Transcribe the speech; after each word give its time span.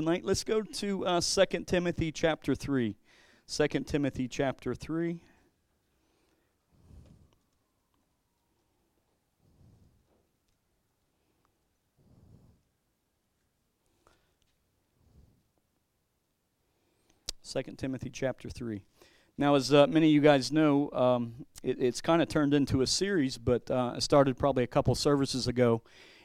tonight. 0.00 0.24
Let's 0.24 0.44
go 0.44 0.62
to 0.62 1.06
uh, 1.06 1.20
2 1.20 1.64
Timothy 1.66 2.10
chapter 2.10 2.54
3. 2.54 2.96
2 3.46 3.68
Timothy 3.80 4.28
chapter 4.28 4.74
3. 4.74 5.20
Second 17.42 17.78
Timothy 17.78 18.08
chapter 18.08 18.48
3. 18.48 18.80
Now, 19.36 19.54
as 19.54 19.70
uh, 19.74 19.86
many 19.86 20.06
of 20.06 20.12
you 20.14 20.22
guys 20.22 20.50
know, 20.50 20.90
um, 20.92 21.44
it, 21.62 21.76
it's 21.78 22.00
kind 22.00 22.22
of 22.22 22.28
turned 22.28 22.54
into 22.54 22.80
a 22.80 22.86
series, 22.86 23.36
but 23.36 23.70
uh, 23.70 23.92
it 23.98 24.02
started 24.02 24.38
probably 24.38 24.64
a 24.64 24.66
couple 24.66 24.94
services 24.94 25.46
ago. 25.46 25.82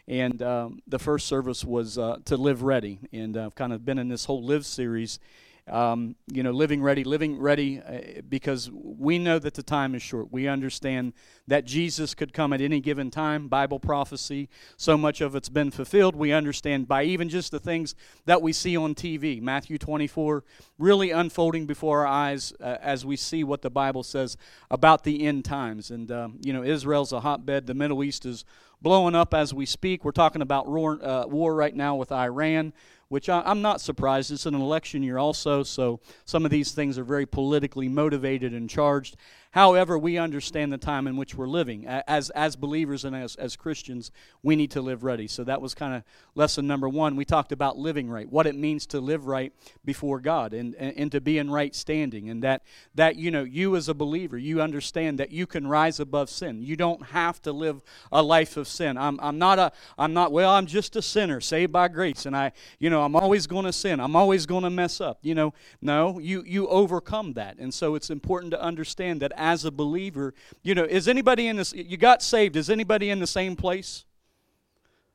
And 0.08 0.42
um, 0.44 0.82
the 0.88 1.00
first 1.00 1.28
service 1.28 1.64
was 1.64 1.98
uh, 1.98 2.18
to 2.26 2.38
live 2.38 2.64
ready. 2.64 3.00
And 3.12 3.36
I've 3.38 3.56
kind 3.56 3.74
of 3.74 3.84
been 3.84 3.98
in 3.98 4.08
this 4.08 4.26
whole 4.26 4.44
live 4.44 4.66
series 4.66 5.20
um, 5.68 6.16
you 6.32 6.44
know, 6.44 6.52
living 6.52 6.82
ready, 6.82 7.04
living 7.04 7.40
ready, 7.40 7.80
uh, 7.82 8.22
because 8.30 8.70
we 8.72 9.18
know 9.18 9.40
that 9.40 9.56
the 9.56 9.64
time 9.64 9.96
is 9.96 10.04
short. 10.04 10.32
We 10.32 10.48
understand 10.48 11.14
that 11.48 11.66
Jesus 11.66 12.14
could 12.14 12.34
come 12.34 12.54
at 12.54 12.62
any 12.62 12.80
given 12.80 13.10
time. 13.10 13.48
Bible 13.48 13.80
prophecy, 13.80 14.48
so 14.78 14.96
much 14.96 15.22
of 15.22 15.36
it's 15.36 15.50
been 15.50 15.72
fulfilled. 15.72 16.16
We 16.16 16.32
understand 16.32 16.88
by 16.88 17.04
even 17.04 17.30
just 17.30 17.50
the 17.50 17.60
things 17.60 17.96
that 18.26 18.44
we 18.44 18.54
see 18.54 18.78
on 18.78 18.94
TV, 18.94 19.42
Matthew 19.42 19.80
24, 19.80 20.44
really 20.78 21.10
unfolding 21.10 21.66
before 21.66 22.02
our 22.02 22.08
eyes 22.08 22.54
uh, 22.62 22.78
as 22.80 23.04
we 23.04 23.16
see 23.16 23.44
what 23.44 23.64
the 23.64 23.72
Bible 23.72 24.04
says 24.04 24.38
about 24.70 25.04
the 25.04 25.26
end 25.26 25.46
times. 25.46 25.90
And, 25.90 26.12
um, 26.12 26.40
you 26.44 26.54
know, 26.54 26.64
Israel's 26.64 27.12
a 27.12 27.22
hotbed, 27.22 27.66
the 27.66 27.74
Middle 27.74 28.04
East 28.04 28.28
is 28.28 28.46
blowing 28.82 29.16
up 29.16 29.34
as 29.34 29.54
we 29.54 29.66
speak. 29.66 30.06
We're 30.06 30.12
talking 30.12 30.42
about 30.42 30.68
war, 30.68 31.00
uh, 31.04 31.26
war 31.28 31.56
right 31.56 31.76
now 31.76 31.96
with 31.96 32.12
Iran 32.12 32.74
which 33.08 33.30
I, 33.30 33.50
am 33.50 33.62
not 33.62 33.82
surprised. 33.82 34.32
It's 34.32 34.46
an 34.46 34.56
election 34.56 35.04
year 35.04 35.18
also, 35.18 35.64
so 35.64 36.00
some 36.26 36.46
of 36.46 36.52
these 36.52 36.72
things 36.72 36.98
are 36.98 37.04
very 37.04 37.26
politically 37.26 37.88
motivated 37.88 38.54
and 38.54 38.70
charged. 38.70 39.16
However, 39.56 39.98
we 39.98 40.18
understand 40.18 40.74
the 40.74 40.78
time 40.78 41.08
in 41.08 41.16
which 41.16 41.34
we're 41.34 41.48
living. 41.48 41.88
As, 41.88 42.30
as 42.32 42.58
believers 42.58 43.06
and 43.06 43.16
as, 43.16 43.38
as 43.38 43.56
Christians, 43.56 44.12
we 44.44 44.58
need 44.58 44.70
to 44.72 44.82
live 44.82 45.06
ready. 45.06 45.30
So 45.30 45.46
that 45.46 45.62
was 45.62 45.74
kind 45.74 45.96
of 45.96 46.04
lesson 46.36 46.68
number 46.68 46.90
one. 46.90 47.16
We 47.16 47.24
talked 47.24 47.54
about 47.54 47.78
living 47.78 48.10
right, 48.10 48.30
what 48.30 48.48
it 48.48 48.56
means 48.56 48.86
to 48.88 49.00
live 49.00 49.28
right 49.28 49.54
before 49.86 50.20
God 50.20 50.54
and, 50.54 50.76
and, 50.76 50.98
and 50.98 51.12
to 51.14 51.22
be 51.22 51.38
in 51.38 51.50
right 51.50 51.74
standing. 51.74 52.30
And 52.30 52.44
that, 52.44 52.64
that, 52.96 53.16
you 53.16 53.32
know, 53.32 53.46
you 53.46 53.78
as 53.78 53.88
a 53.88 53.94
believer, 53.94 54.38
you 54.38 54.62
understand 54.62 55.20
that 55.20 55.32
you 55.32 55.48
can 55.48 55.68
rise 55.68 56.02
above 56.02 56.30
sin. 56.30 56.62
You 56.62 56.76
don't 56.76 57.02
have 57.04 57.42
to 57.44 57.54
live 57.54 57.82
a 58.12 58.22
life 58.22 58.58
of 58.58 58.68
sin. 58.68 58.98
I'm, 58.98 59.18
I'm 59.22 59.38
not 59.38 59.58
a, 59.58 59.72
I'm 59.98 60.14
not, 60.14 60.34
well, 60.34 60.52
I'm 60.52 60.66
just 60.66 60.98
a 60.98 61.02
sinner 61.02 61.40
saved 61.40 61.72
by 61.72 61.88
grace. 61.88 62.26
And 62.26 62.36
I, 62.36 62.52
you 62.78 62.90
know, 62.90 63.04
I'm 63.04 63.16
always 63.16 63.48
going 63.48 63.64
to 63.64 63.74
sin. 63.74 64.02
I'm 64.02 64.18
always 64.18 64.46
going 64.46 64.64
to 64.64 64.70
mess 64.70 65.00
up. 65.00 65.20
You 65.22 65.34
know, 65.34 65.54
no, 65.82 66.20
you, 66.20 66.44
you 66.46 66.68
overcome 66.68 67.32
that. 67.36 67.58
And 67.58 67.74
so 67.74 67.96
it's 67.96 68.10
important 68.10 68.52
to 68.52 68.62
understand 68.62 69.22
that 69.22 69.32
as 69.46 69.64
a 69.64 69.72
believer, 69.72 70.34
you 70.64 70.74
know, 70.74 70.84
is 70.84 71.08
anybody 71.08 71.48
in 71.48 71.56
this, 71.58 71.72
you 71.72 71.98
got 71.98 72.24
saved, 72.24 72.56
is 72.56 72.70
anybody 72.70 73.12
in 73.12 73.20
the 73.20 73.28
same 73.28 73.56
place? 73.56 74.06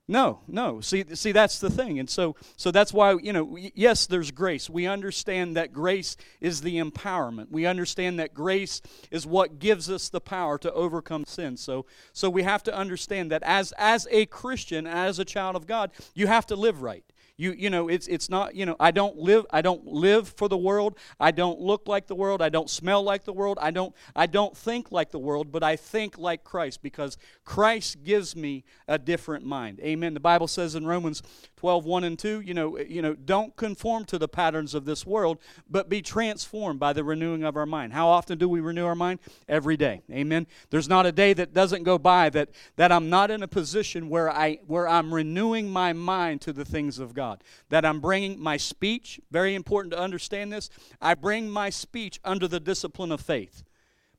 No, 0.07 0.41
no. 0.49 0.81
See, 0.81 1.05
see, 1.15 1.31
that's 1.31 1.61
the 1.61 1.71
thing, 1.71 2.01
and 2.01 2.11
so, 2.11 2.35
so 2.57 2.73
that's 2.73 2.93
why 2.93 3.13
you 3.23 3.33
know. 3.33 3.57
Yes, 3.57 4.07
there's 4.07 4.33
grace. 4.33 4.69
We 4.69 4.89
understand 4.89 5.57
that 5.57 5.73
grace 5.73 6.17
is 6.41 6.63
the 6.63 6.79
empowerment. 6.79 7.47
We 7.53 7.65
understand 7.65 8.19
that 8.19 8.35
grace 8.35 8.83
is 9.13 9.25
what 9.25 9.61
gives 9.61 9.89
us 9.89 10.09
the 10.09 10.21
power 10.21 10.59
to 10.59 10.73
overcome 10.73 11.27
sin. 11.27 11.57
So, 11.57 11.87
so 12.13 12.29
we 12.29 12.43
have 12.43 12.65
to 12.65 12.75
understand 12.75 13.31
that 13.31 13.45
as 13.45 13.73
as 13.79 14.09
a 14.11 14.27
Christian, 14.27 14.85
as 14.85 15.21
a 15.21 15.25
child 15.25 15.55
of 15.55 15.69
God, 15.69 15.93
you 16.13 16.27
have 16.27 16.47
to 16.47 16.57
live 16.57 16.83
right. 16.83 17.05
You, 17.41 17.53
you 17.53 17.71
know, 17.71 17.89
it's, 17.89 18.07
it's 18.07 18.29
not, 18.29 18.55
you 18.55 18.67
know, 18.67 18.77
I 18.79 18.91
don't 18.91 19.17
live, 19.17 19.47
I 19.51 19.63
don't 19.63 19.87
live 19.87 20.29
for 20.29 20.47
the 20.47 20.59
world. 20.59 20.99
I 21.19 21.31
don't 21.31 21.59
look 21.59 21.89
like 21.89 22.07
the 22.07 22.15
world. 22.15 22.43
I 22.43 22.51
don't 22.51 22.69
smell 22.69 23.03
like 23.03 23.25
the 23.25 23.33
world. 23.33 23.59
I 23.63 23.71
don't, 23.71 23.95
I 24.15 24.27
don't 24.27 24.55
think 24.55 24.93
like 24.93 25.11
the 25.11 25.19
world, 25.19 25.51
but 25.51 25.63
I 25.63 25.77
think 25.77 26.19
like 26.19 26.45
Christ 26.45 26.83
because 26.83 27.17
Christ 27.51 28.05
gives 28.05 28.37
me 28.37 28.63
a 28.87 28.97
different 28.97 29.45
mind. 29.45 29.81
Amen. 29.81 30.15
The 30.15 30.21
Bible 30.21 30.47
says 30.47 30.77
in 30.77 30.87
Romans 30.87 31.21
12, 31.57 31.85
1 31.85 32.05
and 32.05 32.17
2, 32.17 32.43
you 32.43 32.55
know, 32.55 32.79
you 32.79 33.03
know, 33.03 33.15
don't 33.15 33.57
conform 33.57 34.05
to 34.05 34.19
the 34.19 34.29
patterns 34.29 34.73
of 34.73 34.85
this 34.85 35.05
world, 35.05 35.39
but 35.69 35.89
be 35.89 36.01
transformed 36.01 36.79
by 36.79 36.93
the 36.93 37.03
renewing 37.03 37.43
of 37.43 37.57
our 37.57 37.67
mind. 37.67 37.93
How 37.93 38.07
often 38.07 38.39
do 38.39 38.49
we 38.49 38.61
renew 38.61 38.87
our 38.87 38.95
mind? 38.95 39.19
Every 39.49 39.77
day. 39.77 40.03
Amen. 40.13 40.47
There's 40.71 40.89
not 40.89 41.07
a 41.07 41.11
day 41.11 41.33
that 41.33 41.53
doesn't 41.53 41.83
go 41.83 41.99
by 41.99 42.31
that, 42.31 42.51
that 42.77 42.93
I'm 42.93 43.11
not 43.11 43.33
in 43.33 43.43
a 43.43 43.49
position 43.49 44.09
where 44.09 44.31
I 44.31 44.61
where 44.69 44.87
I'm 44.87 45.13
renewing 45.13 45.69
my 45.69 45.93
mind 45.93 46.43
to 46.43 46.53
the 46.53 46.65
things 46.65 47.01
of 47.01 47.15
God. 47.15 47.43
That 47.69 47.85
I'm 47.85 47.99
bringing 47.99 48.39
my 48.39 48.59
speech, 48.59 49.19
very 49.33 49.57
important 49.57 49.93
to 49.95 49.99
understand 49.99 50.53
this, 50.53 50.71
I 51.01 51.15
bring 51.15 51.51
my 51.51 51.69
speech 51.69 52.21
under 52.25 52.47
the 52.47 52.61
discipline 52.61 53.11
of 53.11 53.21
faith. 53.21 53.65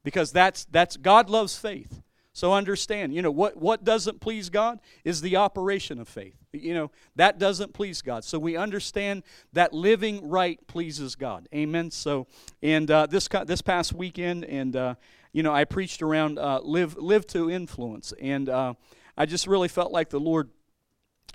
Because 0.03 0.33
that's, 0.33 0.65
that's 0.65 0.97
God 0.97 1.29
loves 1.29 1.57
faith. 1.57 2.01
So 2.33 2.53
understand, 2.53 3.13
you 3.13 3.21
know, 3.21 3.31
what, 3.31 3.57
what 3.57 3.83
doesn't 3.83 4.21
please 4.21 4.49
God 4.49 4.79
is 5.03 5.19
the 5.19 5.35
operation 5.35 5.99
of 5.99 6.07
faith. 6.07 6.35
You 6.53 6.73
know, 6.73 6.91
that 7.15 7.39
doesn't 7.39 7.73
please 7.73 8.01
God. 8.01 8.23
So 8.23 8.39
we 8.39 8.55
understand 8.55 9.23
that 9.51 9.73
living 9.73 10.29
right 10.29 10.59
pleases 10.67 11.15
God. 11.15 11.49
Amen. 11.53 11.91
So, 11.91 12.27
and 12.61 12.89
uh, 12.89 13.07
this, 13.07 13.27
this 13.45 13.61
past 13.61 13.93
weekend, 13.93 14.45
and, 14.45 14.75
uh, 14.75 14.95
you 15.33 15.43
know, 15.43 15.53
I 15.53 15.65
preached 15.65 16.01
around 16.01 16.39
uh, 16.39 16.61
live, 16.63 16.95
live 16.97 17.27
to 17.27 17.49
influence. 17.51 18.13
And 18.21 18.47
uh, 18.47 18.73
I 19.17 19.25
just 19.25 19.45
really 19.45 19.67
felt 19.67 19.91
like 19.91 20.09
the 20.09 20.19
Lord 20.19 20.49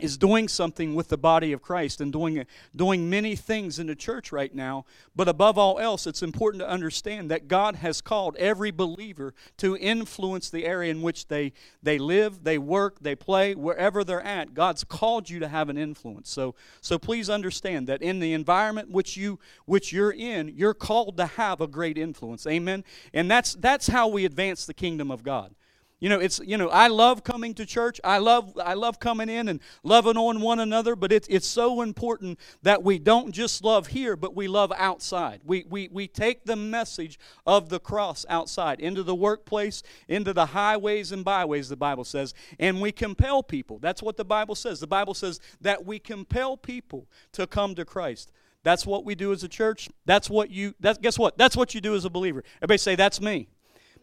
is 0.00 0.16
doing 0.16 0.48
something 0.48 0.94
with 0.94 1.08
the 1.08 1.16
body 1.16 1.52
of 1.52 1.62
Christ 1.62 2.00
and 2.00 2.12
doing, 2.12 2.44
doing 2.74 3.08
many 3.08 3.34
things 3.34 3.78
in 3.78 3.86
the 3.86 3.94
church 3.94 4.32
right 4.32 4.54
now. 4.54 4.84
But 5.14 5.28
above 5.28 5.56
all 5.56 5.78
else, 5.78 6.06
it's 6.06 6.22
important 6.22 6.60
to 6.60 6.68
understand 6.68 7.30
that 7.30 7.48
God 7.48 7.76
has 7.76 8.00
called 8.00 8.36
every 8.36 8.70
believer 8.70 9.34
to 9.58 9.76
influence 9.76 10.50
the 10.50 10.66
area 10.66 10.90
in 10.90 11.02
which 11.02 11.28
they, 11.28 11.52
they 11.82 11.98
live, 11.98 12.44
they 12.44 12.58
work, 12.58 12.98
they 13.00 13.14
play, 13.14 13.54
wherever 13.54 14.04
they're 14.04 14.22
at. 14.22 14.54
God's 14.54 14.84
called 14.84 15.30
you 15.30 15.38
to 15.40 15.48
have 15.48 15.68
an 15.68 15.78
influence. 15.78 16.30
So, 16.30 16.54
so 16.80 16.98
please 16.98 17.30
understand 17.30 17.86
that 17.86 18.02
in 18.02 18.20
the 18.20 18.32
environment 18.32 18.90
which, 18.90 19.16
you, 19.16 19.38
which 19.64 19.92
you're 19.92 20.12
in, 20.12 20.52
you're 20.54 20.74
called 20.74 21.16
to 21.16 21.26
have 21.26 21.60
a 21.60 21.66
great 21.66 21.96
influence. 21.96 22.46
Amen? 22.46 22.84
And 23.14 23.30
that's, 23.30 23.54
that's 23.54 23.86
how 23.86 24.08
we 24.08 24.24
advance 24.24 24.66
the 24.66 24.74
kingdom 24.74 25.10
of 25.10 25.22
God. 25.22 25.54
You 25.98 26.10
know, 26.10 26.20
it's 26.20 26.40
you 26.44 26.58
know, 26.58 26.68
I 26.68 26.88
love 26.88 27.24
coming 27.24 27.54
to 27.54 27.64
church. 27.64 27.98
I 28.04 28.18
love 28.18 28.52
I 28.62 28.74
love 28.74 29.00
coming 29.00 29.30
in 29.30 29.48
and 29.48 29.60
loving 29.82 30.18
on 30.18 30.42
one 30.42 30.60
another, 30.60 30.94
but 30.94 31.10
it's 31.10 31.26
it's 31.28 31.46
so 31.46 31.80
important 31.80 32.38
that 32.62 32.82
we 32.82 32.98
don't 32.98 33.32
just 33.32 33.64
love 33.64 33.86
here, 33.86 34.14
but 34.14 34.36
we 34.36 34.46
love 34.46 34.70
outside. 34.76 35.40
We 35.42 35.64
we 35.70 35.88
we 35.90 36.06
take 36.06 36.44
the 36.44 36.56
message 36.56 37.18
of 37.46 37.70
the 37.70 37.80
cross 37.80 38.26
outside 38.28 38.78
into 38.78 39.02
the 39.02 39.14
workplace, 39.14 39.82
into 40.06 40.34
the 40.34 40.46
highways 40.46 41.12
and 41.12 41.24
byways, 41.24 41.70
the 41.70 41.76
Bible 41.76 42.04
says, 42.04 42.34
and 42.58 42.82
we 42.82 42.92
compel 42.92 43.42
people. 43.42 43.78
That's 43.78 44.02
what 44.02 44.18
the 44.18 44.24
Bible 44.24 44.54
says. 44.54 44.80
The 44.80 44.86
Bible 44.86 45.14
says 45.14 45.40
that 45.62 45.86
we 45.86 45.98
compel 45.98 46.58
people 46.58 47.08
to 47.32 47.46
come 47.46 47.74
to 47.74 47.86
Christ. 47.86 48.32
That's 48.64 48.84
what 48.84 49.06
we 49.06 49.14
do 49.14 49.32
as 49.32 49.44
a 49.44 49.48
church. 49.48 49.88
That's 50.04 50.28
what 50.28 50.50
you 50.50 50.74
that's 50.78 50.98
guess 50.98 51.18
what? 51.18 51.38
That's 51.38 51.56
what 51.56 51.74
you 51.74 51.80
do 51.80 51.94
as 51.94 52.04
a 52.04 52.10
believer. 52.10 52.44
Everybody 52.58 52.78
say 52.78 52.96
that's 52.96 53.18
me. 53.18 53.48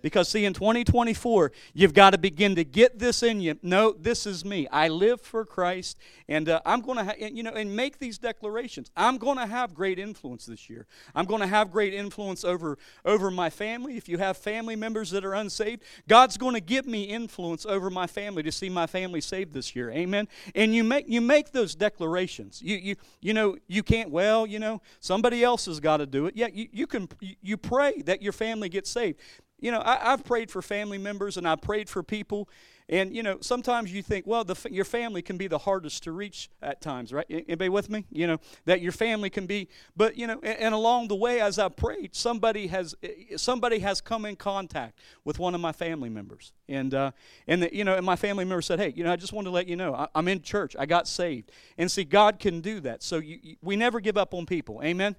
Because, 0.03 0.27
see, 0.27 0.43
in 0.43 0.53
2024, 0.53 1.53
you've 1.73 1.93
got 1.93 2.09
to 2.09 2.17
begin 2.17 2.55
to 2.55 2.65
get 2.65 2.99
this 2.99 3.23
in 3.23 3.39
you. 3.39 3.57
No, 3.63 3.93
this 3.93 4.25
is 4.27 4.43
me. 4.43 4.67
I 4.67 4.89
live 4.89 5.21
for 5.21 5.45
Christ, 5.45 5.97
and 6.27 6.49
uh, 6.49 6.59
I'm 6.65 6.81
going 6.81 6.97
to, 6.97 7.05
ha- 7.05 7.15
you 7.17 7.41
know, 7.41 7.53
and 7.53 7.73
make 7.73 7.99
these 7.99 8.17
declarations. 8.17 8.91
I'm 8.97 9.17
going 9.17 9.37
to 9.37 9.45
have 9.45 9.73
great 9.73 9.97
influence 9.97 10.45
this 10.45 10.69
year. 10.69 10.87
I'm 11.15 11.23
going 11.23 11.39
to 11.39 11.47
have 11.47 11.71
great 11.71 11.93
influence 11.93 12.43
over, 12.43 12.77
over 13.05 13.31
my 13.31 13.49
family. 13.49 13.95
If 13.95 14.09
you 14.09 14.17
have 14.17 14.35
family 14.35 14.75
members 14.75 15.09
that 15.11 15.23
are 15.23 15.35
unsaved, 15.35 15.83
God's 16.09 16.35
going 16.35 16.55
to 16.55 16.61
give 16.61 16.85
me 16.85 17.03
influence 17.03 17.65
over 17.65 17.89
my 17.89 18.05
family 18.05 18.43
to 18.43 18.51
see 18.51 18.67
my 18.67 18.87
family 18.87 19.21
saved 19.21 19.53
this 19.53 19.73
year. 19.73 19.89
Amen. 19.89 20.27
And 20.53 20.75
you 20.75 20.83
make 20.83 21.05
you 21.07 21.21
make 21.21 21.53
those 21.53 21.75
declarations. 21.75 22.61
You 22.61 22.75
you 22.75 22.95
you 23.21 23.33
know 23.33 23.55
you 23.67 23.83
can't. 23.83 24.09
Well, 24.09 24.45
you 24.45 24.59
know 24.59 24.81
somebody 24.99 25.45
else 25.45 25.65
has 25.67 25.79
got 25.79 25.97
to 25.97 26.05
do 26.05 26.25
it. 26.25 26.35
Yeah, 26.35 26.47
you, 26.51 26.67
you 26.73 26.87
can. 26.87 27.07
You 27.41 27.55
pray 27.55 28.01
that 28.01 28.21
your 28.21 28.33
family 28.33 28.67
gets 28.67 28.89
saved 28.89 29.19
you 29.59 29.71
know, 29.71 29.81
I, 29.83 29.97
have 30.11 30.23
prayed 30.25 30.51
for 30.51 30.61
family 30.61 30.97
members 30.97 31.37
and 31.37 31.47
I've 31.47 31.61
prayed 31.61 31.87
for 31.87 32.03
people. 32.03 32.49
And, 32.89 33.15
you 33.15 33.23
know, 33.23 33.37
sometimes 33.39 33.93
you 33.93 34.03
think, 34.03 34.27
well, 34.27 34.43
the, 34.43 34.57
your 34.69 34.83
family 34.83 35.21
can 35.21 35.37
be 35.37 35.47
the 35.47 35.57
hardest 35.57 36.03
to 36.03 36.11
reach 36.11 36.49
at 36.61 36.81
times, 36.81 37.13
right? 37.13 37.25
Anybody 37.29 37.69
with 37.69 37.89
me? 37.89 38.05
You 38.11 38.27
know, 38.27 38.37
that 38.65 38.81
your 38.81 38.91
family 38.91 39.29
can 39.29 39.45
be, 39.45 39.69
but, 39.95 40.17
you 40.17 40.27
know, 40.27 40.39
and, 40.43 40.59
and 40.59 40.75
along 40.75 41.07
the 41.07 41.15
way 41.15 41.39
as 41.39 41.59
I 41.59 41.69
prayed, 41.69 42.13
somebody 42.13 42.67
has, 42.67 42.93
somebody 43.37 43.79
has 43.79 44.01
come 44.01 44.25
in 44.25 44.35
contact 44.35 44.99
with 45.23 45.39
one 45.39 45.55
of 45.55 45.61
my 45.61 45.71
family 45.71 46.09
members. 46.09 46.51
And, 46.67 46.93
uh, 46.93 47.11
and 47.47 47.63
the, 47.63 47.73
you 47.73 47.85
know, 47.85 47.95
and 47.95 48.05
my 48.05 48.17
family 48.17 48.43
member 48.43 48.61
said, 48.61 48.79
hey, 48.79 48.93
you 48.95 49.05
know, 49.05 49.13
I 49.13 49.15
just 49.15 49.31
wanted 49.31 49.45
to 49.45 49.51
let 49.51 49.67
you 49.67 49.77
know, 49.77 49.95
I, 49.95 50.07
am 50.13 50.27
in 50.27 50.41
church. 50.41 50.75
I 50.77 50.85
got 50.85 51.07
saved. 51.07 51.51
And 51.77 51.89
see, 51.89 52.03
God 52.03 52.37
can 52.37 52.59
do 52.59 52.81
that. 52.81 53.01
So 53.01 53.17
you, 53.17 53.39
you, 53.41 53.55
we 53.61 53.77
never 53.77 54.01
give 54.01 54.17
up 54.17 54.33
on 54.33 54.45
people. 54.45 54.81
Amen? 54.83 55.15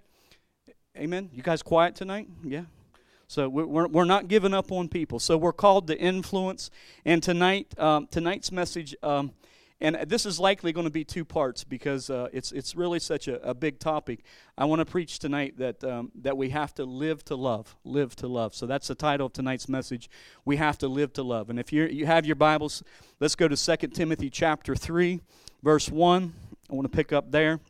Amen? 0.99 1.31
You 1.33 1.43
guys 1.43 1.63
quiet 1.63 1.95
tonight? 1.95 2.29
Yeah? 2.43 2.65
So 3.27 3.49
we're, 3.49 3.89
we're 3.89 4.05
not 4.05 4.29
giving 4.29 4.55
up 4.55 4.71
on 4.71 4.89
people. 4.89 5.19
So 5.19 5.37
we're 5.37 5.53
called 5.53 5.87
to 5.89 5.99
influence. 5.99 6.71
And 7.05 7.23
tonight, 7.23 7.79
um, 7.79 8.07
tonight's 8.07 8.53
message 8.53 8.95
um, 9.03 9.33
and 9.81 9.97
this 10.07 10.25
is 10.25 10.39
likely 10.39 10.73
going 10.73 10.87
to 10.87 10.91
be 10.91 11.05
two 11.05 11.25
parts 11.25 11.65
because 11.65 12.09
uh, 12.09 12.29
it's 12.33 12.53
it's 12.53 12.75
really 12.75 13.01
such 13.01 13.29
a, 13.29 13.43
a 13.47 13.53
big 13.55 13.79
topic. 13.79 14.21
I 14.57 14.65
want 14.67 14.79
to 14.79 14.87
preach 14.87 15.19
tonight 15.19 15.59
that 15.59 15.83
um, 15.83 16.13
that 16.23 16.37
we 16.37 16.51
have 16.51 16.73
to 16.77 16.85
live 16.85 17.25
to 17.27 17.35
love, 17.35 17.77
live 17.85 18.15
to 18.17 18.29
love. 18.29 18.55
So 18.55 18.67
that's 18.67 18.89
the 18.89 18.95
title 18.95 19.27
of 19.27 19.33
tonight's 19.33 19.69
message. 19.69 20.09
We 20.45 20.57
have 20.57 20.79
to 20.79 20.89
live 20.89 21.13
to 21.15 21.23
love. 21.23 21.51
And 21.51 21.59
if 21.59 21.73
you 21.73 21.85
you 21.85 22.07
have 22.07 22.25
your 22.25 22.37
Bibles, 22.37 22.83
let's 23.21 23.35
go 23.35 23.49
to 23.49 23.57
2 23.57 23.89
Timothy 23.89 24.31
chapter 24.31 24.77
three, 24.77 25.21
verse 25.63 25.91
one. 25.91 26.35
I 26.71 26.75
want 26.75 26.91
to 26.91 26.97
pick 26.97 27.13
up 27.13 27.33
there. 27.33 27.61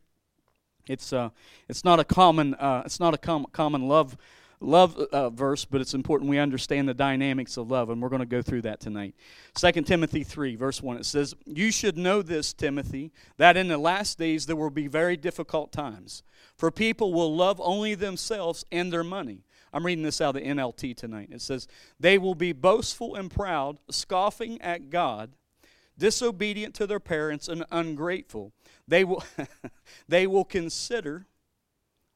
It's 0.87 1.13
uh, 1.13 1.31
it's 1.69 1.85
not 1.85 1.99
a 2.01 2.05
common 2.05 2.55
uh, 2.55 2.83
it's 2.85 3.01
not 3.01 3.15
a 3.15 3.19
com- 3.19 3.47
common 3.51 3.89
love 3.89 4.17
love 4.65 4.97
uh, 4.97 5.31
verse, 5.31 5.65
but 5.65 5.81
it's 5.81 5.95
important 5.95 6.31
we 6.31 6.39
understand 6.39 6.89
the 6.89 6.95
dynamics 6.95 7.57
of 7.57 7.71
love, 7.71 7.91
and 7.91 8.01
we're 8.01 8.09
going 8.09 8.21
to 8.21 8.27
go 8.27 8.43
through 8.43 8.63
that 8.63 8.81
tonight. 8.81 9.15
2 9.55 9.73
Timothy 9.83 10.25
3, 10.25 10.57
verse 10.57 10.83
1, 10.83 10.97
it 10.99 11.07
says, 11.07 11.35
You 11.47 11.71
should 11.71 11.97
know 11.97 12.23
this, 12.23 12.53
Timothy, 12.53 13.13
that 13.37 13.57
in 13.57 13.69
the 13.69 13.79
last 13.79 14.19
days 14.19 14.47
there 14.47 14.57
will 14.57 14.71
be 14.71 14.87
very 14.87 15.17
difficult 15.17 15.73
times, 15.73 16.23
for 16.57 16.71
people 16.71 17.13
will 17.13 17.35
love 17.35 17.61
only 17.63 17.95
themselves 17.95 18.65
and 18.73 18.93
their 18.93 19.05
money. 19.05 19.45
I'm 19.73 19.85
reading 19.85 20.05
this 20.05 20.21
out 20.21 20.37
of 20.37 20.43
the 20.43 20.49
NLT 20.49 20.97
tonight. 20.97 21.31
It 21.33 21.43
says, 21.43 21.67
They 21.99 22.17
will 22.17 22.37
be 22.37 22.53
boastful 22.53 23.17
and 23.17 23.31
proud, 23.31 23.79
scoffing 23.91 24.61
at 24.63 24.89
God, 24.89 25.33
disobedient 25.99 26.75
to 26.77 26.87
their 26.87 27.01
parents, 27.01 27.49
and 27.49 27.65
ungrateful. 27.73 28.53
They 28.87 29.05
will, 29.05 29.25
they 30.09 30.27
will 30.27 30.45
consider 30.45 31.27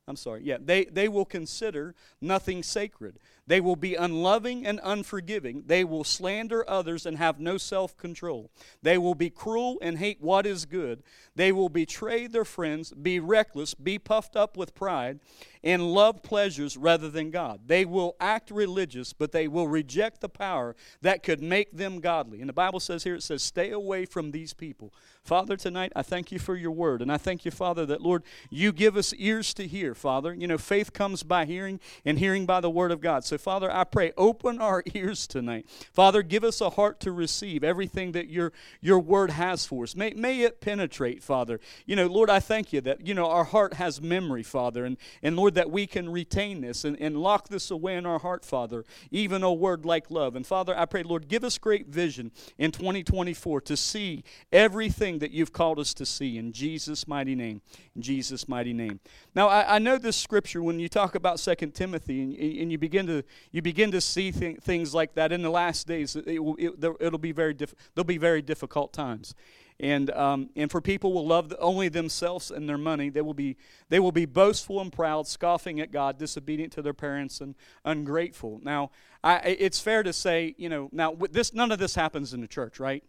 I'm 0.08 0.16
sorry, 0.16 0.42
yeah, 0.42 0.56
they, 0.58 0.86
they 0.86 1.06
will 1.06 1.26
consider 1.26 1.94
nothing 2.20 2.62
sacred. 2.62 3.18
They 3.48 3.62
will 3.62 3.76
be 3.76 3.94
unloving 3.94 4.66
and 4.66 4.78
unforgiving. 4.84 5.64
They 5.66 5.82
will 5.82 6.04
slander 6.04 6.68
others 6.68 7.06
and 7.06 7.16
have 7.16 7.40
no 7.40 7.56
self 7.56 7.96
control. 7.96 8.50
They 8.82 8.98
will 8.98 9.14
be 9.14 9.30
cruel 9.30 9.78
and 9.80 9.98
hate 9.98 10.20
what 10.20 10.44
is 10.44 10.66
good. 10.66 11.02
They 11.34 11.50
will 11.50 11.70
betray 11.70 12.26
their 12.26 12.44
friends, 12.44 12.92
be 12.92 13.18
reckless, 13.20 13.72
be 13.72 13.98
puffed 13.98 14.36
up 14.36 14.58
with 14.58 14.74
pride, 14.74 15.20
and 15.64 15.92
love 15.92 16.22
pleasures 16.22 16.76
rather 16.76 17.08
than 17.08 17.30
God. 17.30 17.60
They 17.66 17.84
will 17.84 18.16
act 18.20 18.50
religious, 18.50 19.12
but 19.12 19.32
they 19.32 19.48
will 19.48 19.66
reject 19.66 20.20
the 20.20 20.28
power 20.28 20.76
that 21.00 21.22
could 21.22 21.42
make 21.42 21.76
them 21.76 22.00
godly. 22.00 22.40
And 22.40 22.48
the 22.48 22.54
Bible 22.54 22.80
says 22.80 23.04
here, 23.04 23.14
it 23.14 23.22
says, 23.22 23.42
stay 23.42 23.70
away 23.70 24.04
from 24.04 24.30
these 24.30 24.52
people. 24.52 24.92
Father, 25.24 25.56
tonight 25.56 25.92
I 25.94 26.02
thank 26.02 26.32
you 26.32 26.38
for 26.38 26.56
your 26.56 26.70
word. 26.70 27.02
And 27.02 27.10
I 27.10 27.16
thank 27.18 27.44
you, 27.44 27.50
Father, 27.50 27.86
that, 27.86 28.00
Lord, 28.00 28.22
you 28.50 28.72
give 28.72 28.96
us 28.96 29.14
ears 29.14 29.54
to 29.54 29.66
hear, 29.66 29.94
Father. 29.94 30.34
You 30.34 30.46
know, 30.46 30.58
faith 30.58 30.92
comes 30.92 31.22
by 31.22 31.44
hearing, 31.44 31.80
and 32.04 32.18
hearing 32.18 32.46
by 32.46 32.60
the 32.60 32.70
word 32.70 32.90
of 32.90 33.00
God. 33.00 33.24
So, 33.24 33.37
Father, 33.38 33.72
I 33.72 33.84
pray, 33.84 34.12
open 34.16 34.60
our 34.60 34.82
ears 34.94 35.26
tonight. 35.26 35.66
Father, 35.92 36.22
give 36.22 36.44
us 36.44 36.60
a 36.60 36.70
heart 36.70 37.00
to 37.00 37.12
receive 37.12 37.64
everything 37.64 38.12
that 38.12 38.28
your, 38.28 38.52
your 38.80 38.98
word 38.98 39.30
has 39.30 39.64
for 39.64 39.84
us. 39.84 39.96
May, 39.96 40.10
may 40.10 40.42
it 40.42 40.60
penetrate, 40.60 41.22
Father. 41.22 41.60
You 41.86 41.96
know, 41.96 42.06
Lord, 42.06 42.30
I 42.30 42.40
thank 42.40 42.72
you 42.72 42.80
that, 42.82 43.06
you 43.06 43.14
know, 43.14 43.28
our 43.28 43.44
heart 43.44 43.74
has 43.74 44.00
memory, 44.02 44.42
Father. 44.42 44.84
And, 44.84 44.96
and 45.22 45.36
Lord, 45.36 45.54
that 45.54 45.70
we 45.70 45.86
can 45.86 46.08
retain 46.10 46.60
this 46.60 46.84
and, 46.84 47.00
and 47.00 47.16
lock 47.16 47.48
this 47.48 47.70
away 47.70 47.96
in 47.96 48.06
our 48.06 48.18
heart, 48.18 48.44
Father, 48.44 48.84
even 49.10 49.42
a 49.42 49.52
word 49.52 49.84
like 49.84 50.10
love. 50.10 50.36
And 50.36 50.46
Father, 50.46 50.76
I 50.76 50.84
pray, 50.84 51.02
Lord, 51.02 51.28
give 51.28 51.44
us 51.44 51.58
great 51.58 51.86
vision 51.88 52.32
in 52.58 52.72
2024 52.72 53.60
to 53.62 53.76
see 53.76 54.24
everything 54.52 55.18
that 55.18 55.30
you've 55.30 55.52
called 55.52 55.78
us 55.78 55.94
to 55.94 56.06
see 56.06 56.38
in 56.38 56.52
Jesus' 56.52 57.06
mighty 57.06 57.34
name. 57.34 57.60
In 57.94 58.02
Jesus' 58.02 58.48
mighty 58.48 58.72
name. 58.72 59.00
Now, 59.34 59.48
I, 59.48 59.76
I 59.76 59.78
know 59.78 59.98
this 59.98 60.16
scripture 60.16 60.62
when 60.62 60.80
you 60.80 60.88
talk 60.88 61.14
about 61.14 61.40
Second 61.40 61.74
Timothy 61.74 62.22
and, 62.22 62.34
and 62.36 62.72
you 62.72 62.78
begin 62.78 63.06
to 63.06 63.22
you 63.52 63.62
begin 63.62 63.90
to 63.92 64.00
see 64.00 64.32
th- 64.32 64.58
things 64.60 64.94
like 64.94 65.14
that 65.14 65.32
in 65.32 65.42
the 65.42 65.50
last 65.50 65.86
days. 65.86 66.16
It 66.16 66.42
will, 66.42 66.56
it, 66.58 67.12
will 67.12 67.18
be 67.18 67.32
very 67.32 67.54
diff- 67.54 67.74
there'll 67.94 68.04
be 68.04 68.18
very 68.18 68.42
difficult 68.42 68.92
times. 68.92 69.34
And 69.80 70.10
um, 70.10 70.50
and 70.56 70.70
for 70.70 70.80
people 70.80 71.12
will 71.12 71.26
love 71.26 71.54
only 71.60 71.88
themselves 71.88 72.50
and 72.50 72.68
their 72.68 72.78
money 72.78 73.10
they 73.10 73.20
will 73.20 73.34
be 73.34 73.56
they 73.88 74.00
will 74.00 74.10
be 74.10 74.26
boastful 74.26 74.80
and 74.80 74.92
proud 74.92 75.28
scoffing 75.28 75.78
at 75.78 75.92
god 75.92 76.18
disobedient 76.18 76.72
to 76.72 76.82
their 76.82 76.94
parents 76.94 77.40
and 77.40 77.54
ungrateful. 77.84 78.60
Now 78.64 78.90
I, 79.22 79.36
it's 79.36 79.78
fair 79.78 80.02
to 80.02 80.12
say 80.12 80.56
you 80.58 80.68
know 80.68 80.88
now 80.90 81.16
this 81.30 81.54
none 81.54 81.70
of 81.70 81.78
this 81.78 81.94
happens 81.94 82.34
in 82.34 82.40
the 82.40 82.48
church 82.48 82.80
right? 82.80 83.04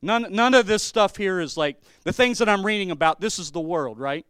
None 0.00 0.28
none 0.30 0.54
of 0.54 0.66
this 0.66 0.82
stuff 0.82 1.18
here 1.18 1.38
is 1.38 1.58
like 1.58 1.78
the 2.04 2.12
things 2.12 2.38
that 2.38 2.48
i'm 2.48 2.64
reading 2.64 2.90
about 2.90 3.20
this 3.20 3.38
is 3.38 3.50
the 3.50 3.60
world 3.60 3.98
right? 3.98 4.24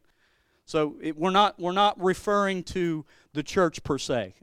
So 0.65 0.97
it, 1.01 1.17
we're 1.17 1.31
not 1.31 1.61
we're 1.61 1.71
not 1.71 2.03
referring 2.03 2.65
to 2.65 3.05
the 3.37 3.43
church 3.43 3.85
per 3.85 3.99
se. 3.99 4.35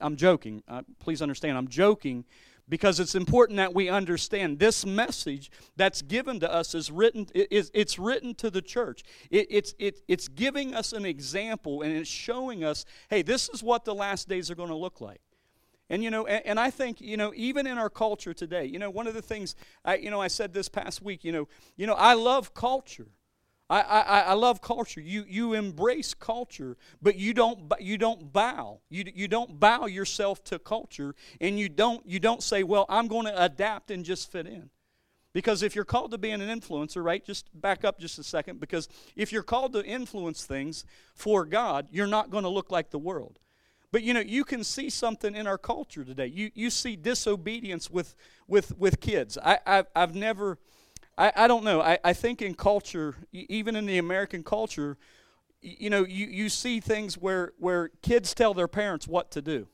I'm 0.00 0.16
joking. 0.16 0.62
Uh, 0.68 0.82
please 0.98 1.22
understand 1.22 1.56
i'm 1.56 1.68
joking 1.68 2.24
because 2.68 3.00
it's 3.00 3.14
important 3.14 3.56
that 3.56 3.74
we 3.74 3.88
understand 3.88 4.58
this 4.58 4.84
message 4.84 5.50
that's 5.76 6.02
given 6.02 6.40
to 6.40 6.52
us 6.52 6.74
is 6.74 6.90
written 6.90 7.26
it's, 7.34 7.70
it's 7.72 7.98
written 7.98 8.34
to 8.34 8.50
the 8.50 8.60
church. 8.60 9.02
It, 9.30 9.46
it's, 9.50 9.74
it, 9.78 10.02
it's 10.06 10.28
giving 10.28 10.74
us 10.74 10.92
an 10.92 11.04
example 11.04 11.82
and 11.82 11.92
it's 11.96 12.10
showing 12.10 12.64
us 12.64 12.84
hey 13.08 13.22
this 13.22 13.48
is 13.48 13.62
what 13.62 13.84
the 13.84 13.94
last 13.94 14.28
days 14.28 14.50
are 14.50 14.56
going 14.56 14.68
to 14.68 14.74
look 14.76 15.00
like. 15.00 15.20
And 15.88 16.02
you 16.02 16.10
know 16.10 16.26
and, 16.26 16.44
and, 16.44 16.60
i 16.60 16.70
think 16.70 17.00
you 17.00 17.16
know 17.16 17.32
even 17.36 17.68
in 17.68 17.78
our 17.78 17.90
culture 17.90 18.34
today 18.34 18.64
you 18.64 18.80
know 18.80 18.90
one 18.90 19.06
of 19.06 19.14
the 19.14 19.22
things 19.22 19.54
i 19.84 19.94
you 19.96 20.10
know 20.10 20.20
i 20.20 20.28
said 20.28 20.52
this 20.52 20.68
past 20.68 21.02
week 21.02 21.24
you 21.24 21.32
know 21.32 21.48
you 21.76 21.86
know 21.86 21.94
i 21.94 22.14
love 22.14 22.52
culture 22.54 23.08
I, 23.70 23.80
I, 23.82 24.20
I 24.20 24.32
love 24.32 24.60
culture. 24.60 25.00
You, 25.00 25.24
you 25.28 25.54
embrace 25.54 26.12
culture, 26.12 26.76
but 27.00 27.14
you 27.14 27.32
don't, 27.32 27.72
you 27.78 27.96
don't 27.96 28.32
bow. 28.32 28.80
You, 28.90 29.04
you 29.14 29.28
don't 29.28 29.60
bow 29.60 29.86
yourself 29.86 30.42
to 30.44 30.58
culture, 30.58 31.14
and 31.40 31.56
you 31.56 31.68
don't, 31.68 32.04
you 32.04 32.18
don't 32.18 32.42
say, 32.42 32.64
well, 32.64 32.84
I'm 32.88 33.06
going 33.06 33.26
to 33.26 33.44
adapt 33.44 33.92
and 33.92 34.04
just 34.04 34.32
fit 34.32 34.48
in. 34.48 34.70
Because 35.32 35.62
if 35.62 35.76
you're 35.76 35.84
called 35.84 36.10
to 36.10 36.18
be 36.18 36.30
an 36.30 36.40
influencer, 36.40 37.04
right, 37.04 37.24
just 37.24 37.48
back 37.54 37.84
up 37.84 38.00
just 38.00 38.18
a 38.18 38.24
second, 38.24 38.58
because 38.58 38.88
if 39.14 39.30
you're 39.30 39.44
called 39.44 39.72
to 39.74 39.84
influence 39.84 40.44
things 40.44 40.84
for 41.14 41.44
God, 41.44 41.86
you're 41.92 42.08
not 42.08 42.30
going 42.30 42.42
to 42.42 42.50
look 42.50 42.72
like 42.72 42.90
the 42.90 42.98
world. 42.98 43.38
But 43.92 44.02
you 44.02 44.12
know, 44.14 44.20
you 44.20 44.44
can 44.44 44.64
see 44.64 44.90
something 44.90 45.36
in 45.36 45.46
our 45.46 45.58
culture 45.58 46.04
today. 46.04 46.26
You, 46.26 46.50
you 46.54 46.70
see 46.70 46.96
disobedience 46.96 47.88
with, 47.88 48.16
with, 48.48 48.76
with 48.76 49.00
kids. 49.00 49.38
I, 49.38 49.60
I've, 49.64 49.86
I've 49.94 50.16
never 50.16 50.58
I, 51.20 51.32
I 51.36 51.46
don't 51.48 51.64
know. 51.64 51.82
I, 51.82 51.98
I 52.02 52.14
think 52.14 52.40
in 52.40 52.54
culture, 52.54 53.14
even 53.30 53.76
in 53.76 53.84
the 53.84 53.98
American 53.98 54.42
culture, 54.42 54.96
you 55.60 55.90
know, 55.90 56.06
you, 56.06 56.26
you 56.26 56.48
see 56.48 56.80
things 56.80 57.18
where, 57.18 57.52
where 57.58 57.90
kids 58.00 58.32
tell 58.32 58.54
their 58.54 58.68
parents 58.68 59.06
what 59.06 59.30
to 59.32 59.42
do. 59.42 59.68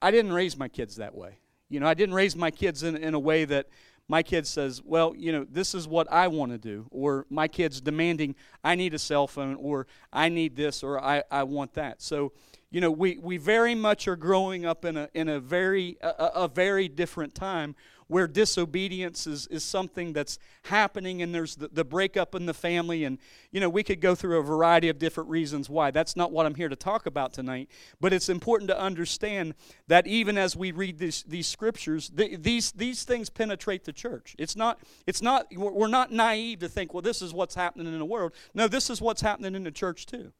I 0.00 0.12
didn't 0.12 0.34
raise 0.34 0.56
my 0.56 0.68
kids 0.68 0.96
that 0.96 1.16
way. 1.16 1.38
You 1.68 1.80
know, 1.80 1.88
I 1.88 1.94
didn't 1.94 2.14
raise 2.14 2.36
my 2.36 2.52
kids 2.52 2.84
in, 2.84 2.96
in 2.96 3.14
a 3.14 3.18
way 3.18 3.44
that 3.44 3.66
my 4.06 4.22
kid 4.22 4.46
says, 4.46 4.80
well, 4.84 5.14
you 5.16 5.32
know, 5.32 5.44
this 5.50 5.74
is 5.74 5.88
what 5.88 6.10
I 6.12 6.28
want 6.28 6.52
to 6.52 6.58
do. 6.58 6.86
Or 6.92 7.26
my 7.28 7.48
kid's 7.48 7.80
demanding, 7.80 8.36
I 8.62 8.76
need 8.76 8.94
a 8.94 9.00
cell 9.00 9.26
phone, 9.26 9.56
or 9.56 9.88
I 10.12 10.28
need 10.28 10.54
this, 10.54 10.84
or 10.84 11.02
I, 11.02 11.24
I 11.28 11.42
want 11.42 11.74
that. 11.74 12.00
So, 12.00 12.32
you 12.70 12.80
know, 12.80 12.90
we, 12.90 13.18
we 13.18 13.36
very 13.36 13.74
much 13.74 14.06
are 14.06 14.16
growing 14.16 14.64
up 14.64 14.84
in 14.84 14.96
a, 14.96 15.08
in 15.12 15.28
a 15.28 15.40
very, 15.40 15.96
a, 16.02 16.30
a 16.34 16.48
very 16.48 16.86
different 16.86 17.34
time 17.34 17.74
where 18.12 18.28
disobedience 18.28 19.26
is, 19.26 19.46
is 19.46 19.64
something 19.64 20.12
that's 20.12 20.38
happening 20.64 21.22
and 21.22 21.34
there's 21.34 21.56
the, 21.56 21.68
the 21.68 21.82
breakup 21.84 22.34
in 22.34 22.44
the 22.44 22.52
family. 22.52 23.04
And, 23.04 23.16
you 23.50 23.58
know, 23.58 23.70
we 23.70 23.82
could 23.82 24.02
go 24.02 24.14
through 24.14 24.38
a 24.38 24.42
variety 24.42 24.90
of 24.90 24.98
different 24.98 25.30
reasons 25.30 25.70
why. 25.70 25.90
That's 25.90 26.14
not 26.14 26.30
what 26.30 26.44
I'm 26.44 26.54
here 26.54 26.68
to 26.68 26.76
talk 26.76 27.06
about 27.06 27.32
tonight. 27.32 27.70
But 28.00 28.12
it's 28.12 28.28
important 28.28 28.68
to 28.68 28.78
understand 28.78 29.54
that 29.88 30.06
even 30.06 30.36
as 30.36 30.54
we 30.54 30.72
read 30.72 30.98
these, 30.98 31.22
these 31.26 31.46
scriptures, 31.46 32.10
the, 32.14 32.36
these, 32.36 32.72
these 32.72 33.04
things 33.04 33.30
penetrate 33.30 33.84
the 33.84 33.94
church. 33.94 34.36
It's 34.38 34.56
not, 34.56 34.80
it's 35.06 35.22
not, 35.22 35.46
we're 35.56 35.88
not 35.88 36.12
naive 36.12 36.58
to 36.58 36.68
think, 36.68 36.92
well, 36.92 37.02
this 37.02 37.22
is 37.22 37.32
what's 37.32 37.54
happening 37.54 37.86
in 37.86 37.98
the 37.98 38.04
world. 38.04 38.32
No, 38.52 38.68
this 38.68 38.90
is 38.90 39.00
what's 39.00 39.22
happening 39.22 39.54
in 39.54 39.64
the 39.64 39.70
church 39.70 40.04
too. 40.04 40.32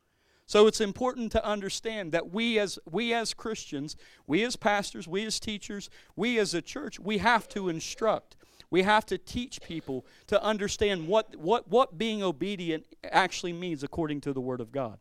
So 0.47 0.67
it's 0.67 0.81
important 0.81 1.33
to 1.33 1.45
understand 1.45 2.13
that 2.13 2.31
we 2.33 2.59
as 2.59 2.79
we 2.91 3.15
as 3.15 3.33
Christians, 3.33 3.97
we 4.27 4.43
as 4.45 4.57
pastors, 4.57 5.09
we 5.09 5.25
as 5.25 5.41
teachers, 5.41 5.89
we 6.17 6.39
as 6.39 6.53
a 6.55 6.61
church, 6.61 7.01
we 7.01 7.19
have 7.19 7.49
to 7.51 7.69
instruct. 7.69 8.37
We 8.71 8.83
have 8.83 9.05
to 9.07 9.19
teach 9.19 9.61
people 9.61 10.07
to 10.29 10.43
understand 10.43 11.07
what 11.07 11.37
what 11.37 11.69
what 11.69 11.99
being 11.99 12.23
obedient 12.23 12.85
actually 13.05 13.53
means 13.53 13.83
according 13.83 14.23
to 14.23 14.33
the 14.33 14.41
word 14.41 14.61
of 14.61 14.73
God. 14.73 14.99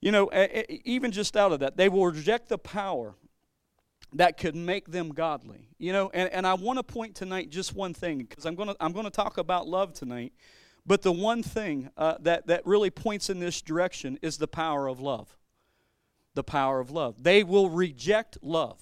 You 0.00 0.10
know, 0.10 0.30
even 0.84 1.12
just 1.12 1.36
out 1.36 1.52
of 1.52 1.60
that, 1.60 1.76
they 1.76 1.88
will 1.88 2.06
reject 2.06 2.48
the 2.48 2.58
power 2.58 3.14
that 4.14 4.36
could 4.36 4.54
make 4.54 4.90
them 4.90 5.10
godly. 5.10 5.68
You 5.78 5.92
know, 5.92 6.10
and, 6.12 6.28
and 6.30 6.46
I 6.46 6.54
want 6.54 6.78
to 6.78 6.82
point 6.82 7.14
tonight 7.14 7.50
just 7.50 7.74
one 7.74 7.94
thing 7.94 8.18
because 8.18 8.44
I'm 8.44 8.56
to 8.68 8.76
I'm 8.80 8.92
to 9.04 9.10
talk 9.10 9.38
about 9.38 9.66
love 9.66 9.92
tonight. 9.92 10.32
But 10.84 11.02
the 11.02 11.12
one 11.12 11.42
thing 11.42 11.90
uh, 11.96 12.16
that, 12.20 12.48
that 12.48 12.66
really 12.66 12.90
points 12.90 13.30
in 13.30 13.38
this 13.38 13.62
direction 13.62 14.18
is 14.20 14.38
the 14.38 14.48
power 14.48 14.88
of 14.88 15.00
love. 15.00 15.36
The 16.34 16.42
power 16.42 16.80
of 16.80 16.90
love. 16.90 17.22
They 17.22 17.44
will 17.44 17.70
reject 17.70 18.38
love. 18.42 18.80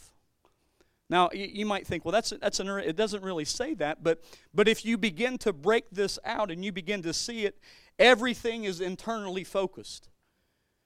Now, 1.10 1.28
you, 1.32 1.48
you 1.52 1.66
might 1.66 1.86
think, 1.86 2.04
well, 2.04 2.12
that's, 2.12 2.32
that's 2.40 2.60
an, 2.60 2.68
it 2.68 2.96
doesn't 2.96 3.22
really 3.22 3.44
say 3.44 3.74
that, 3.74 4.02
but, 4.02 4.22
but 4.54 4.68
if 4.68 4.84
you 4.84 4.96
begin 4.96 5.36
to 5.38 5.52
break 5.52 5.90
this 5.90 6.18
out 6.24 6.50
and 6.50 6.64
you 6.64 6.72
begin 6.72 7.02
to 7.02 7.12
see 7.12 7.44
it, 7.44 7.58
everything 7.98 8.64
is 8.64 8.80
internally 8.80 9.44
focused. 9.44 10.08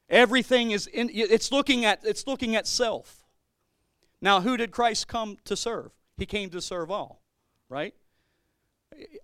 Everything 0.09 0.71
is, 0.71 0.87
in, 0.87 1.11
it's, 1.13 1.53
looking 1.53 1.85
at, 1.85 2.01
it's 2.05 2.27
looking 2.27 2.57
at 2.57 2.67
self. 2.67 3.25
Now, 4.21 4.41
who 4.41 4.57
did 4.57 4.71
Christ 4.71 5.07
come 5.07 5.37
to 5.45 5.57
serve? 5.57 5.93
He 6.17 6.27
came 6.27 6.51
to 6.51 6.61
serve 6.61 6.91
all. 6.91 7.21
right? 7.69 7.95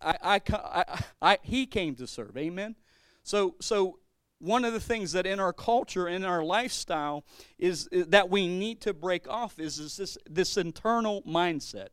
I, 0.00 0.40
I, 0.54 1.02
I, 1.20 1.38
he 1.42 1.66
came 1.66 1.94
to 1.96 2.06
serve. 2.06 2.36
Amen. 2.36 2.76
So, 3.22 3.54
so 3.60 3.98
one 4.38 4.64
of 4.64 4.72
the 4.72 4.80
things 4.80 5.12
that 5.12 5.26
in 5.26 5.38
our 5.38 5.52
culture, 5.52 6.08
in 6.08 6.24
our 6.24 6.42
lifestyle, 6.42 7.24
is, 7.58 7.86
is 7.88 8.06
that 8.08 8.30
we 8.30 8.48
need 8.48 8.80
to 8.82 8.94
break 8.94 9.28
off 9.28 9.58
is, 9.58 9.78
is 9.78 9.96
this 9.96 10.18
this 10.28 10.56
internal 10.56 11.22
mindset, 11.22 11.88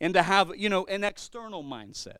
and 0.00 0.12
to 0.14 0.22
have 0.22 0.52
you 0.56 0.68
know 0.68 0.84
an 0.86 1.04
external 1.04 1.62
mindset. 1.62 2.18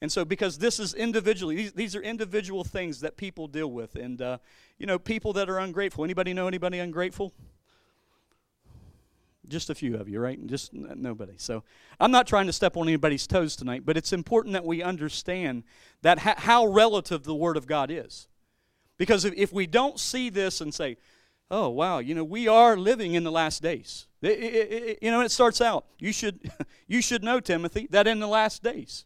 And 0.00 0.10
so, 0.10 0.24
because 0.24 0.58
this 0.58 0.80
is 0.80 0.94
individually, 0.94 1.54
these, 1.54 1.72
these 1.74 1.94
are 1.94 2.02
individual 2.02 2.64
things 2.64 3.00
that 3.00 3.16
people 3.16 3.46
deal 3.46 3.70
with, 3.70 3.94
and 3.94 4.20
uh, 4.20 4.38
you 4.78 4.86
know, 4.86 4.98
people 4.98 5.32
that 5.34 5.48
are 5.48 5.58
ungrateful. 5.58 6.02
Anybody 6.02 6.34
know 6.34 6.48
anybody 6.48 6.80
ungrateful? 6.80 7.32
Just 9.48 9.70
a 9.70 9.74
few 9.74 9.96
of 9.96 10.08
you, 10.08 10.20
right? 10.20 10.44
Just 10.46 10.72
nobody. 10.72 11.34
So 11.36 11.64
I'm 11.98 12.10
not 12.10 12.26
trying 12.26 12.46
to 12.46 12.52
step 12.52 12.76
on 12.76 12.88
anybody's 12.88 13.26
toes 13.26 13.56
tonight, 13.56 13.82
but 13.84 13.96
it's 13.96 14.12
important 14.12 14.52
that 14.52 14.64
we 14.64 14.82
understand 14.82 15.64
that 16.02 16.20
ha- 16.20 16.36
how 16.38 16.66
relative 16.66 17.24
the 17.24 17.34
Word 17.34 17.56
of 17.56 17.66
God 17.66 17.90
is. 17.90 18.28
Because 18.98 19.24
if, 19.24 19.34
if 19.36 19.52
we 19.52 19.66
don't 19.66 19.98
see 19.98 20.30
this 20.30 20.60
and 20.60 20.72
say, 20.72 20.96
oh, 21.50 21.68
wow, 21.68 21.98
you 21.98 22.14
know, 22.14 22.24
we 22.24 22.48
are 22.48 22.76
living 22.76 23.14
in 23.14 23.24
the 23.24 23.32
last 23.32 23.62
days. 23.62 24.06
It, 24.22 24.38
it, 24.38 24.72
it, 24.72 24.98
you 25.02 25.10
know, 25.10 25.20
it 25.20 25.30
starts 25.30 25.60
out, 25.60 25.86
you 25.98 26.12
should, 26.12 26.50
you 26.86 27.02
should 27.02 27.22
know, 27.22 27.40
Timothy, 27.40 27.88
that 27.90 28.06
in 28.06 28.20
the 28.20 28.28
last 28.28 28.62
days, 28.62 29.04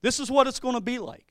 this 0.00 0.20
is 0.20 0.30
what 0.30 0.46
it's 0.46 0.60
going 0.60 0.74
to 0.74 0.80
be 0.80 0.98
like. 0.98 1.27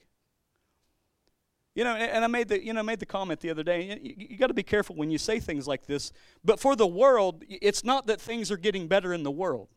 You 1.78 1.84
know, 1.84 1.94
and 1.96 2.26
I 2.26 2.28
made 2.28 2.48
the 2.48 2.66
you 2.66 2.74
know 2.74 2.82
made 2.82 3.00
the 3.00 3.06
comment 3.06 3.40
the 3.40 3.52
other 3.52 3.62
day. 3.62 4.00
You, 4.02 4.16
you 4.30 4.38
got 4.38 4.48
to 4.48 4.56
be 4.56 4.64
careful 4.64 4.96
when 4.96 5.12
you 5.12 5.20
say 5.20 5.40
things 5.40 5.68
like 5.68 5.86
this. 5.86 6.12
But 6.44 6.60
for 6.60 6.76
the 6.76 6.88
world, 6.88 7.44
it's 7.48 7.84
not 7.84 8.08
that 8.08 8.20
things 8.20 8.50
are 8.50 8.58
getting 8.58 8.88
better 8.88 9.14
in 9.14 9.22
the 9.22 9.30
world. 9.30 9.68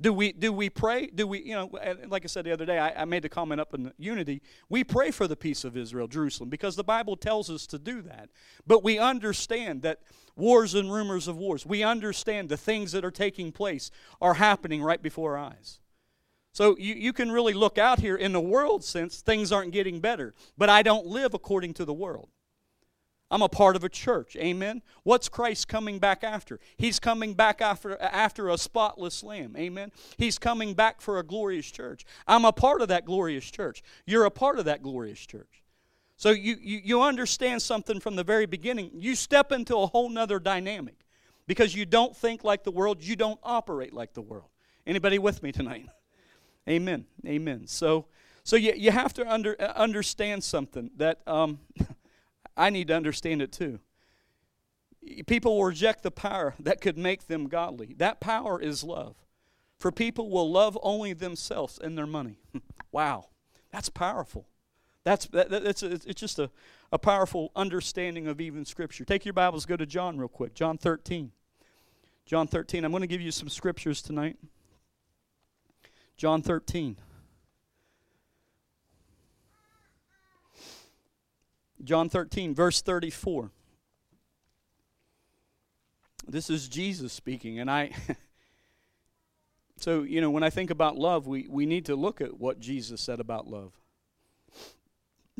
Do 0.00 0.14
we 0.14 0.32
do 0.32 0.54
we 0.54 0.70
pray? 0.70 1.08
Do 1.08 1.26
we 1.26 1.42
you 1.42 1.54
know 1.54 1.70
like 2.08 2.24
I 2.24 2.28
said 2.28 2.46
the 2.46 2.52
other 2.52 2.64
day? 2.64 2.78
I, 2.78 3.02
I 3.02 3.04
made 3.04 3.24
the 3.24 3.28
comment 3.28 3.60
up 3.60 3.74
in 3.74 3.92
unity. 3.98 4.40
We 4.70 4.84
pray 4.84 5.10
for 5.10 5.28
the 5.28 5.36
peace 5.36 5.64
of 5.64 5.76
Israel, 5.76 6.08
Jerusalem, 6.08 6.48
because 6.48 6.76
the 6.76 6.84
Bible 6.84 7.18
tells 7.18 7.50
us 7.50 7.66
to 7.66 7.78
do 7.78 8.00
that. 8.00 8.30
But 8.66 8.82
we 8.82 8.98
understand 8.98 9.82
that 9.82 10.00
wars 10.34 10.74
and 10.74 10.90
rumors 10.90 11.28
of 11.28 11.36
wars. 11.36 11.66
We 11.66 11.82
understand 11.82 12.48
the 12.48 12.56
things 12.56 12.92
that 12.92 13.04
are 13.04 13.10
taking 13.10 13.52
place 13.52 13.90
are 14.18 14.34
happening 14.34 14.82
right 14.82 15.02
before 15.02 15.36
our 15.36 15.44
eyes. 15.50 15.81
So 16.52 16.76
you, 16.78 16.94
you 16.94 17.12
can 17.12 17.32
really 17.32 17.54
look 17.54 17.78
out 17.78 18.00
here 18.00 18.16
in 18.16 18.32
the 18.32 18.40
world 18.40 18.84
sense, 18.84 19.20
things 19.20 19.50
aren't 19.52 19.72
getting 19.72 20.00
better. 20.00 20.34
But 20.56 20.68
I 20.68 20.82
don't 20.82 21.06
live 21.06 21.34
according 21.34 21.74
to 21.74 21.84
the 21.84 21.94
world. 21.94 22.28
I'm 23.30 23.40
a 23.40 23.48
part 23.48 23.76
of 23.76 23.82
a 23.84 23.88
church. 23.88 24.36
Amen. 24.36 24.82
What's 25.04 25.30
Christ 25.30 25.66
coming 25.66 25.98
back 25.98 26.22
after? 26.22 26.60
He's 26.76 27.00
coming 27.00 27.32
back 27.32 27.62
after 27.62 28.00
after 28.00 28.50
a 28.50 28.58
spotless 28.58 29.22
lamb. 29.22 29.56
Amen. 29.56 29.90
He's 30.18 30.38
coming 30.38 30.74
back 30.74 31.00
for 31.00 31.18
a 31.18 31.22
glorious 31.22 31.70
church. 31.70 32.04
I'm 32.26 32.44
a 32.44 32.52
part 32.52 32.82
of 32.82 32.88
that 32.88 33.06
glorious 33.06 33.50
church. 33.50 33.82
You're 34.04 34.26
a 34.26 34.30
part 34.30 34.58
of 34.58 34.66
that 34.66 34.82
glorious 34.82 35.24
church. 35.24 35.62
So 36.18 36.30
you, 36.30 36.56
you, 36.60 36.80
you 36.84 37.02
understand 37.02 37.62
something 37.62 38.00
from 38.00 38.16
the 38.16 38.22
very 38.22 38.44
beginning. 38.44 38.90
You 38.94 39.14
step 39.14 39.50
into 39.50 39.78
a 39.78 39.86
whole 39.86 40.10
nother 40.10 40.38
dynamic 40.38 40.96
because 41.46 41.74
you 41.74 41.86
don't 41.86 42.14
think 42.14 42.44
like 42.44 42.64
the 42.64 42.70
world, 42.70 43.02
you 43.02 43.16
don't 43.16 43.40
operate 43.42 43.94
like 43.94 44.12
the 44.12 44.20
world. 44.20 44.50
Anybody 44.86 45.18
with 45.18 45.42
me 45.42 45.52
tonight? 45.52 45.86
Amen. 46.68 47.06
Amen. 47.26 47.66
So, 47.66 48.06
so 48.44 48.56
you, 48.56 48.72
you 48.76 48.90
have 48.90 49.12
to 49.14 49.30
under, 49.30 49.56
uh, 49.60 49.72
understand 49.74 50.44
something 50.44 50.90
that 50.96 51.20
um, 51.26 51.60
I 52.56 52.70
need 52.70 52.88
to 52.88 52.94
understand 52.94 53.42
it 53.42 53.52
too. 53.52 53.80
People 55.26 55.56
will 55.56 55.64
reject 55.64 56.02
the 56.02 56.12
power 56.12 56.54
that 56.60 56.80
could 56.80 56.96
make 56.96 57.26
them 57.26 57.48
godly. 57.48 57.94
That 57.98 58.20
power 58.20 58.60
is 58.60 58.84
love. 58.84 59.16
For 59.78 59.90
people 59.90 60.30
will 60.30 60.48
love 60.48 60.78
only 60.80 61.12
themselves 61.12 61.78
and 61.82 61.98
their 61.98 62.06
money. 62.06 62.38
wow, 62.92 63.26
that's 63.72 63.88
powerful. 63.88 64.46
That's 65.02 65.26
that, 65.26 65.50
that's 65.50 65.82
a, 65.82 65.92
it's 65.92 66.20
just 66.20 66.38
a, 66.38 66.50
a 66.92 66.98
powerful 66.98 67.50
understanding 67.56 68.28
of 68.28 68.40
even 68.40 68.64
Scripture. 68.64 69.04
Take 69.04 69.24
your 69.24 69.32
Bibles, 69.32 69.66
go 69.66 69.76
to 69.76 69.86
John 69.86 70.18
real 70.18 70.28
quick. 70.28 70.54
John 70.54 70.78
13. 70.78 71.32
John 72.24 72.46
13. 72.46 72.84
I'm 72.84 72.92
going 72.92 73.00
to 73.00 73.08
give 73.08 73.20
you 73.20 73.32
some 73.32 73.48
scriptures 73.48 74.00
tonight. 74.00 74.36
John 76.22 76.40
13. 76.40 76.96
John 81.82 82.08
13, 82.08 82.54
verse 82.54 82.80
34. 82.80 83.50
This 86.28 86.48
is 86.48 86.68
Jesus 86.68 87.12
speaking, 87.12 87.58
and 87.58 87.68
I. 87.68 87.90
so, 89.78 90.02
you 90.02 90.20
know, 90.20 90.30
when 90.30 90.44
I 90.44 90.50
think 90.50 90.70
about 90.70 90.96
love, 90.96 91.26
we, 91.26 91.48
we 91.50 91.66
need 91.66 91.86
to 91.86 91.96
look 91.96 92.20
at 92.20 92.38
what 92.38 92.60
Jesus 92.60 93.00
said 93.00 93.18
about 93.18 93.48
love. 93.48 93.72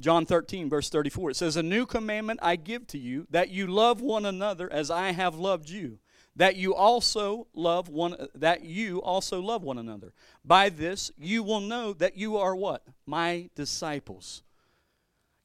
John 0.00 0.26
13, 0.26 0.68
verse 0.68 0.90
34, 0.90 1.30
it 1.30 1.36
says, 1.36 1.54
A 1.54 1.62
new 1.62 1.86
commandment 1.86 2.40
I 2.42 2.56
give 2.56 2.88
to 2.88 2.98
you, 2.98 3.28
that 3.30 3.50
you 3.50 3.68
love 3.68 4.00
one 4.00 4.26
another 4.26 4.68
as 4.72 4.90
I 4.90 5.12
have 5.12 5.36
loved 5.36 5.70
you 5.70 6.00
that 6.36 6.56
you 6.56 6.74
also 6.74 7.46
love 7.54 7.88
one 7.88 8.28
that 8.34 8.64
you 8.64 9.02
also 9.02 9.40
love 9.40 9.62
one 9.62 9.78
another. 9.78 10.12
By 10.44 10.68
this 10.70 11.10
you 11.18 11.42
will 11.42 11.60
know 11.60 11.92
that 11.94 12.16
you 12.16 12.36
are 12.36 12.56
what? 12.56 12.82
My 13.06 13.50
disciples. 13.54 14.42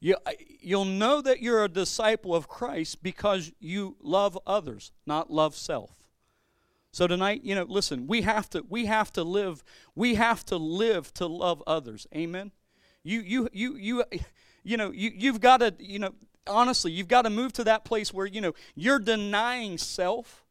You, 0.00 0.16
uh, 0.24 0.32
you'll 0.60 0.84
know 0.84 1.20
that 1.22 1.42
you're 1.42 1.64
a 1.64 1.68
disciple 1.68 2.32
of 2.32 2.46
christ 2.48 3.02
because 3.02 3.50
you 3.58 3.96
love 4.00 4.38
others 4.46 4.92
not 5.06 5.30
love 5.30 5.54
self. 5.54 5.90
So 6.92 7.06
tonight 7.06 7.42
you 7.44 7.54
know 7.54 7.64
listen 7.64 8.06
we 8.06 8.22
have 8.22 8.48
to 8.50 8.64
we 8.68 8.86
have 8.86 9.12
to 9.12 9.24
live 9.24 9.62
we 9.94 10.14
have 10.14 10.44
to 10.46 10.56
live 10.56 11.12
to 11.14 11.26
love 11.26 11.62
others. 11.66 12.06
Amen? 12.14 12.52
You 13.02 13.20
you 13.20 13.48
you 13.52 13.76
you 13.76 14.04
you 14.64 14.76
know 14.76 14.90
you, 14.90 15.10
you've 15.14 15.40
got 15.40 15.58
to 15.58 15.74
you 15.78 15.98
know 15.98 16.14
honestly 16.46 16.92
you've 16.92 17.08
got 17.08 17.22
to 17.22 17.30
move 17.30 17.52
to 17.52 17.64
that 17.64 17.84
place 17.84 18.14
where 18.14 18.26
you 18.26 18.40
know 18.40 18.54
you're 18.74 18.98
denying 18.98 19.76
self 19.76 20.46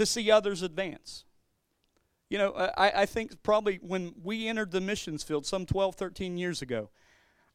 to 0.00 0.06
see 0.06 0.30
others 0.30 0.62
advance. 0.62 1.24
You 2.30 2.38
know, 2.38 2.52
I, 2.54 3.02
I 3.02 3.06
think 3.06 3.42
probably 3.42 3.78
when 3.82 4.14
we 4.22 4.48
entered 4.48 4.70
the 4.70 4.80
missions 4.80 5.22
field 5.22 5.44
some 5.44 5.66
12, 5.66 5.94
13 5.94 6.38
years 6.38 6.62
ago, 6.62 6.88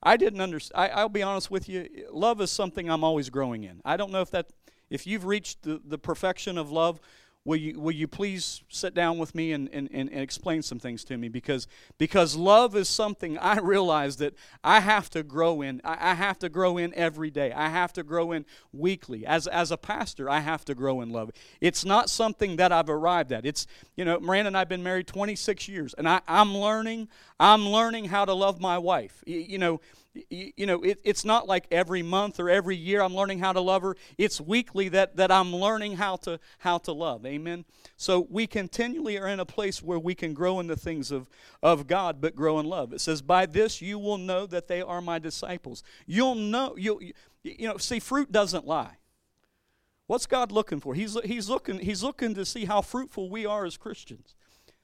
I 0.03 0.15
didn't 0.15 0.41
understand. 0.41 0.91
I'll 0.93 1.09
be 1.09 1.23
honest 1.23 1.49
with 1.49 1.67
you, 1.67 1.89
love 2.11 2.39
is 2.41 2.51
something 2.51 2.87
I'm 2.87 3.03
always 3.03 3.31
growing 3.31 3.63
in. 3.63 3.81
I 3.83 3.97
don't 3.97 4.11
know 4.11 4.21
if 4.21 4.29
that, 4.29 4.51
if 4.91 5.07
you've 5.07 5.25
reached 5.25 5.63
the, 5.63 5.81
the 5.83 5.97
perfection 5.97 6.59
of 6.59 6.71
love, 6.71 6.99
will 7.45 7.55
you, 7.55 7.79
will 7.79 7.93
you 7.93 8.07
please 8.07 8.63
sit 8.69 8.95
down 8.95 9.19
with 9.19 9.35
me 9.35 9.53
and, 9.53 9.69
and, 9.71 9.87
and, 9.93 10.09
explain 10.09 10.63
some 10.63 10.79
things 10.79 11.03
to 11.05 11.17
me? 11.17 11.29
Because, 11.29 11.67
because 11.99 12.35
love 12.35 12.75
is 12.75 12.89
something 12.89 13.37
I 13.45 13.59
realize 13.59 14.17
that 14.17 14.33
I 14.63 14.79
have 14.79 15.09
to 15.11 15.23
grow 15.23 15.61
in. 15.61 15.79
I, 15.83 16.11
I 16.11 16.13
have 16.15 16.39
to 16.39 16.49
grow 16.49 16.77
in 16.77 16.93
every 16.95 17.29
day. 17.29 17.51
I 17.53 17.69
have 17.69 17.93
to 17.93 18.03
grow 18.03 18.31
in 18.31 18.45
weekly. 18.73 19.25
As, 19.25 19.45
as 19.47 19.71
a 19.71 19.77
pastor, 19.77 20.29
I 20.29 20.39
have 20.39 20.65
to 20.65 20.75
grow 20.75 21.01
in 21.01 21.11
love. 21.11 21.31
It's 21.61 21.85
not 21.85 22.09
something 22.09 22.55
that 22.55 22.71
I've 22.71 22.89
arrived 22.89 23.31
at. 23.31 23.45
It's, 23.45 23.67
you 23.95 24.03
know, 24.03 24.19
Miranda 24.19 24.47
and 24.47 24.57
I 24.57 24.59
have 24.59 24.69
been 24.69 24.83
married 24.83 25.07
26 25.07 25.67
years, 25.67 25.93
and 25.93 26.09
I, 26.09 26.21
I'm 26.27 26.57
learning, 26.57 27.07
I'm 27.39 27.69
learning 27.69 28.05
how 28.05 28.25
to 28.25 28.33
love 28.33 28.59
my 28.59 28.79
wife. 28.79 29.23
you, 29.27 29.37
you 29.37 29.57
know, 29.59 29.79
you 30.29 30.65
know, 30.65 30.81
it, 30.81 30.99
it's 31.03 31.25
not 31.25 31.47
like 31.47 31.67
every 31.71 32.01
month 32.01 32.39
or 32.39 32.49
every 32.49 32.75
year 32.75 33.01
I'm 33.01 33.15
learning 33.15 33.39
how 33.39 33.53
to 33.53 33.59
love 33.59 33.81
her. 33.81 33.95
It's 34.17 34.39
weekly 34.39 34.89
that, 34.89 35.17
that 35.17 35.31
I'm 35.31 35.55
learning 35.55 35.97
how 35.97 36.15
to 36.17 36.39
how 36.59 36.77
to 36.79 36.93
love. 36.93 37.25
Amen. 37.25 37.65
So 37.97 38.27
we 38.29 38.47
continually 38.47 39.17
are 39.17 39.27
in 39.27 39.39
a 39.39 39.45
place 39.45 39.83
where 39.83 39.99
we 39.99 40.15
can 40.15 40.33
grow 40.33 40.59
in 40.59 40.67
the 40.67 40.75
things 40.75 41.11
of, 41.11 41.29
of 41.61 41.87
God, 41.87 42.21
but 42.21 42.35
grow 42.35 42.59
in 42.59 42.65
love. 42.65 42.93
It 42.93 43.01
says, 43.01 43.21
By 43.21 43.45
this 43.45 43.81
you 43.81 43.99
will 43.99 44.17
know 44.17 44.45
that 44.45 44.67
they 44.67 44.81
are 44.81 45.01
my 45.01 45.19
disciples. 45.19 45.83
You'll 46.05 46.35
know 46.35 46.75
you'll, 46.77 47.01
you 47.43 47.67
know, 47.67 47.77
see, 47.77 47.99
fruit 47.99 48.31
doesn't 48.31 48.65
lie. 48.65 48.97
What's 50.07 50.27
God 50.27 50.51
looking 50.51 50.79
for? 50.79 50.93
He's, 50.93 51.17
he's, 51.25 51.49
looking, 51.49 51.79
he's 51.79 52.03
looking 52.03 52.35
to 52.35 52.45
see 52.45 52.65
how 52.65 52.81
fruitful 52.81 53.29
we 53.29 53.45
are 53.45 53.65
as 53.65 53.75
Christians. 53.75 54.35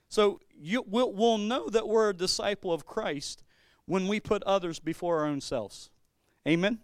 So 0.10 0.40
you, 0.60 0.84
we'll, 0.86 1.14
we'll 1.14 1.38
know 1.38 1.70
that 1.70 1.88
we're 1.88 2.10
a 2.10 2.14
disciple 2.14 2.74
of 2.74 2.86
Christ 2.86 3.44
when 3.92 4.08
we 4.08 4.22
put 4.22 4.42
others 4.44 4.80
before 4.80 5.20
our 5.20 5.26
own 5.26 5.42
selves. 5.42 5.90
Amen? 6.48 6.80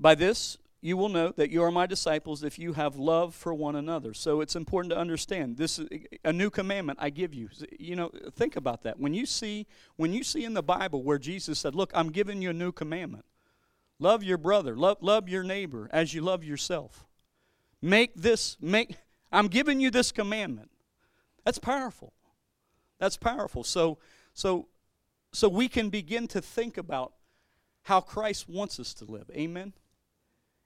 By 0.00 0.16
this, 0.16 0.58
you 0.80 0.96
will 0.96 1.08
know 1.08 1.30
that 1.36 1.50
you 1.50 1.62
are 1.62 1.70
my 1.70 1.86
disciples 1.86 2.42
if 2.42 2.58
you 2.58 2.72
have 2.72 2.96
love 2.96 3.36
for 3.36 3.54
one 3.54 3.76
another. 3.76 4.12
So 4.14 4.40
it's 4.40 4.56
important 4.56 4.90
to 4.90 4.98
understand 4.98 5.58
this 5.58 5.78
is 5.78 5.88
a 6.24 6.32
new 6.32 6.50
commandment 6.50 6.98
I 7.00 7.10
give 7.10 7.32
you. 7.32 7.50
You 7.78 7.94
know, 7.94 8.10
think 8.32 8.56
about 8.56 8.82
that. 8.82 8.98
When 8.98 9.14
you 9.14 9.26
see 9.26 9.68
when 9.94 10.12
you 10.12 10.24
see 10.24 10.44
in 10.44 10.54
the 10.54 10.62
Bible 10.62 11.04
where 11.04 11.18
Jesus 11.18 11.60
said, 11.60 11.76
"Look, 11.76 11.92
I'm 11.94 12.10
giving 12.10 12.42
you 12.42 12.50
a 12.50 12.52
new 12.52 12.72
commandment. 12.72 13.26
Love 14.00 14.24
your 14.24 14.38
brother, 14.38 14.76
love 14.76 14.98
love 15.02 15.28
your 15.28 15.44
neighbor 15.44 15.88
as 15.92 16.14
you 16.14 16.20
love 16.20 16.42
yourself." 16.42 17.06
Make 17.80 18.16
this 18.16 18.56
make 18.60 18.96
I'm 19.30 19.46
giving 19.46 19.78
you 19.78 19.92
this 19.92 20.10
commandment. 20.10 20.72
That's 21.44 21.60
powerful. 21.60 22.12
That's 23.02 23.16
powerful. 23.16 23.64
So, 23.64 23.98
so, 24.32 24.68
so 25.32 25.48
we 25.48 25.66
can 25.66 25.90
begin 25.90 26.28
to 26.28 26.40
think 26.40 26.78
about 26.78 27.14
how 27.82 28.00
Christ 28.00 28.48
wants 28.48 28.78
us 28.78 28.94
to 28.94 29.04
live. 29.04 29.28
Amen. 29.34 29.72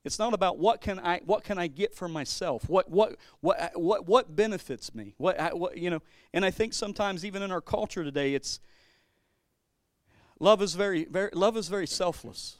It's 0.05 0.19
not 0.19 0.35
about 0.35 0.59
what 0.59 0.83
can 0.83 0.99
I 0.99 1.23
what 1.25 1.45
can 1.45 1.57
I 1.59 1.67
get 1.67 1.95
for 1.95 2.09
myself? 2.09 2.69
What 2.69 2.91
what 2.91 3.17
what 3.41 3.71
what 3.75 4.07
what 4.07 4.37
benefits 4.37 4.95
me? 4.95 5.15
What 5.17 5.59
what 5.59 5.79
you 5.79 5.89
know? 5.89 6.03
And 6.35 6.45
I 6.45 6.51
think 6.51 6.75
sometimes 6.75 7.25
even 7.25 7.41
in 7.41 7.51
our 7.51 7.63
culture 7.63 8.05
today, 8.05 8.35
it's 8.35 8.61
love 10.39 10.61
is 10.61 10.75
very 10.75 11.07
very 11.07 11.31
love 11.33 11.57
is 11.57 11.69
very 11.69 11.87
selfless. 11.87 12.59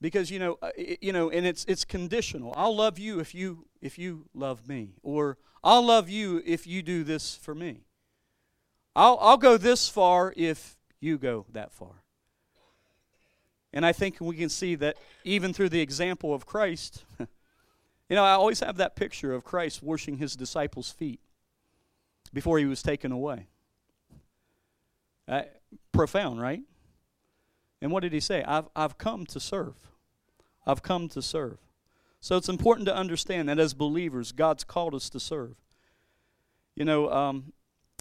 Because 0.00 0.30
you 0.30 0.38
know 0.38 0.58
uh, 0.62 0.70
you 0.76 1.12
know, 1.12 1.28
and 1.28 1.44
it's 1.44 1.64
it's 1.64 1.84
conditional. 1.84 2.54
I'll 2.56 2.76
love 2.76 3.00
you 3.00 3.18
if 3.18 3.34
you 3.34 3.66
if 3.82 3.98
you 3.98 4.26
love 4.32 4.68
me, 4.68 4.94
or 5.02 5.38
I'll 5.64 5.84
love 5.84 6.08
you 6.08 6.40
if 6.46 6.68
you 6.68 6.82
do 6.82 7.02
this 7.02 7.34
for 7.34 7.52
me. 7.52 7.87
I'll 8.98 9.16
I'll 9.20 9.36
go 9.36 9.56
this 9.56 9.88
far 9.88 10.34
if 10.36 10.76
you 10.98 11.18
go 11.18 11.46
that 11.52 11.72
far. 11.72 12.02
And 13.72 13.86
I 13.86 13.92
think 13.92 14.16
we 14.20 14.34
can 14.34 14.48
see 14.48 14.74
that 14.74 14.96
even 15.22 15.52
through 15.52 15.68
the 15.68 15.80
example 15.80 16.34
of 16.34 16.46
Christ, 16.46 17.04
you 17.20 17.26
know, 18.10 18.24
I 18.24 18.32
always 18.32 18.58
have 18.58 18.76
that 18.78 18.96
picture 18.96 19.32
of 19.32 19.44
Christ 19.44 19.84
washing 19.84 20.16
his 20.16 20.34
disciples' 20.34 20.90
feet 20.90 21.20
before 22.32 22.58
he 22.58 22.64
was 22.64 22.82
taken 22.82 23.12
away. 23.12 23.46
Uh, 25.28 25.42
profound, 25.92 26.40
right? 26.40 26.62
And 27.80 27.92
what 27.92 28.00
did 28.00 28.12
he 28.12 28.20
say? 28.20 28.42
I've, 28.42 28.68
I've 28.74 28.98
come 28.98 29.26
to 29.26 29.38
serve. 29.38 29.76
I've 30.66 30.82
come 30.82 31.08
to 31.10 31.22
serve. 31.22 31.58
So 32.20 32.36
it's 32.36 32.48
important 32.48 32.88
to 32.88 32.96
understand 32.96 33.48
that 33.48 33.60
as 33.60 33.74
believers, 33.74 34.32
God's 34.32 34.64
called 34.64 34.94
us 34.94 35.08
to 35.10 35.20
serve. 35.20 35.54
You 36.74 36.84
know, 36.84 37.12
um, 37.12 37.52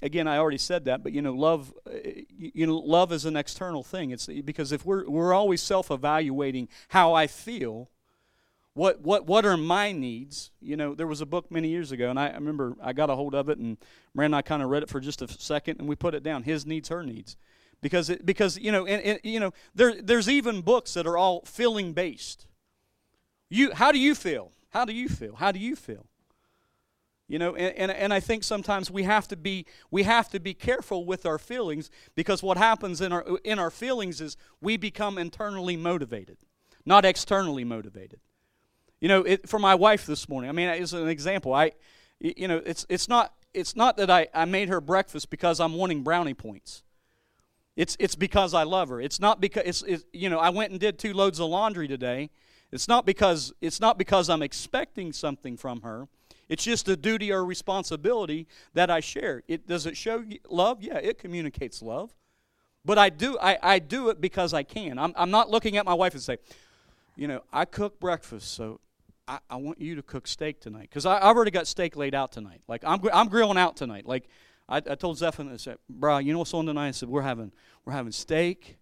again, 0.01 0.27
I 0.27 0.37
already 0.37 0.57
said 0.57 0.85
that, 0.85 1.03
but 1.03 1.11
you 1.11 1.21
know, 1.21 1.33
love, 1.33 1.73
uh, 1.87 1.97
you 2.37 2.67
know, 2.67 2.77
love 2.77 3.11
is 3.11 3.25
an 3.25 3.35
external 3.35 3.83
thing. 3.83 4.11
It's 4.11 4.27
because 4.27 4.71
if 4.71 4.85
we're 4.85 5.09
we're 5.09 5.33
always 5.33 5.61
self-evaluating 5.61 6.69
how 6.89 7.13
I 7.13 7.27
feel, 7.27 7.89
what 8.73 9.01
what 9.01 9.25
what 9.25 9.45
are 9.45 9.57
my 9.57 9.91
needs? 9.91 10.51
You 10.61 10.77
know, 10.77 10.93
there 10.93 11.07
was 11.07 11.21
a 11.21 11.25
book 11.25 11.51
many 11.51 11.69
years 11.69 11.91
ago, 11.91 12.09
and 12.09 12.19
I, 12.19 12.27
I 12.27 12.35
remember 12.35 12.75
I 12.81 12.93
got 12.93 13.09
a 13.09 13.15
hold 13.15 13.33
of 13.33 13.49
it, 13.49 13.57
and 13.57 13.77
Miranda 14.13 14.35
and 14.37 14.39
I 14.39 14.41
kind 14.41 14.61
of 14.61 14.69
read 14.69 14.83
it 14.83 14.89
for 14.89 14.99
just 14.99 15.21
a 15.21 15.27
second, 15.27 15.79
and 15.79 15.87
we 15.87 15.95
put 15.95 16.13
it 16.13 16.23
down. 16.23 16.43
His 16.43 16.65
needs, 16.65 16.89
her 16.89 17.03
needs, 17.03 17.37
because 17.81 18.09
it, 18.09 18.25
because 18.25 18.57
you 18.57 18.71
know, 18.71 18.85
and, 18.85 19.01
and 19.01 19.19
you 19.23 19.39
know, 19.39 19.51
there 19.73 19.99
there's 20.01 20.29
even 20.29 20.61
books 20.61 20.93
that 20.93 21.07
are 21.07 21.17
all 21.17 21.41
feeling 21.45 21.93
based. 21.93 22.45
You, 23.49 23.73
how 23.73 23.91
do 23.91 23.99
you 23.99 24.13
feel? 24.13 24.51
How 24.71 24.85
do 24.85 24.93
you 24.93 25.07
feel? 25.07 25.35
How 25.35 25.51
do 25.51 25.59
you 25.59 25.75
feel? 25.75 26.05
You 27.27 27.39
know, 27.39 27.55
and, 27.55 27.75
and, 27.75 27.91
and 27.91 28.13
I 28.13 28.21
think 28.21 28.43
sometimes 28.43 28.89
we 28.89 29.03
have 29.03 29.27
to 29.27 29.35
be 29.35 29.65
we 29.91 30.03
have 30.03 30.29
to 30.29 30.39
be 30.39 30.53
careful 30.53 31.05
with 31.05 31.25
our 31.25 31.37
feelings 31.37 31.91
because 32.15 32.41
what 32.41 32.57
happens 32.57 33.01
in 33.01 33.11
our 33.11 33.25
in 33.43 33.59
our 33.59 33.69
feelings 33.69 34.21
is 34.21 34.37
we 34.61 34.77
become 34.77 35.17
internally 35.17 35.75
motivated, 35.75 36.37
not 36.85 37.03
externally 37.03 37.65
motivated. 37.65 38.21
You 39.01 39.09
know, 39.09 39.23
it, 39.23 39.47
for 39.47 39.59
my 39.59 39.75
wife 39.75 40.05
this 40.05 40.29
morning, 40.29 40.49
I 40.49 40.53
mean, 40.53 40.69
as 40.69 40.93
an 40.93 41.09
example, 41.09 41.53
I, 41.53 41.73
you 42.19 42.47
know, 42.47 42.61
it's 42.65 42.85
it's 42.87 43.09
not 43.09 43.33
it's 43.53 43.75
not 43.75 43.97
that 43.97 44.09
I, 44.09 44.27
I 44.33 44.45
made 44.45 44.69
her 44.69 44.79
breakfast 44.79 45.29
because 45.29 45.59
I'm 45.59 45.73
wanting 45.73 46.03
brownie 46.03 46.33
points. 46.33 46.83
It's 47.75 47.97
it's 47.99 48.15
because 48.15 48.53
I 48.53 48.63
love 48.63 48.87
her. 48.87 49.01
It's 49.01 49.19
not 49.19 49.41
because 49.41 49.63
it's, 49.65 49.81
it's 49.83 50.05
you 50.13 50.29
know 50.29 50.39
I 50.39 50.49
went 50.49 50.71
and 50.71 50.79
did 50.79 50.97
two 50.97 51.13
loads 51.13 51.41
of 51.41 51.49
laundry 51.49 51.89
today. 51.89 52.29
It's 52.71 52.87
not 52.87 53.05
because 53.05 53.53
it's 53.59 53.81
not 53.81 53.97
because 53.97 54.29
I'm 54.29 54.41
expecting 54.41 55.11
something 55.11 55.57
from 55.57 55.81
her. 55.81 56.07
It's 56.49 56.63
just 56.63 56.87
a 56.87 56.95
duty 56.95 57.31
or 57.31 57.43
responsibility 57.43 58.47
that 58.73 58.89
I 58.89 58.99
share. 58.99 59.43
It 59.47 59.67
does 59.67 59.85
it 59.85 59.97
show 59.97 60.23
love? 60.49 60.81
Yeah, 60.81 60.97
it 60.97 61.17
communicates 61.17 61.81
love. 61.81 62.13
But 62.85 62.97
I 62.97 63.09
do 63.09 63.37
I, 63.41 63.57
I 63.61 63.79
do 63.79 64.09
it 64.09 64.21
because 64.21 64.53
I 64.53 64.63
can. 64.63 64.97
I'm, 64.97 65.13
I'm 65.17 65.31
not 65.31 65.49
looking 65.49 65.75
at 65.77 65.85
my 65.85 65.93
wife 65.93 66.13
and 66.13 66.21
say, 66.21 66.37
you 67.15 67.27
know, 67.27 67.43
I 67.51 67.65
cook 67.65 67.99
breakfast, 67.99 68.53
so 68.53 68.79
I, 69.27 69.39
I 69.49 69.57
want 69.57 69.81
you 69.81 69.95
to 69.95 70.01
cook 70.01 70.25
steak 70.27 70.61
tonight 70.61 70.83
because 70.89 71.05
I've 71.05 71.35
already 71.35 71.51
got 71.51 71.67
steak 71.67 71.97
laid 71.97 72.15
out 72.15 72.31
tonight. 72.31 72.61
Like 72.67 72.83
I'm 72.85 73.01
I'm 73.11 73.27
grilling 73.27 73.57
out 73.57 73.75
tonight. 73.75 74.05
Like 74.05 74.29
I, 74.69 74.77
I 74.77 74.95
told 74.95 75.17
Zephon, 75.17 75.51
I 75.51 75.57
said, 75.57 75.77
bro, 75.89 76.19
you 76.19 76.31
know 76.33 76.39
what's 76.39 76.53
on 76.53 76.65
tonight? 76.65 76.87
I 76.87 76.91
said, 76.91 77.09
we're 77.09 77.21
having 77.21 77.51
we're 77.85 77.93
having 77.93 78.11
steak. 78.11 78.77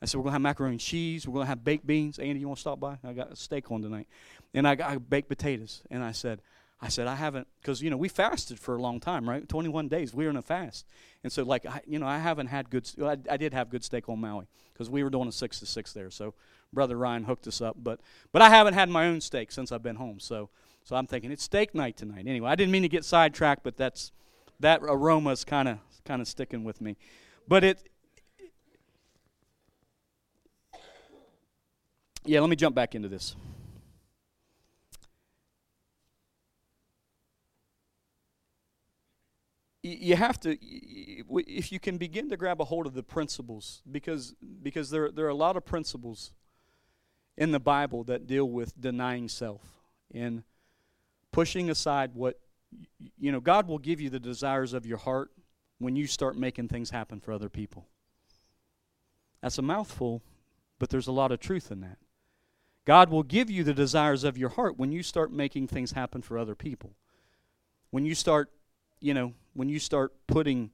I 0.00 0.06
said, 0.06 0.18
we're 0.18 0.24
gonna 0.24 0.32
have 0.32 0.42
macaroni 0.42 0.74
and 0.74 0.80
cheese. 0.80 1.28
We're 1.28 1.34
gonna 1.34 1.46
have 1.46 1.62
baked 1.62 1.86
beans. 1.86 2.18
Andy, 2.18 2.40
you 2.40 2.48
want 2.48 2.56
to 2.56 2.60
stop 2.62 2.80
by? 2.80 2.98
I 3.04 3.12
got 3.12 3.32
a 3.32 3.36
steak 3.36 3.70
on 3.70 3.82
tonight, 3.82 4.08
and 4.52 4.66
I 4.66 4.74
got 4.74 5.10
baked 5.10 5.28
potatoes. 5.28 5.82
And 5.90 6.02
I 6.02 6.12
said, 6.12 6.40
I 6.84 6.88
said, 6.88 7.06
I 7.06 7.14
haven't, 7.14 7.46
because, 7.60 7.80
you 7.80 7.90
know, 7.90 7.96
we 7.96 8.08
fasted 8.08 8.58
for 8.58 8.74
a 8.74 8.82
long 8.82 8.98
time, 8.98 9.28
right? 9.28 9.48
21 9.48 9.86
days. 9.86 10.12
We 10.12 10.24
were 10.24 10.30
in 10.30 10.36
a 10.36 10.42
fast. 10.42 10.84
And 11.22 11.32
so, 11.32 11.44
like, 11.44 11.64
I, 11.64 11.80
you 11.86 12.00
know, 12.00 12.08
I 12.08 12.18
haven't 12.18 12.48
had 12.48 12.70
good, 12.70 12.90
I, 13.00 13.16
I 13.30 13.36
did 13.36 13.54
have 13.54 13.70
good 13.70 13.84
steak 13.84 14.08
on 14.08 14.20
Maui 14.20 14.46
because 14.72 14.90
we 14.90 15.04
were 15.04 15.10
doing 15.10 15.28
a 15.28 15.32
six 15.32 15.60
to 15.60 15.66
six 15.66 15.92
there. 15.92 16.10
So, 16.10 16.34
Brother 16.72 16.96
Ryan 16.96 17.24
hooked 17.24 17.46
us 17.46 17.60
up. 17.60 17.76
But, 17.80 18.00
but 18.32 18.42
I 18.42 18.48
haven't 18.48 18.74
had 18.74 18.88
my 18.88 19.06
own 19.06 19.20
steak 19.20 19.52
since 19.52 19.70
I've 19.70 19.82
been 19.82 19.96
home. 19.96 20.18
So, 20.18 20.50
so 20.82 20.96
I'm 20.96 21.06
thinking 21.06 21.30
it's 21.30 21.44
steak 21.44 21.72
night 21.72 21.96
tonight. 21.96 22.24
Anyway, 22.26 22.50
I 22.50 22.56
didn't 22.56 22.72
mean 22.72 22.82
to 22.82 22.88
get 22.88 23.04
sidetracked, 23.04 23.62
but 23.62 23.76
that's, 23.76 24.10
that 24.58 24.80
aroma's 24.82 25.44
kind 25.44 25.68
of, 25.68 25.78
kind 26.04 26.20
of 26.20 26.26
sticking 26.26 26.64
with 26.64 26.80
me. 26.80 26.96
But 27.46 27.62
it, 27.62 27.88
yeah, 32.24 32.40
let 32.40 32.50
me 32.50 32.56
jump 32.56 32.74
back 32.74 32.96
into 32.96 33.08
this. 33.08 33.36
You 39.82 40.14
have 40.14 40.38
to 40.40 40.56
if 40.60 41.72
you 41.72 41.80
can 41.80 41.98
begin 41.98 42.28
to 42.30 42.36
grab 42.36 42.60
a 42.60 42.64
hold 42.64 42.86
of 42.86 42.94
the 42.94 43.02
principles 43.02 43.82
because 43.90 44.34
because 44.62 44.90
there 44.90 45.10
there 45.10 45.26
are 45.26 45.30
a 45.30 45.34
lot 45.34 45.56
of 45.56 45.64
principles 45.64 46.32
in 47.36 47.50
the 47.50 47.60
Bible 47.60 48.04
that 48.04 48.26
deal 48.26 48.48
with 48.48 48.80
denying 48.80 49.28
self 49.28 49.62
and 50.14 50.44
pushing 51.32 51.68
aside 51.68 52.14
what 52.14 52.38
you 53.18 53.32
know 53.32 53.40
God 53.40 53.66
will 53.66 53.78
give 53.78 54.00
you 54.00 54.08
the 54.08 54.20
desires 54.20 54.72
of 54.72 54.86
your 54.86 54.98
heart 54.98 55.30
when 55.78 55.96
you 55.96 56.06
start 56.06 56.36
making 56.36 56.68
things 56.68 56.90
happen 56.90 57.18
for 57.18 57.32
other 57.32 57.48
people. 57.48 57.88
That's 59.40 59.58
a 59.58 59.62
mouthful, 59.62 60.22
but 60.78 60.90
there's 60.90 61.08
a 61.08 61.12
lot 61.12 61.32
of 61.32 61.40
truth 61.40 61.72
in 61.72 61.80
that. 61.80 61.98
God 62.84 63.10
will 63.10 63.24
give 63.24 63.50
you 63.50 63.64
the 63.64 63.74
desires 63.74 64.22
of 64.22 64.38
your 64.38 64.50
heart 64.50 64.78
when 64.78 64.92
you 64.92 65.02
start 65.02 65.32
making 65.32 65.66
things 65.66 65.92
happen 65.92 66.22
for 66.22 66.38
other 66.38 66.54
people. 66.54 66.94
When 67.90 68.04
you 68.04 68.14
start 68.14 68.50
you 69.02 69.14
know, 69.14 69.34
when 69.54 69.68
you 69.68 69.78
start 69.78 70.12
putting 70.26 70.70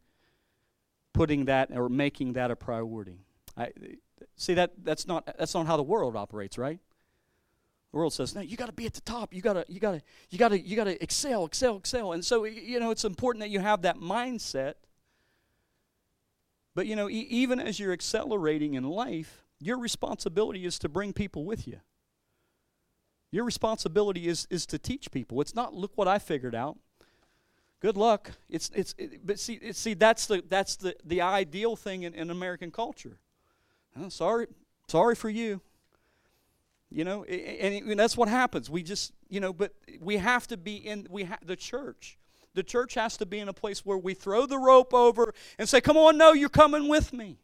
putting 1.18 1.46
that 1.46 1.70
or 1.74 1.88
making 1.88 2.34
that 2.34 2.50
a 2.50 2.56
priority. 2.56 3.18
I 3.56 3.72
see 4.36 4.54
that 4.54 4.72
that's 4.84 5.06
not 5.06 5.26
that's 5.38 5.54
not 5.54 5.66
how 5.66 5.76
the 5.76 5.82
world 5.82 6.14
operates, 6.14 6.56
right? 6.56 6.78
The 7.90 7.96
world 7.96 8.12
says, 8.12 8.34
"No, 8.34 8.40
you 8.40 8.56
got 8.56 8.66
to 8.66 8.72
be 8.72 8.86
at 8.86 8.94
the 8.94 9.00
top. 9.00 9.34
You 9.34 9.42
got 9.42 9.54
to 9.54 9.64
you 9.68 9.80
got 9.80 9.92
to 9.92 10.02
you 10.30 10.38
got 10.38 10.48
to 10.48 10.60
you 10.60 10.76
got 10.76 10.84
to 10.84 11.02
excel, 11.02 11.44
excel, 11.46 11.76
excel." 11.76 12.12
And 12.12 12.24
so, 12.24 12.44
you 12.44 12.78
know, 12.78 12.90
it's 12.90 13.04
important 13.04 13.40
that 13.40 13.50
you 13.50 13.60
have 13.60 13.82
that 13.82 13.96
mindset. 13.96 14.74
But 16.74 16.86
you 16.86 16.94
know, 16.94 17.08
e- 17.08 17.26
even 17.30 17.58
as 17.58 17.80
you're 17.80 17.92
accelerating 17.92 18.74
in 18.74 18.84
life, 18.84 19.44
your 19.58 19.78
responsibility 19.78 20.64
is 20.64 20.78
to 20.80 20.88
bring 20.88 21.12
people 21.12 21.44
with 21.44 21.66
you. 21.66 21.80
Your 23.32 23.44
responsibility 23.44 24.28
is 24.28 24.46
is 24.50 24.66
to 24.66 24.78
teach 24.78 25.10
people. 25.10 25.40
It's 25.40 25.54
not 25.54 25.74
look 25.74 25.92
what 25.96 26.06
I 26.06 26.20
figured 26.20 26.54
out 26.54 26.78
good 27.80 27.96
luck. 27.96 28.32
It's 28.48 28.70
it's 28.74 28.94
it, 28.98 29.26
but 29.26 29.38
see 29.38 29.54
it, 29.54 29.76
see 29.76 29.94
that's 29.94 30.26
the 30.26 30.42
that's 30.48 30.76
the 30.76 30.96
the 31.04 31.20
ideal 31.20 31.76
thing 31.76 32.02
in, 32.02 32.14
in 32.14 32.30
American 32.30 32.70
culture. 32.70 33.18
Sorry, 34.08 34.46
sorry 34.88 35.14
for 35.14 35.28
you. 35.28 35.60
You 36.90 37.04
know, 37.04 37.24
and, 37.24 37.90
and 37.90 38.00
that's 38.00 38.16
what 38.16 38.28
happens. 38.28 38.70
We 38.70 38.82
just 38.82 39.12
you 39.28 39.40
know, 39.40 39.52
but 39.52 39.72
we 40.00 40.16
have 40.16 40.46
to 40.48 40.56
be 40.56 40.76
in 40.76 41.06
we 41.10 41.24
ha- 41.24 41.38
the 41.44 41.56
church. 41.56 42.18
The 42.54 42.62
church 42.62 42.94
has 42.94 43.16
to 43.18 43.26
be 43.26 43.38
in 43.38 43.48
a 43.48 43.52
place 43.52 43.84
where 43.84 43.98
we 43.98 44.14
throw 44.14 44.46
the 44.46 44.58
rope 44.58 44.94
over 44.94 45.34
and 45.58 45.68
say, 45.68 45.80
"Come 45.80 45.96
on, 45.96 46.16
no, 46.16 46.32
you're 46.32 46.48
coming 46.48 46.88
with 46.88 47.12
me. 47.12 47.38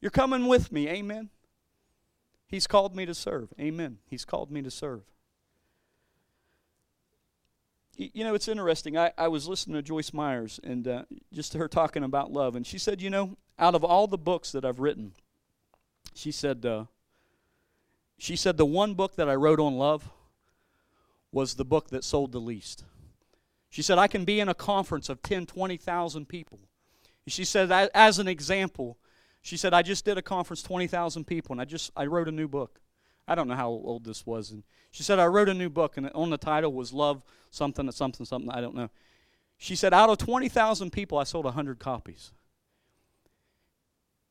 You're 0.00 0.10
coming 0.10 0.46
with 0.46 0.70
me." 0.70 0.88
Amen. 0.88 1.30
He's 2.46 2.66
called 2.66 2.94
me 2.94 3.06
to 3.06 3.14
serve. 3.14 3.48
Amen. 3.58 3.98
He's 4.06 4.26
called 4.26 4.50
me 4.50 4.60
to 4.60 4.70
serve. 4.70 5.02
You 7.96 8.24
know, 8.24 8.34
it's 8.34 8.48
interesting. 8.48 8.96
I, 8.96 9.12
I 9.18 9.28
was 9.28 9.46
listening 9.46 9.76
to 9.76 9.82
Joyce 9.82 10.12
Myers 10.12 10.58
and 10.64 10.88
uh, 10.88 11.02
just 11.32 11.54
her 11.54 11.68
talking 11.68 12.02
about 12.02 12.32
love, 12.32 12.56
and 12.56 12.66
she 12.66 12.78
said, 12.78 13.02
you 13.02 13.10
know, 13.10 13.36
out 13.58 13.74
of 13.74 13.84
all 13.84 14.06
the 14.06 14.18
books 14.18 14.52
that 14.52 14.64
I've 14.64 14.80
written, 14.80 15.12
she 16.14 16.32
said, 16.32 16.64
uh, 16.64 16.84
she 18.18 18.34
said 18.34 18.56
the 18.56 18.66
one 18.66 18.94
book 18.94 19.16
that 19.16 19.28
I 19.28 19.34
wrote 19.34 19.60
on 19.60 19.76
love 19.76 20.08
was 21.32 21.54
the 21.54 21.64
book 21.64 21.90
that 21.90 22.04
sold 22.04 22.32
the 22.32 22.40
least. 22.40 22.84
She 23.68 23.82
said, 23.82 23.98
I 23.98 24.06
can 24.06 24.24
be 24.24 24.40
in 24.40 24.48
a 24.48 24.54
conference 24.54 25.08
of 25.08 25.22
10, 25.22 25.46
20,000 25.46 26.28
people. 26.28 26.60
She 27.26 27.44
said, 27.44 27.70
as 27.94 28.18
an 28.18 28.28
example, 28.28 28.98
she 29.40 29.56
said, 29.56 29.72
I 29.72 29.82
just 29.82 30.04
did 30.04 30.18
a 30.18 30.22
conference, 30.22 30.62
20,000 30.62 31.24
people, 31.24 31.52
and 31.52 31.60
I 31.60 31.64
just, 31.64 31.90
I 31.96 32.06
wrote 32.06 32.28
a 32.28 32.32
new 32.32 32.48
book. 32.48 32.80
I 33.28 33.34
don't 33.34 33.48
know 33.48 33.54
how 33.54 33.70
old 33.70 34.04
this 34.04 34.26
was. 34.26 34.50
And 34.50 34.62
she 34.90 35.02
said, 35.02 35.18
I 35.18 35.26
wrote 35.26 35.48
a 35.48 35.54
new 35.54 35.70
book, 35.70 35.96
and 35.96 36.10
on 36.10 36.30
the 36.30 36.38
title 36.38 36.72
was 36.72 36.92
Love 36.92 37.24
Something, 37.50 37.90
Something, 37.92 38.26
Something. 38.26 38.50
I 38.50 38.60
don't 38.60 38.74
know. 38.74 38.90
She 39.58 39.76
said, 39.76 39.94
out 39.94 40.10
of 40.10 40.18
20,000 40.18 40.90
people, 40.90 41.18
I 41.18 41.24
sold 41.24 41.44
100 41.44 41.78
copies. 41.78 42.32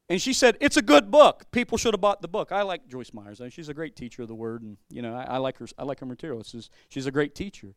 and 0.09 0.21
she 0.21 0.33
said 0.33 0.57
it's 0.59 0.75
a 0.75 0.81
good 0.81 1.09
book. 1.09 1.49
People 1.51 1.77
should 1.77 1.93
have 1.93 2.01
bought 2.01 2.21
the 2.21 2.27
book. 2.27 2.51
I 2.51 2.63
like 2.63 2.85
Joyce 2.89 3.13
Myers. 3.13 3.41
She's 3.49 3.69
a 3.69 3.73
great 3.73 3.95
teacher 3.95 4.23
of 4.23 4.27
the 4.27 4.35
word, 4.35 4.61
and 4.61 4.75
you 4.89 5.01
know 5.01 5.15
I, 5.15 5.23
I 5.23 5.37
like 5.37 5.57
her. 5.59 5.67
I 5.77 5.83
like 5.83 6.01
her 6.01 6.05
material. 6.05 6.43
She's, 6.43 6.69
she's 6.89 7.05
a 7.05 7.11
great 7.11 7.33
teacher. 7.33 7.75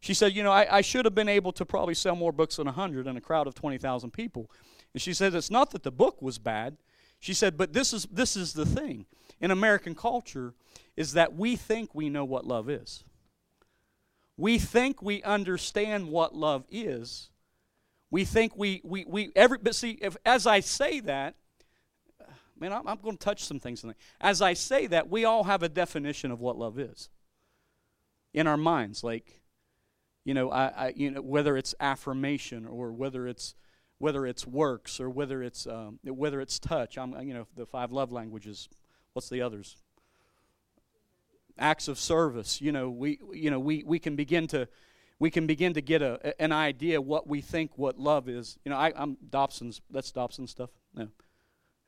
She 0.00 0.12
said, 0.12 0.34
you 0.34 0.42
know, 0.42 0.50
I, 0.50 0.78
I 0.78 0.80
should 0.80 1.04
have 1.04 1.14
been 1.14 1.28
able 1.28 1.52
to 1.52 1.64
probably 1.64 1.94
sell 1.94 2.16
more 2.16 2.32
books 2.32 2.56
than 2.56 2.66
hundred 2.66 3.06
in 3.06 3.16
a 3.16 3.20
crowd 3.20 3.46
of 3.46 3.54
twenty 3.54 3.78
thousand 3.78 4.10
people. 4.10 4.50
And 4.92 5.00
she 5.00 5.14
said 5.14 5.34
it's 5.36 5.52
not 5.52 5.70
that 5.70 5.84
the 5.84 5.92
book 5.92 6.20
was 6.20 6.38
bad. 6.38 6.78
She 7.18 7.34
said, 7.34 7.56
but 7.56 7.72
this 7.72 7.92
is 7.92 8.06
this 8.10 8.36
is 8.36 8.52
the 8.52 8.66
thing 8.66 9.06
in 9.40 9.50
American 9.50 9.94
culture 9.94 10.54
is 10.96 11.12
that 11.12 11.34
we 11.34 11.56
think 11.56 11.94
we 11.94 12.08
know 12.08 12.24
what 12.24 12.46
love 12.46 12.68
is. 12.68 13.04
We 14.36 14.58
think 14.58 15.02
we 15.02 15.22
understand 15.22 16.08
what 16.08 16.34
love 16.34 16.64
is. 16.70 17.30
We 18.10 18.24
think 18.24 18.56
we 18.56 18.80
we 18.84 19.04
we 19.06 19.30
every 19.34 19.58
but 19.58 19.74
see 19.74 19.98
if 20.00 20.16
as 20.24 20.46
I 20.46 20.60
say 20.60 21.00
that 21.00 21.34
man, 22.60 22.72
I'm, 22.72 22.86
I'm 22.86 22.98
going 22.98 23.16
to 23.16 23.24
touch 23.24 23.44
some 23.44 23.60
things. 23.60 23.84
As 24.20 24.42
I 24.42 24.54
say 24.54 24.86
that, 24.88 25.08
we 25.08 25.24
all 25.24 25.44
have 25.44 25.62
a 25.62 25.68
definition 25.68 26.30
of 26.30 26.40
what 26.40 26.56
love 26.56 26.78
is 26.78 27.08
in 28.34 28.46
our 28.46 28.56
minds. 28.56 29.04
Like, 29.04 29.42
you 30.24 30.34
know, 30.34 30.50
I, 30.50 30.66
I 30.66 30.92
you 30.96 31.10
know, 31.10 31.22
whether 31.22 31.56
it's 31.56 31.74
affirmation 31.80 32.66
or 32.66 32.92
whether 32.92 33.26
it's 33.26 33.54
whether 33.98 34.26
it's 34.26 34.46
works 34.46 35.00
or 35.00 35.10
whether 35.10 35.42
it's 35.42 35.66
um, 35.66 35.98
whether 36.04 36.40
it's 36.40 36.58
touch. 36.58 36.96
I'm, 36.98 37.18
you 37.20 37.34
know, 37.34 37.46
the 37.56 37.66
five 37.66 37.92
love 37.92 38.12
languages. 38.12 38.68
What's 39.12 39.28
the 39.28 39.42
others? 39.42 39.76
Acts 41.58 41.88
of 41.88 41.98
service. 41.98 42.60
You 42.60 42.72
know, 42.72 42.88
we 42.88 43.18
you 43.32 43.50
know 43.50 43.58
we 43.58 43.82
we 43.84 43.98
can 43.98 44.16
begin 44.16 44.46
to 44.48 44.68
we 45.18 45.30
can 45.30 45.46
begin 45.46 45.74
to 45.74 45.80
get 45.82 46.02
a, 46.02 46.40
an 46.40 46.52
idea 46.52 47.00
what 47.00 47.26
we 47.26 47.40
think 47.40 47.72
what 47.76 47.98
love 47.98 48.28
is. 48.28 48.58
You 48.64 48.70
know, 48.70 48.76
I, 48.76 48.92
I'm 48.94 49.16
Dobson's. 49.30 49.80
That's 49.90 50.12
Dobson 50.12 50.46
stuff. 50.46 50.70
No, 50.94 51.08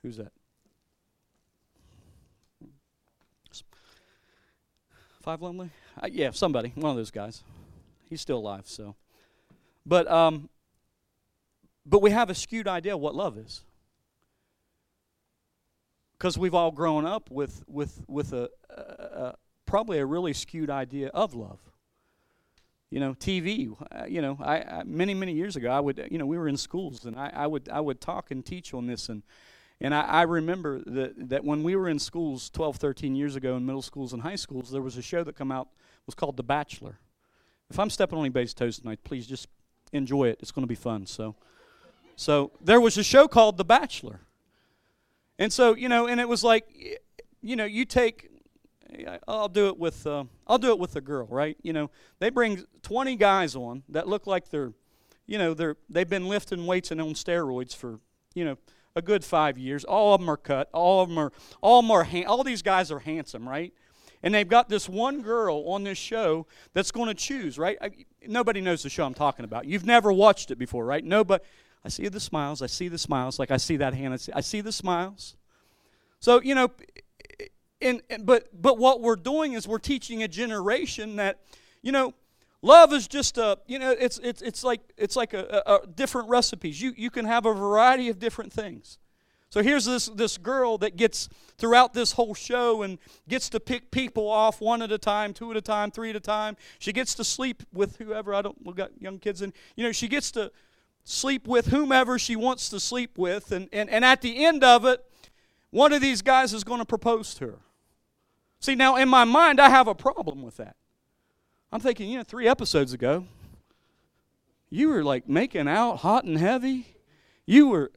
who's 0.02 0.16
that? 0.16 0.32
Five 5.22 5.42
Lonely? 5.42 5.68
Uh, 6.02 6.08
yeah, 6.10 6.30
somebody, 6.30 6.72
one 6.74 6.90
of 6.90 6.96
those 6.96 7.10
guys. 7.10 7.42
He's 8.08 8.22
still 8.22 8.38
alive, 8.38 8.62
so. 8.64 8.96
But 9.84 10.10
um, 10.10 10.48
but 11.86 12.02
we 12.02 12.10
have 12.10 12.30
a 12.30 12.34
skewed 12.34 12.68
idea 12.68 12.94
of 12.94 13.00
what 13.00 13.14
love 13.14 13.38
is. 13.38 13.62
Because 16.12 16.36
we've 16.36 16.54
all 16.54 16.70
grown 16.70 17.06
up 17.06 17.30
with 17.30 17.64
with 17.66 18.02
with 18.06 18.32
a, 18.32 18.50
a, 18.68 18.80
a, 18.80 19.34
probably 19.64 19.98
a 19.98 20.06
really 20.06 20.32
skewed 20.32 20.70
idea 20.70 21.08
of 21.08 21.34
love. 21.34 21.60
You 22.90 23.00
know, 23.00 23.14
TV. 23.14 23.74
Uh, 23.90 24.04
you 24.06 24.20
know, 24.20 24.36
I, 24.40 24.56
I, 24.56 24.82
many 24.84 25.14
many 25.14 25.32
years 25.32 25.56
ago, 25.56 25.70
I 25.70 25.80
would 25.80 26.08
you 26.10 26.18
know 26.18 26.26
we 26.26 26.36
were 26.36 26.48
in 26.48 26.58
schools 26.58 27.06
and 27.06 27.16
I, 27.16 27.30
I 27.34 27.46
would 27.46 27.68
I 27.70 27.80
would 27.80 28.00
talk 28.00 28.30
and 28.30 28.44
teach 28.44 28.74
on 28.74 28.86
this 28.86 29.08
and 29.08 29.22
and 29.80 29.94
I, 29.94 30.02
I, 30.02 30.22
remember 30.22 30.82
that, 30.84 31.30
that 31.30 31.44
when 31.44 31.62
we 31.62 31.74
were 31.74 31.88
in 31.88 31.98
schools 31.98 32.50
12, 32.50 32.76
13 32.76 33.14
years 33.14 33.34
ago 33.34 33.56
in 33.56 33.64
middle 33.64 33.80
schools 33.80 34.12
and 34.12 34.20
high 34.20 34.36
schools, 34.36 34.70
there 34.70 34.82
was 34.82 34.98
a 34.98 35.02
show 35.02 35.24
that 35.24 35.36
come 35.36 35.50
out 35.50 35.68
was 36.04 36.14
called 36.14 36.36
The 36.36 36.42
Bachelor. 36.42 36.98
If 37.70 37.78
I'm 37.78 37.88
stepping 37.88 38.18
on 38.18 38.24
anybody's 38.24 38.52
toes 38.52 38.78
tonight, 38.78 38.98
please 39.04 39.26
just 39.26 39.48
enjoy 39.92 40.28
it. 40.28 40.38
It's 40.40 40.50
going 40.50 40.64
to 40.64 40.68
be 40.68 40.74
fun. 40.74 41.06
So, 41.06 41.34
so 42.20 42.50
there 42.60 42.82
was 42.82 42.98
a 42.98 43.02
show 43.02 43.26
called 43.26 43.56
The 43.56 43.64
Bachelor. 43.64 44.20
And 45.38 45.50
so, 45.50 45.74
you 45.74 45.88
know, 45.88 46.06
and 46.06 46.20
it 46.20 46.28
was 46.28 46.44
like, 46.44 46.68
you 47.40 47.56
know, 47.56 47.64
you 47.64 47.86
take, 47.86 48.28
I'll 49.26 49.48
do 49.48 49.68
it 49.68 49.78
with, 49.78 50.06
uh, 50.06 50.24
I'll 50.46 50.58
do 50.58 50.68
it 50.68 50.78
with 50.78 50.96
a 50.96 51.00
girl, 51.00 51.26
right? 51.30 51.56
You 51.62 51.72
know, 51.72 51.90
they 52.18 52.28
bring 52.28 52.66
20 52.82 53.16
guys 53.16 53.56
on 53.56 53.84
that 53.88 54.06
look 54.06 54.26
like 54.26 54.50
they're, 54.50 54.74
you 55.24 55.38
know, 55.38 55.54
they're, 55.54 55.78
they've 55.88 56.10
been 56.10 56.28
lifting 56.28 56.66
weights 56.66 56.90
and 56.90 57.00
on 57.00 57.14
steroids 57.14 57.74
for, 57.74 58.00
you 58.34 58.44
know, 58.44 58.58
a 58.94 59.00
good 59.00 59.24
five 59.24 59.56
years. 59.56 59.82
All 59.84 60.12
of 60.12 60.20
them 60.20 60.28
are 60.28 60.36
cut. 60.36 60.68
All 60.74 61.02
of 61.02 61.08
them 61.08 61.16
are. 61.16 61.32
All 61.62 61.80
them 61.80 61.90
are. 61.90 62.04
Ha- 62.04 62.26
all 62.26 62.44
these 62.44 62.60
guys 62.60 62.92
are 62.92 62.98
handsome, 62.98 63.48
right? 63.48 63.72
And 64.22 64.34
they've 64.34 64.46
got 64.46 64.68
this 64.68 64.90
one 64.90 65.22
girl 65.22 65.64
on 65.68 65.84
this 65.84 65.96
show 65.96 66.46
that's 66.74 66.90
going 66.90 67.08
to 67.08 67.14
choose, 67.14 67.58
right? 67.58 67.78
I, 67.80 67.92
nobody 68.26 68.60
knows 68.60 68.82
the 68.82 68.90
show 68.90 69.06
I'm 69.06 69.14
talking 69.14 69.46
about. 69.46 69.64
You've 69.64 69.86
never 69.86 70.12
watched 70.12 70.50
it 70.50 70.56
before, 70.56 70.84
right? 70.84 71.02
Nobody. 71.02 71.42
I 71.84 71.88
see 71.88 72.08
the 72.08 72.20
smiles. 72.20 72.62
I 72.62 72.66
see 72.66 72.88
the 72.88 72.98
smiles. 72.98 73.38
Like 73.38 73.50
I 73.50 73.56
see 73.56 73.76
that 73.78 73.94
hand. 73.94 74.14
I 74.14 74.16
see, 74.16 74.32
I 74.32 74.40
see 74.40 74.60
the 74.60 74.72
smiles. 74.72 75.36
So 76.20 76.40
you 76.42 76.54
know, 76.54 76.70
and, 77.80 78.02
but 78.20 78.48
but 78.60 78.78
what 78.78 79.00
we're 79.00 79.16
doing 79.16 79.54
is 79.54 79.66
we're 79.66 79.78
teaching 79.78 80.22
a 80.22 80.28
generation 80.28 81.16
that, 81.16 81.40
you 81.82 81.92
know, 81.92 82.14
Love 82.62 82.92
is 82.92 83.08
just 83.08 83.38
a, 83.38 83.58
you 83.66 83.78
know, 83.78 83.90
it's, 83.90 84.18
it's, 84.18 84.42
it's 84.42 84.62
like, 84.62 84.80
it's 84.98 85.16
like 85.16 85.32
a, 85.32 85.62
a, 85.66 85.74
a, 85.76 85.86
different 85.86 86.28
recipes. 86.28 86.80
You, 86.80 86.92
you 86.94 87.08
can 87.10 87.24
have 87.24 87.46
a 87.46 87.54
variety 87.54 88.10
of 88.10 88.18
different 88.18 88.52
things. 88.52 88.98
So 89.48 89.62
here's 89.62 89.86
this, 89.86 90.06
this 90.06 90.36
girl 90.36 90.78
that 90.78 90.96
gets 90.96 91.28
throughout 91.56 91.94
this 91.94 92.12
whole 92.12 92.34
show 92.34 92.82
and 92.82 92.98
gets 93.28 93.48
to 93.48 93.60
pick 93.60 93.90
people 93.90 94.28
off 94.28 94.60
one 94.60 94.82
at 94.82 94.92
a 94.92 94.98
time, 94.98 95.32
two 95.32 95.50
at 95.50 95.56
a 95.56 95.62
time, 95.62 95.90
three 95.90 96.10
at 96.10 96.16
a 96.16 96.20
time. 96.20 96.56
She 96.78 96.92
gets 96.92 97.14
to 97.14 97.24
sleep 97.24 97.62
with 97.72 97.96
whoever. 97.96 98.34
I 98.34 98.42
don't, 98.42 98.56
we 98.64 98.74
got 98.74 98.90
young 99.00 99.18
kids 99.18 99.42
in. 99.42 99.52
You 99.74 99.86
know, 99.86 99.92
she 99.92 100.06
gets 100.06 100.30
to 100.32 100.52
sleep 101.04 101.46
with 101.46 101.68
whomever 101.68 102.18
she 102.18 102.36
wants 102.36 102.68
to 102.70 102.80
sleep 102.80 103.18
with. 103.18 103.52
And, 103.52 103.68
and, 103.72 103.88
and 103.90 104.04
at 104.04 104.22
the 104.22 104.44
end 104.44 104.62
of 104.64 104.84
it, 104.84 105.04
one 105.70 105.92
of 105.92 106.00
these 106.00 106.22
guys 106.22 106.52
is 106.52 106.64
going 106.64 106.80
to 106.80 106.84
propose 106.84 107.34
to 107.34 107.46
her. 107.46 107.58
See, 108.60 108.74
now 108.74 108.96
in 108.96 109.08
my 109.08 109.24
mind, 109.24 109.60
I 109.60 109.70
have 109.70 109.88
a 109.88 109.94
problem 109.94 110.42
with 110.42 110.56
that. 110.58 110.76
I'm 111.72 111.80
thinking, 111.80 112.10
you 112.10 112.18
know, 112.18 112.24
three 112.24 112.48
episodes 112.48 112.92
ago, 112.92 113.24
you 114.68 114.88
were 114.88 115.02
like 115.02 115.28
making 115.28 115.68
out 115.68 115.96
hot 115.96 116.24
and 116.24 116.38
heavy. 116.38 116.96
You 117.46 117.68
were, 117.68 117.92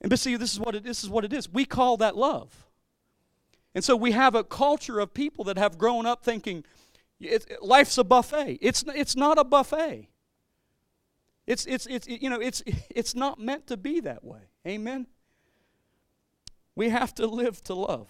and 0.00 0.10
but 0.10 0.18
see, 0.18 0.36
this 0.36 0.52
is 0.52 0.60
what 0.60 0.74
it, 0.74 0.84
this 0.84 1.02
is 1.02 1.08
what 1.08 1.24
it 1.24 1.32
is. 1.32 1.50
We 1.50 1.64
call 1.64 1.96
that 1.98 2.16
love. 2.16 2.66
And 3.74 3.84
so 3.84 3.96
we 3.96 4.12
have 4.12 4.34
a 4.34 4.44
culture 4.44 4.98
of 4.98 5.14
people 5.14 5.44
that 5.44 5.56
have 5.56 5.78
grown 5.78 6.04
up 6.06 6.24
thinking 6.24 6.64
it, 7.20 7.62
life's 7.62 7.98
a 7.98 8.04
buffet. 8.04 8.58
It's, 8.60 8.84
it's 8.94 9.16
not 9.16 9.38
a 9.38 9.44
buffet. 9.44 10.08
It's, 11.48 11.66
it's, 11.66 11.86
it's, 11.86 12.06
you 12.06 12.30
know, 12.30 12.40
it's, 12.40 12.62
it's 12.90 13.14
not 13.14 13.40
meant 13.40 13.66
to 13.68 13.76
be 13.76 14.00
that 14.00 14.22
way. 14.22 14.42
Amen? 14.66 15.06
We 16.74 16.90
have 16.90 17.14
to 17.16 17.26
live 17.26 17.62
to 17.64 17.74
love. 17.74 18.08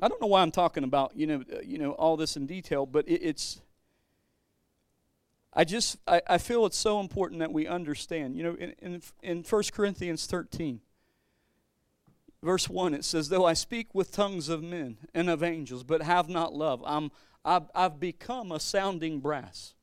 I 0.00 0.08
don't 0.08 0.20
know 0.20 0.26
why 0.26 0.42
I'm 0.42 0.50
talking 0.50 0.84
about 0.84 1.16
you 1.16 1.26
know 1.26 1.42
uh, 1.50 1.60
you 1.64 1.78
know 1.78 1.92
all 1.92 2.18
this 2.18 2.36
in 2.36 2.44
detail, 2.46 2.84
but 2.84 3.08
it, 3.08 3.22
it's. 3.22 3.62
I 5.54 5.64
just 5.64 5.96
I, 6.06 6.20
I 6.26 6.36
feel 6.36 6.66
it's 6.66 6.76
so 6.76 7.00
important 7.00 7.40
that 7.40 7.50
we 7.50 7.66
understand. 7.66 8.36
You 8.36 8.42
know, 8.42 8.54
in 8.56 8.74
in 8.80 9.02
in 9.22 9.42
1 9.42 9.62
Corinthians 9.72 10.26
13, 10.26 10.80
verse 12.42 12.68
1, 12.68 12.94
it 12.94 13.04
says, 13.04 13.28
Though 13.28 13.44
I 13.44 13.52
speak 13.52 13.94
with 13.94 14.12
tongues 14.12 14.48
of 14.48 14.62
men 14.62 14.96
and 15.14 15.28
of 15.28 15.42
angels, 15.42 15.82
but 15.82 16.02
have 16.02 16.28
not 16.28 16.54
love, 16.54 16.82
I'm, 16.86 17.10
I've, 17.44 17.70
I've 17.74 18.00
become 18.00 18.52
a 18.52 18.60
sounding 18.60 19.20
brass. 19.20 19.74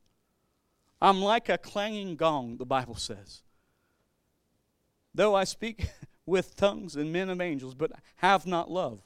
I'm 1.03 1.21
like 1.21 1.49
a 1.49 1.57
clanging 1.57 2.15
gong, 2.15 2.55
the 2.55 2.65
Bible 2.65 2.95
says. 2.95 3.41
Though 5.13 5.35
I 5.35 5.43
speak 5.43 5.89
with 6.25 6.55
tongues 6.55 6.95
and 6.95 7.11
men 7.11 7.29
of 7.29 7.41
angels, 7.41 7.75
but 7.75 7.91
have 8.15 8.47
not 8.47 8.71
love, 8.71 9.01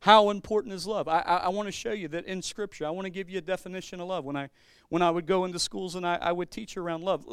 how 0.00 0.28
important 0.28 0.74
is 0.74 0.86
love? 0.86 1.08
I, 1.08 1.20
I, 1.20 1.36
I 1.36 1.48
want 1.48 1.68
to 1.68 1.72
show 1.72 1.92
you 1.92 2.06
that 2.08 2.26
in 2.26 2.42
Scripture. 2.42 2.86
I 2.86 2.90
want 2.90 3.06
to 3.06 3.10
give 3.10 3.30
you 3.30 3.38
a 3.38 3.42
definition 3.42 4.00
of 4.00 4.08
love. 4.08 4.26
When 4.26 4.36
I, 4.36 4.50
when 4.90 5.00
I 5.00 5.10
would 5.10 5.26
go 5.26 5.46
into 5.46 5.58
schools 5.58 5.94
and 5.94 6.06
I, 6.06 6.16
I 6.16 6.32
would 6.32 6.50
teach 6.50 6.76
around 6.76 7.02
love, 7.02 7.26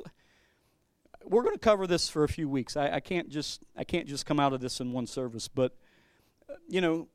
we're 1.26 1.44
going 1.44 1.56
to 1.56 1.60
cover 1.60 1.88
this 1.88 2.08
for 2.08 2.24
a 2.24 2.30
few 2.30 2.48
weeks. 2.48 2.78
I, 2.78 2.96
I, 2.96 3.00
can't 3.02 3.28
just 3.28 3.64
I 3.76 3.84
can't 3.84 4.08
just 4.08 4.26
come 4.26 4.40
out 4.40 4.54
of 4.54 4.62
this 4.62 4.80
in 4.80 4.94
one 4.94 5.08
service, 5.08 5.50
but 5.50 5.76
uh, 6.50 6.54
you 6.70 6.80
know, 6.80 7.10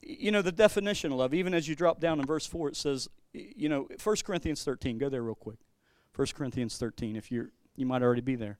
you 0.00 0.30
know 0.30 0.40
the 0.40 0.52
definition 0.52 1.12
of 1.12 1.18
love. 1.18 1.34
Even 1.34 1.52
as 1.52 1.68
you 1.68 1.74
drop 1.74 2.00
down 2.00 2.18
in 2.18 2.24
verse 2.24 2.46
four, 2.46 2.68
it 2.68 2.76
says, 2.76 3.08
you 3.32 3.68
know, 3.68 3.88
1 4.02 4.16
Corinthians 4.24 4.64
13. 4.64 4.98
Go 4.98 5.08
there 5.08 5.22
real 5.22 5.34
quick. 5.34 5.58
1 6.16 6.28
Corinthians 6.34 6.76
13. 6.76 7.16
If 7.16 7.30
you're 7.30 7.50
you 7.76 7.86
might 7.86 8.02
already 8.02 8.20
be 8.20 8.34
there. 8.34 8.58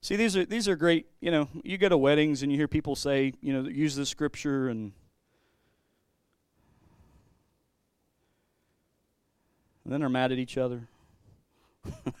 See, 0.00 0.16
these 0.16 0.36
are 0.36 0.44
these 0.44 0.68
are 0.68 0.76
great. 0.76 1.06
You 1.20 1.30
know, 1.30 1.48
you 1.64 1.76
go 1.76 1.88
to 1.88 1.98
weddings 1.98 2.42
and 2.42 2.52
you 2.52 2.56
hear 2.56 2.68
people 2.68 2.94
say, 2.96 3.34
you 3.40 3.52
know, 3.52 3.68
use 3.68 3.96
this 3.96 4.08
scripture 4.08 4.68
and. 4.68 4.92
And 9.84 9.92
then 9.92 10.00
they're 10.00 10.08
mad 10.08 10.32
at 10.32 10.38
each 10.38 10.58
other. 10.58 10.86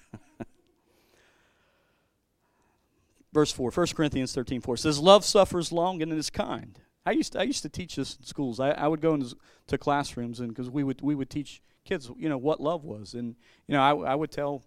Verse 3.32 3.52
4, 3.52 3.70
1 3.70 3.86
Corinthians 3.88 4.32
13, 4.34 4.60
4 4.60 4.76
says, 4.76 4.98
Love 4.98 5.24
suffers 5.24 5.70
long 5.70 6.00
and 6.00 6.12
is 6.12 6.30
kind. 6.30 6.78
I 7.04 7.12
used 7.12 7.32
to, 7.32 7.40
I 7.40 7.42
used 7.44 7.62
to 7.62 7.68
teach 7.68 7.96
this 7.96 8.16
in 8.16 8.24
schools. 8.24 8.60
I, 8.60 8.70
I 8.70 8.88
would 8.88 9.00
go 9.00 9.14
into 9.14 9.36
to 9.68 9.78
classrooms 9.78 10.40
and 10.40 10.48
because 10.48 10.70
we 10.70 10.82
would 10.82 11.00
we 11.00 11.14
would 11.14 11.30
teach 11.30 11.62
kids, 11.84 12.10
you 12.16 12.28
know, 12.28 12.38
what 12.38 12.60
love 12.60 12.84
was, 12.84 13.14
and 13.14 13.36
you 13.66 13.74
know, 13.74 13.80
I, 13.80 14.12
I 14.12 14.14
would 14.14 14.30
tell 14.30 14.62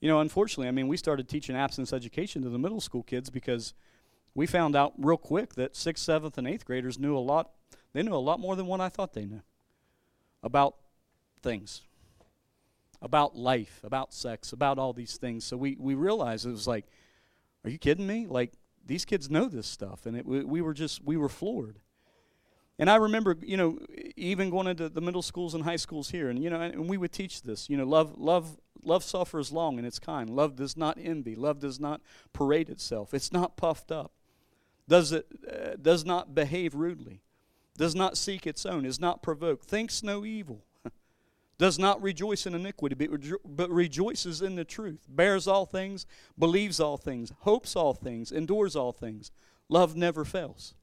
you 0.00 0.08
know, 0.08 0.20
unfortunately, 0.20 0.68
I 0.68 0.70
mean, 0.70 0.88
we 0.88 0.96
started 0.96 1.28
teaching 1.28 1.54
abstinence 1.54 1.92
education 1.92 2.42
to 2.42 2.48
the 2.48 2.58
middle 2.58 2.80
school 2.80 3.02
kids 3.02 3.28
because 3.28 3.74
we 4.34 4.46
found 4.46 4.74
out 4.74 4.94
real 4.98 5.18
quick 5.18 5.54
that 5.54 5.76
sixth, 5.76 6.04
seventh, 6.04 6.38
and 6.38 6.48
eighth 6.48 6.64
graders 6.64 6.98
knew 6.98 7.16
a 7.16 7.20
lot. 7.20 7.50
They 7.92 8.02
knew 8.02 8.14
a 8.14 8.16
lot 8.16 8.40
more 8.40 8.56
than 8.56 8.66
what 8.66 8.80
I 8.80 8.88
thought 8.88 9.12
they 9.12 9.26
knew 9.26 9.42
about 10.42 10.76
things, 11.42 11.82
about 13.02 13.36
life, 13.36 13.80
about 13.84 14.14
sex, 14.14 14.52
about 14.52 14.78
all 14.78 14.94
these 14.94 15.18
things. 15.18 15.44
So 15.44 15.56
we, 15.56 15.76
we 15.78 15.94
realized 15.94 16.46
it 16.46 16.50
was 16.50 16.66
like, 16.66 16.86
are 17.64 17.70
you 17.70 17.78
kidding 17.78 18.06
me? 18.06 18.26
Like, 18.26 18.52
these 18.84 19.04
kids 19.04 19.30
know 19.30 19.46
this 19.46 19.66
stuff. 19.66 20.06
And 20.06 20.16
it, 20.16 20.26
we, 20.26 20.44
we 20.44 20.60
were 20.60 20.74
just, 20.74 21.04
we 21.04 21.16
were 21.16 21.28
floored. 21.28 21.78
And 22.78 22.88
I 22.88 22.96
remember, 22.96 23.36
you 23.42 23.58
know, 23.58 23.78
even 24.16 24.48
going 24.48 24.66
into 24.66 24.88
the 24.88 25.02
middle 25.02 25.20
schools 25.20 25.54
and 25.54 25.64
high 25.64 25.76
schools 25.76 26.10
here, 26.10 26.30
and 26.30 26.42
you 26.42 26.48
know, 26.48 26.62
and 26.62 26.88
we 26.88 26.96
would 26.96 27.12
teach 27.12 27.42
this. 27.42 27.68
You 27.68 27.76
know, 27.76 27.84
love, 27.84 28.16
love, 28.16 28.56
love 28.82 29.04
suffers 29.04 29.52
long 29.52 29.78
and 29.78 29.86
it's 29.86 29.98
kind. 29.98 30.30
Love 30.30 30.56
does 30.56 30.78
not 30.78 30.96
envy. 30.98 31.34
Love 31.34 31.58
does 31.58 31.78
not 31.78 32.00
parade 32.32 32.70
itself. 32.70 33.12
It's 33.12 33.32
not 33.32 33.56
puffed 33.56 33.92
up. 33.92 34.12
Does 34.88 35.12
it? 35.12 35.26
Uh, 35.46 35.76
does 35.80 36.04
not 36.04 36.34
behave 36.34 36.74
rudely. 36.74 37.20
Does 37.76 37.94
not 37.94 38.16
seek 38.16 38.46
its 38.46 38.66
own. 38.66 38.84
Is 38.84 38.98
not 38.98 39.22
provoked. 39.22 39.66
Thinks 39.66 40.02
no 40.02 40.24
evil. 40.24 40.64
Does 41.60 41.78
not 41.78 42.00
rejoice 42.00 42.46
in 42.46 42.54
iniquity, 42.54 42.94
but, 42.94 43.10
rejo- 43.10 43.36
but 43.44 43.70
rejoices 43.70 44.40
in 44.40 44.54
the 44.54 44.64
truth. 44.64 45.06
Bears 45.10 45.46
all 45.46 45.66
things. 45.66 46.06
Believes 46.38 46.80
all 46.80 46.96
things. 46.96 47.34
Hopes 47.40 47.76
all 47.76 47.92
things. 47.92 48.32
Endures 48.32 48.74
all 48.74 48.92
things. 48.92 49.30
Love 49.68 49.94
never 49.94 50.24
fails. 50.24 50.74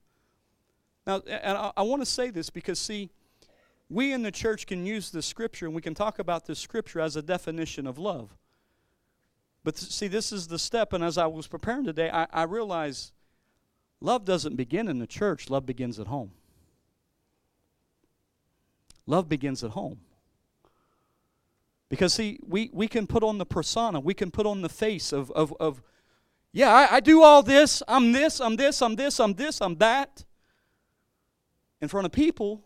Now, 1.07 1.23
and 1.27 1.57
I, 1.57 1.71
I 1.77 1.81
want 1.81 2.03
to 2.03 2.05
say 2.05 2.29
this 2.29 2.51
because, 2.51 2.77
see, 2.77 3.09
we 3.89 4.13
in 4.13 4.21
the 4.21 4.29
church 4.29 4.67
can 4.67 4.85
use 4.85 5.09
the 5.09 5.23
scripture 5.23 5.65
and 5.65 5.73
we 5.73 5.81
can 5.81 5.95
talk 5.95 6.19
about 6.19 6.45
the 6.45 6.53
scripture 6.53 6.99
as 6.99 7.15
a 7.15 7.23
definition 7.23 7.87
of 7.87 7.97
love. 7.97 8.37
But 9.63 9.77
th- 9.77 9.91
see, 9.91 10.07
this 10.07 10.31
is 10.31 10.47
the 10.47 10.59
step, 10.59 10.93
and 10.93 11.03
as 11.03 11.17
I 11.17 11.25
was 11.25 11.47
preparing 11.47 11.85
today, 11.85 12.11
I, 12.11 12.27
I 12.31 12.43
realized 12.43 13.13
love 13.99 14.25
doesn't 14.25 14.55
begin 14.55 14.87
in 14.87 14.99
the 14.99 15.07
church, 15.07 15.49
love 15.49 15.65
begins 15.65 15.99
at 15.99 16.05
home. 16.05 16.33
Love 19.07 19.27
begins 19.27 19.63
at 19.63 19.71
home. 19.71 20.01
Because, 21.89 22.13
see, 22.13 22.39
we, 22.45 22.69
we 22.73 22.87
can 22.87 23.07
put 23.07 23.23
on 23.23 23.37
the 23.37 23.45
persona, 23.45 23.99
we 23.99 24.13
can 24.13 24.31
put 24.31 24.45
on 24.45 24.61
the 24.61 24.69
face 24.69 25.13
of, 25.13 25.31
of, 25.31 25.53
of 25.59 25.81
yeah, 26.51 26.73
I, 26.73 26.95
I 26.95 26.99
do 26.99 27.23
all 27.23 27.43
this, 27.43 27.83
I'm 27.87 28.11
this, 28.11 28.41
I'm 28.41 28.55
this, 28.55 28.81
I'm 28.81 28.95
this, 28.95 29.19
I'm 29.19 29.33
this, 29.33 29.61
I'm 29.61 29.75
that 29.75 30.25
in 31.81 31.87
front 31.87 32.05
of 32.05 32.11
people, 32.11 32.63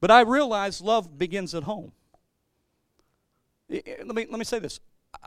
but 0.00 0.10
I 0.10 0.22
realize 0.22 0.80
love 0.80 1.18
begins 1.18 1.54
at 1.54 1.64
home. 1.64 1.92
Let 3.68 4.14
me, 4.14 4.26
let 4.30 4.38
me 4.38 4.44
say 4.44 4.58
this 4.58 4.80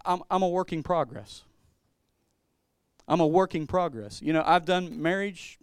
I'm, 0.06 0.24
I'm 0.30 0.42
a 0.42 0.50
work 0.50 0.74
in 0.74 0.84
progress. 0.84 1.44
I'm 3.08 3.20
a 3.20 3.28
work 3.28 3.56
in 3.56 3.68
progress. 3.68 4.22
You 4.22 4.34
know, 4.34 4.44
I've 4.46 4.66
done 4.66 5.02
marriage. 5.02 5.60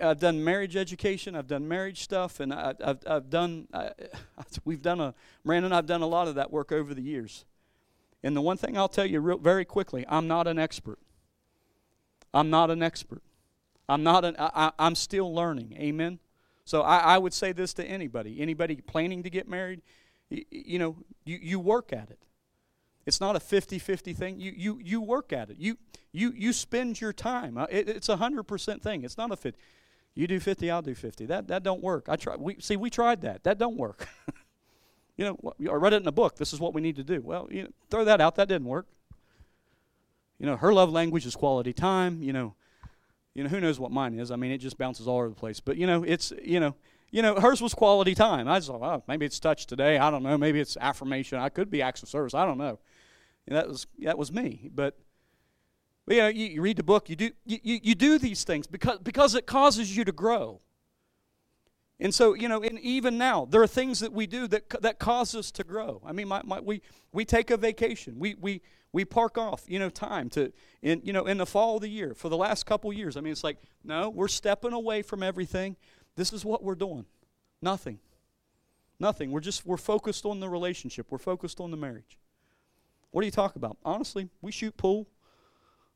I've 0.00 0.18
done 0.18 0.42
marriage 0.42 0.76
education. 0.76 1.34
I've 1.34 1.46
done 1.46 1.68
marriage 1.68 2.02
stuff, 2.02 2.40
and 2.40 2.54
I, 2.54 2.74
have 2.82 3.00
I've 3.06 3.30
done. 3.30 3.68
I, 3.72 3.90
we've 4.64 4.82
done 4.82 5.00
a. 5.00 5.14
Brandon, 5.44 5.66
and 5.66 5.74
I've 5.74 5.86
done 5.86 6.02
a 6.02 6.06
lot 6.06 6.28
of 6.28 6.36
that 6.36 6.50
work 6.50 6.72
over 6.72 6.94
the 6.94 7.02
years. 7.02 7.44
And 8.22 8.36
the 8.36 8.40
one 8.40 8.56
thing 8.56 8.76
I'll 8.76 8.88
tell 8.88 9.06
you 9.06 9.20
real, 9.20 9.38
very 9.38 9.64
quickly, 9.64 10.04
I'm 10.08 10.26
not 10.26 10.46
an 10.46 10.58
expert. 10.58 10.98
I'm 12.32 12.50
not 12.50 12.70
an 12.70 12.82
expert. 12.82 13.22
I'm 13.88 14.02
not 14.02 14.24
an, 14.24 14.36
I, 14.38 14.72
I'm 14.78 14.94
still 14.94 15.32
learning. 15.34 15.76
Amen. 15.78 16.18
So 16.64 16.82
I, 16.82 16.98
I 16.98 17.18
would 17.18 17.32
say 17.32 17.52
this 17.52 17.72
to 17.74 17.84
anybody, 17.84 18.40
anybody 18.40 18.76
planning 18.76 19.22
to 19.22 19.30
get 19.30 19.48
married, 19.48 19.80
you, 20.28 20.44
you 20.50 20.78
know, 20.78 20.96
you, 21.24 21.38
you 21.40 21.60
work 21.60 21.92
at 21.92 22.10
it. 22.10 22.18
It's 23.08 23.22
not 23.22 23.36
a 23.36 23.38
50-50 23.38 24.14
thing. 24.14 24.38
You, 24.38 24.52
you, 24.54 24.78
you 24.84 25.00
work 25.00 25.32
at 25.32 25.48
it. 25.48 25.56
You, 25.58 25.78
you, 26.12 26.30
you 26.36 26.52
spend 26.52 27.00
your 27.00 27.14
time. 27.14 27.56
Uh, 27.56 27.66
it, 27.70 27.88
it's 27.88 28.10
a 28.10 28.18
100% 28.18 28.82
thing. 28.82 29.02
It's 29.02 29.16
not 29.16 29.32
a 29.32 29.36
50. 29.36 29.58
You 30.14 30.26
do 30.26 30.38
50, 30.38 30.70
I'll 30.70 30.82
do 30.82 30.94
50. 30.94 31.24
That, 31.24 31.48
that 31.48 31.62
don't 31.62 31.82
work. 31.82 32.10
I 32.10 32.16
try, 32.16 32.36
we, 32.36 32.56
see, 32.60 32.76
we 32.76 32.90
tried 32.90 33.22
that. 33.22 33.44
That 33.44 33.56
don't 33.56 33.78
work. 33.78 34.06
you 35.16 35.24
know, 35.24 35.54
I 35.70 35.74
read 35.76 35.94
it 35.94 36.02
in 36.02 36.06
a 36.06 36.12
book. 36.12 36.36
This 36.36 36.52
is 36.52 36.60
what 36.60 36.74
we 36.74 36.82
need 36.82 36.96
to 36.96 37.02
do. 37.02 37.22
Well, 37.22 37.48
you 37.50 37.62
know, 37.62 37.68
throw 37.88 38.04
that 38.04 38.20
out. 38.20 38.34
That 38.34 38.46
didn't 38.46 38.68
work. 38.68 38.86
You 40.38 40.44
know, 40.44 40.56
her 40.56 40.74
love 40.74 40.90
language 40.90 41.24
is 41.24 41.34
quality 41.34 41.72
time. 41.72 42.22
You 42.22 42.34
know, 42.34 42.54
you 43.32 43.42
know, 43.42 43.48
who 43.48 43.58
knows 43.58 43.80
what 43.80 43.90
mine 43.90 44.18
is? 44.18 44.30
I 44.30 44.36
mean, 44.36 44.50
it 44.50 44.58
just 44.58 44.76
bounces 44.76 45.08
all 45.08 45.16
over 45.16 45.30
the 45.30 45.34
place. 45.34 45.60
But 45.60 45.78
you 45.78 45.86
know, 45.86 46.02
it's 46.02 46.30
you 46.42 46.60
know, 46.60 46.74
you 47.10 47.22
know, 47.22 47.40
hers 47.40 47.62
was 47.62 47.72
quality 47.72 48.14
time. 48.14 48.48
I 48.48 48.60
thought, 48.60 48.82
oh, 48.82 49.02
maybe 49.08 49.24
it's 49.24 49.40
touch 49.40 49.66
today. 49.66 49.96
I 49.96 50.10
don't 50.10 50.22
know. 50.22 50.36
Maybe 50.36 50.60
it's 50.60 50.76
affirmation. 50.76 51.38
I 51.38 51.48
could 51.48 51.70
be 51.70 51.80
acts 51.80 52.02
of 52.02 52.10
service. 52.10 52.34
I 52.34 52.44
don't 52.44 52.58
know. 52.58 52.78
And 53.48 53.56
that 53.56 53.66
was 53.66 53.86
that 54.00 54.18
was 54.18 54.30
me. 54.30 54.70
But, 54.74 54.98
but 56.06 56.16
you 56.16 56.22
know, 56.22 56.28
you, 56.28 56.46
you, 56.46 56.62
read 56.62 56.76
the 56.76 56.82
book. 56.82 57.08
You 57.08 57.16
do 57.16 57.30
you, 57.46 57.58
you, 57.62 57.80
you 57.82 57.94
do 57.94 58.18
these 58.18 58.44
things 58.44 58.66
because 58.66 58.98
because 58.98 59.34
it 59.34 59.46
causes 59.46 59.96
you 59.96 60.04
to 60.04 60.12
grow. 60.12 60.60
And 61.98 62.14
so, 62.14 62.34
you 62.34 62.46
know, 62.46 62.62
and 62.62 62.78
even 62.78 63.18
now, 63.18 63.44
there 63.46 63.60
are 63.62 63.66
things 63.66 64.00
that 64.00 64.12
we 64.12 64.26
do 64.26 64.46
that 64.48 64.68
that 64.82 64.98
cause 64.98 65.34
us 65.34 65.50
to 65.52 65.64
grow. 65.64 66.02
I 66.04 66.12
mean, 66.12 66.28
my, 66.28 66.42
my, 66.44 66.60
we 66.60 66.82
we 67.10 67.24
take 67.24 67.50
a 67.50 67.56
vacation. 67.56 68.18
We 68.18 68.34
we 68.38 68.60
we 68.92 69.06
park 69.06 69.38
off, 69.38 69.64
you 69.66 69.78
know, 69.78 69.88
time 69.88 70.28
to, 70.30 70.52
in, 70.82 71.00
you 71.04 71.12
know, 71.12 71.26
in 71.26 71.38
the 71.38 71.46
fall 71.46 71.76
of 71.76 71.82
the 71.82 71.88
year 71.88 72.14
for 72.14 72.28
the 72.28 72.36
last 72.36 72.66
couple 72.66 72.92
years. 72.92 73.16
I 73.16 73.20
mean, 73.20 73.32
it's 73.32 73.44
like, 73.44 73.58
no, 73.84 74.08
we're 74.10 74.28
stepping 74.28 74.72
away 74.72 75.02
from 75.02 75.22
everything. 75.22 75.76
This 76.16 76.32
is 76.32 76.44
what 76.44 76.62
we're 76.62 76.74
doing. 76.74 77.04
Nothing. 77.60 77.98
Nothing. 78.98 79.30
We're 79.30 79.40
just, 79.40 79.66
we're 79.66 79.76
focused 79.76 80.24
on 80.24 80.40
the 80.40 80.48
relationship. 80.48 81.06
We're 81.10 81.18
focused 81.18 81.60
on 81.60 81.70
the 81.70 81.76
marriage. 81.76 82.18
What 83.10 83.22
do 83.22 83.26
you 83.26 83.32
talk 83.32 83.56
about? 83.56 83.76
Honestly, 83.84 84.28
we 84.42 84.52
shoot 84.52 84.76
pool. 84.76 85.06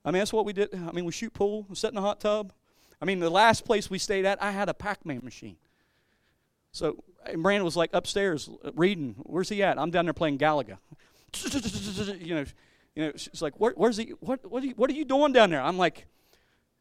I 0.05 0.11
mean, 0.11 0.20
that's 0.20 0.33
what 0.33 0.44
we 0.44 0.53
did. 0.53 0.75
I 0.75 0.92
mean, 0.92 1.05
we 1.05 1.12
shoot 1.12 1.33
pool, 1.33 1.66
we 1.68 1.77
sit 1.77 1.88
in 1.88 1.94
the 1.94 2.01
hot 2.01 2.20
tub. 2.20 2.53
I 3.01 3.05
mean, 3.05 3.18
the 3.18 3.31
last 3.31 3.64
place 3.64 3.90
we 3.90 3.98
stayed 3.98 4.25
at, 4.25 4.42
I 4.42 4.53
had 4.53 4.68
a 4.68 4.75
Pac-Man 4.75 5.20
machine. 5.25 5.57
So 6.72 7.03
Brandon 7.37 7.64
was 7.64 7.77
like 7.77 7.90
upstairs 7.92 8.48
uh, 8.64 8.70
reading. 8.75 9.16
Where's 9.25 9.48
he 9.48 9.62
at? 9.62 9.79
I'm 9.79 9.90
down 9.90 10.07
there 10.07 10.14
playing 10.14 10.38
Galaga. 10.38 10.79
you 12.20 12.35
know, 12.35 12.44
you 12.94 13.05
know, 13.05 13.12
she's 13.16 13.42
like, 13.42 13.55
Where, 13.59 13.72
where's 13.77 13.96
he? 13.96 14.14
What, 14.20 14.51
what, 14.51 14.62
are 14.62 14.66
you, 14.66 14.75
what 14.77 14.90
are 14.90 14.94
you 14.94 15.05
doing 15.05 15.33
down 15.33 15.51
there? 15.51 15.62
I'm 15.62 15.79
like, 15.79 16.07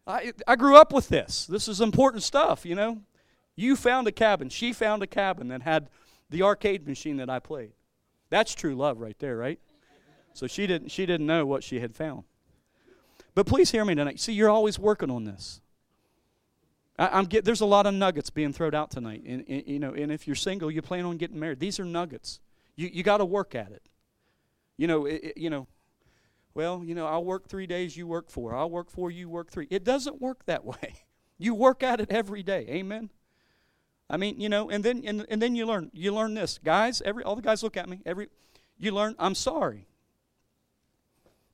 I, 0.08 0.34
I 0.48 0.56
grew 0.56 0.78
up 0.78 0.94
with 0.94 1.10
this. 1.10 1.46
This 1.46 1.68
is 1.68 1.82
important 1.82 2.24
stuff, 2.24 2.66
you 2.66 2.76
know. 2.76 3.02
You 3.56 3.76
found 3.76 4.08
a 4.08 4.12
cabin. 4.12 4.50
She 4.50 4.74
found 4.74 5.04
a 5.04 5.08
cabin 5.08 5.50
that 5.50 5.62
had 5.62 5.90
the 6.30 6.42
arcade 6.44 6.88
machine 6.88 7.18
that 7.18 7.30
I 7.30 7.40
played. 7.40 7.72
That's 8.30 8.56
true 8.56 8.76
love 8.76 9.00
right 9.00 9.18
there, 9.20 9.38
right? 9.38 9.60
So 10.34 10.48
she 10.48 10.68
didn't, 10.68 10.90
she 10.90 11.06
didn't 11.06 11.28
know 11.28 11.46
what 11.46 11.64
she 11.64 11.80
had 11.80 11.96
found. 11.96 12.24
But 13.34 13.46
please 13.46 13.72
hear 13.72 13.86
me 13.86 13.96
tonight. 13.96 14.20
See, 14.20 14.34
you're 14.34 14.50
always 14.50 14.78
working 14.78 15.10
on 15.10 15.24
this. 15.24 15.62
I, 17.00 17.18
am 17.20 17.26
get, 17.26 17.46
there's 17.46 17.62
a 17.62 17.66
lot 17.66 17.86
of 17.86 17.94
nuggets 17.94 18.30
being 18.30 18.54
thrown 18.54 18.76
out 18.76 18.92
tonight. 18.92 19.24
And, 19.26 19.46
and, 19.48 19.64
you 19.66 19.80
know, 19.80 19.94
and 19.94 20.12
if 20.12 20.28
you're 20.28 20.36
single, 20.36 20.70
you 20.70 20.82
plan 20.82 21.06
on 21.06 21.18
getting 21.18 21.40
married. 21.40 21.60
These 21.60 21.80
are 21.80 21.86
nuggets. 21.86 22.40
You, 22.76 22.90
you 22.92 23.04
got 23.04 23.18
to 23.18 23.26
work 23.26 23.56
at 23.56 23.72
it. 23.72 23.84
You 24.78 24.88
know, 24.88 25.06
it, 25.06 25.24
it, 25.24 25.38
you 25.38 25.50
know, 25.50 25.68
well, 26.54 26.84
you 26.84 26.96
know, 26.96 27.08
I'll 27.08 27.24
work 27.24 27.48
three 27.48 27.68
days, 27.68 27.96
you 27.96 28.08
work 28.08 28.30
four. 28.30 28.56
I'll 28.56 28.70
work 28.70 28.90
four, 28.90 29.10
you 29.10 29.30
work 29.30 29.52
three. 29.52 29.68
It 29.70 29.84
doesn't 29.84 30.22
work 30.22 30.46
that 30.46 30.66
way. 30.66 30.96
You 31.38 31.56
work 31.56 31.82
at 31.82 32.00
it 32.02 32.12
every 32.12 32.44
day. 32.44 32.66
Amen. 32.70 33.10
I 34.10 34.18
mean, 34.18 34.40
you 34.40 34.50
know, 34.50 34.70
and 34.70 34.84
then 34.84 35.04
and, 35.06 35.26
and 35.30 35.42
then 35.42 35.56
you 35.56 35.66
learn. 35.66 35.90
You 35.94 36.14
learn 36.14 36.34
this. 36.34 36.60
Guys, 36.62 37.02
every 37.04 37.24
all 37.24 37.36
the 37.36 37.42
guys 37.42 37.64
look 37.64 37.78
at 37.78 37.88
me. 37.88 38.02
Every 38.06 38.28
you 38.78 38.92
learn, 38.92 39.16
I'm 39.18 39.34
sorry. 39.34 39.88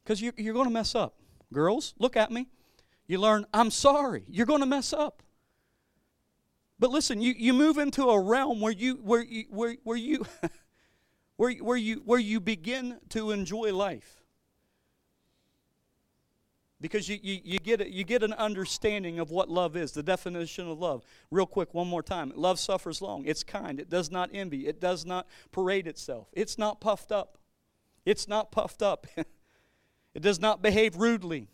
Because 0.08 0.22
you, 0.22 0.32
you're 0.38 0.54
going 0.54 0.68
to 0.68 0.74
mess 0.74 0.96
up. 0.96 1.16
Girls, 1.52 1.94
look 2.00 2.16
at 2.16 2.32
me. 2.32 2.48
You 3.08 3.20
learn, 3.20 3.46
I'm 3.54 3.70
sorry. 3.70 4.24
You're 4.30 4.46
going 4.46 4.62
to 4.62 4.66
mess 4.66 4.94
up. 4.94 5.22
But 6.80 6.92
listen, 6.92 7.20
you, 7.20 7.34
you 7.38 7.54
move 7.54 7.78
into 7.78 8.04
a 8.04 8.18
realm 8.18 8.62
where 8.62 8.72
you 8.72 9.02
where 9.04 9.22
you 9.22 9.46
where, 9.50 9.76
where 9.84 9.98
you 9.98 10.26
where, 11.36 11.52
where 11.56 11.76
you 11.76 12.04
where 12.06 12.20
you 12.20 12.40
begin 12.40 13.00
to 13.10 13.32
enjoy 13.32 13.76
life 13.76 14.24
because 16.80 17.10
you, 17.10 17.20
you, 17.22 17.42
you, 17.44 17.60
get, 17.60 17.82
a, 17.82 17.92
you 17.92 18.06
get 18.06 18.24
an 18.24 18.34
understanding 18.34 19.20
of 19.20 19.30
what 19.32 19.50
love 19.50 19.76
is, 19.76 19.92
the 19.92 20.04
definition 20.04 20.70
of 20.70 20.80
love. 20.80 21.04
Real 21.32 21.48
quick, 21.48 21.74
one 21.74 21.88
more 21.88 22.04
time. 22.04 22.32
Love 22.36 22.60
suffers 22.60 23.02
long. 23.02 23.26
It's 23.26 23.44
kind. 23.44 23.80
It 23.80 23.90
does 23.90 24.12
not 24.12 24.30
envy. 24.32 24.68
It 24.68 24.80
does 24.80 25.06
not 25.06 25.28
parade 25.52 25.88
itself. 25.88 26.30
It's 26.34 26.58
not 26.58 26.80
puffed 26.80 27.12
up. 27.12 27.40
It's 28.06 28.28
not 28.28 28.52
puffed 28.52 28.82
up. 28.82 29.08
it 30.18 30.24
does 30.24 30.42
not 30.42 30.64
behave 30.64 30.96
rudely. 30.96 31.48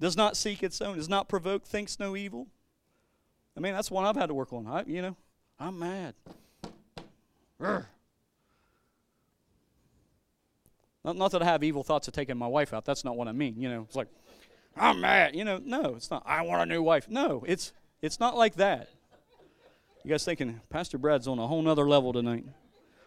Does 0.00 0.16
not 0.16 0.38
seek 0.38 0.62
its 0.62 0.80
own. 0.80 0.96
Does 0.96 1.06
not 1.06 1.28
provoke. 1.28 1.66
Thinks 1.66 2.00
no 2.00 2.16
evil. 2.16 2.46
I 3.54 3.60
mean, 3.60 3.74
that's 3.74 3.90
one 3.90 4.06
I've 4.06 4.16
had 4.16 4.28
to 4.28 4.34
work 4.34 4.54
on. 4.54 4.66
I, 4.66 4.84
you 4.86 5.02
know, 5.02 5.16
I'm 5.60 5.78
mad. 5.78 6.14
Urgh. 7.60 7.84
Not, 11.04 11.16
not 11.16 11.30
that 11.32 11.42
I 11.42 11.44
have 11.44 11.62
evil 11.62 11.82
thoughts 11.82 12.08
of 12.08 12.14
taking 12.14 12.38
my 12.38 12.46
wife 12.46 12.72
out. 12.72 12.86
That's 12.86 13.04
not 13.04 13.14
what 13.14 13.28
I 13.28 13.32
mean. 13.32 13.60
You 13.60 13.68
know, 13.68 13.82
it's 13.82 13.94
like, 13.94 14.08
I'm 14.74 14.98
mad. 15.02 15.36
You 15.36 15.44
know, 15.44 15.60
no, 15.62 15.96
it's 15.96 16.10
not. 16.10 16.22
I 16.24 16.40
want 16.40 16.62
a 16.62 16.66
new 16.74 16.82
wife. 16.82 17.06
No, 17.10 17.44
it's 17.46 17.74
it's 18.00 18.18
not 18.18 18.34
like 18.34 18.54
that. 18.54 18.88
You 20.04 20.10
guys 20.10 20.24
thinking 20.24 20.62
Pastor 20.70 20.96
Brad's 20.96 21.28
on 21.28 21.38
a 21.38 21.46
whole 21.46 21.60
nother 21.60 21.86
level 21.86 22.14
tonight? 22.14 22.46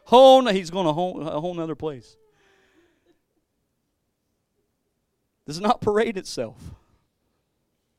Whole, 0.04 0.46
he's 0.46 0.70
going 0.70 0.86
a 0.86 0.94
whole 0.94 1.28
a 1.28 1.42
whole 1.42 1.56
nother 1.56 1.74
place. 1.74 2.16
Does 5.46 5.62
not 5.62 5.82
parade 5.82 6.18
itself. 6.18 6.58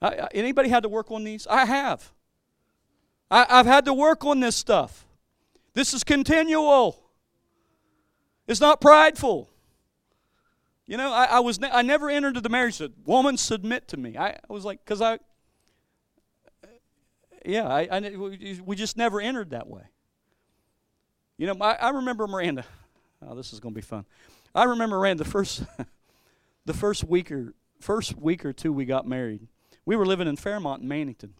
I, 0.03 0.09
I, 0.09 0.29
anybody 0.33 0.69
had 0.69 0.83
to 0.83 0.89
work 0.89 1.11
on 1.11 1.25
these? 1.25 1.47
I 1.47 1.65
have. 1.65 2.13
I, 3.31 3.47
I've 3.49 3.67
had 3.67 3.85
to 3.87 3.95
work 3.95 4.25
on 4.25 4.41
this 4.41 4.57
stuff. 4.57 5.07
This 5.75 5.95
is 5.95 6.05
continual. 6.05 7.03
It's 8.47 8.61
not 8.61 8.81
prideful. 8.81 9.49
You 10.87 10.97
know, 10.97 11.13
I, 11.13 11.25
I 11.25 11.41
was 11.41 11.61
ne- 11.61 11.71
I 11.71 11.83
never 11.83 12.09
entered 12.09 12.29
into 12.29 12.41
the 12.41 12.49
marriage 12.49 12.79
that 12.79 12.93
woman 13.07 13.37
submit 13.37 13.89
to 13.89 13.97
me. 13.97 14.17
I, 14.17 14.29
I 14.29 14.39
was 14.49 14.65
like, 14.65 14.85
because 14.85 15.03
I, 15.03 15.19
yeah, 17.45 17.67
I, 17.67 17.89
I, 17.91 18.17
we 18.65 18.77
just 18.77 18.97
never 18.97 19.21
entered 19.21 19.51
that 19.51 19.67
way. 19.67 19.83
You 21.39 21.47
know, 21.49 21.57
I, 21.61 21.75
I 21.75 21.89
remember 21.91 22.27
Miranda. 22.27 22.65
Oh, 23.27 23.35
this 23.35 23.53
is 23.53 23.61
going 23.61 23.75
to 23.75 23.77
be 23.77 23.85
fun. 23.85 24.05
I 24.55 24.65
remember 24.65 24.97
Miranda 24.97 25.25
the 25.25 25.31
first, 25.31 25.65
the 26.67 26.75
first 26.75 27.05
week 27.05 27.33
or 27.33 27.55
first 27.81 28.19
week 28.19 28.45
or 28.45 28.53
two 28.53 28.73
we 28.73 28.85
got 28.85 29.07
married. 29.07 29.47
We 29.87 29.97
were 29.97 30.05
living 30.05 30.29
in 30.29 30.37
Fairmont 30.37 30.83
and 30.83 30.91
Mannington, 30.91 31.31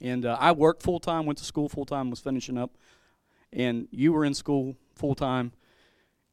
and 0.00 0.24
uh, 0.24 0.36
I 0.38 0.52
worked 0.52 0.82
full 0.82 1.00
time, 1.00 1.26
went 1.26 1.38
to 1.38 1.44
school 1.44 1.68
full 1.68 1.86
time, 1.86 2.10
was 2.10 2.20
finishing 2.20 2.58
up, 2.58 2.76
and 3.52 3.88
you 3.90 4.12
were 4.12 4.24
in 4.24 4.34
school 4.34 4.76
full 4.94 5.14
time, 5.14 5.52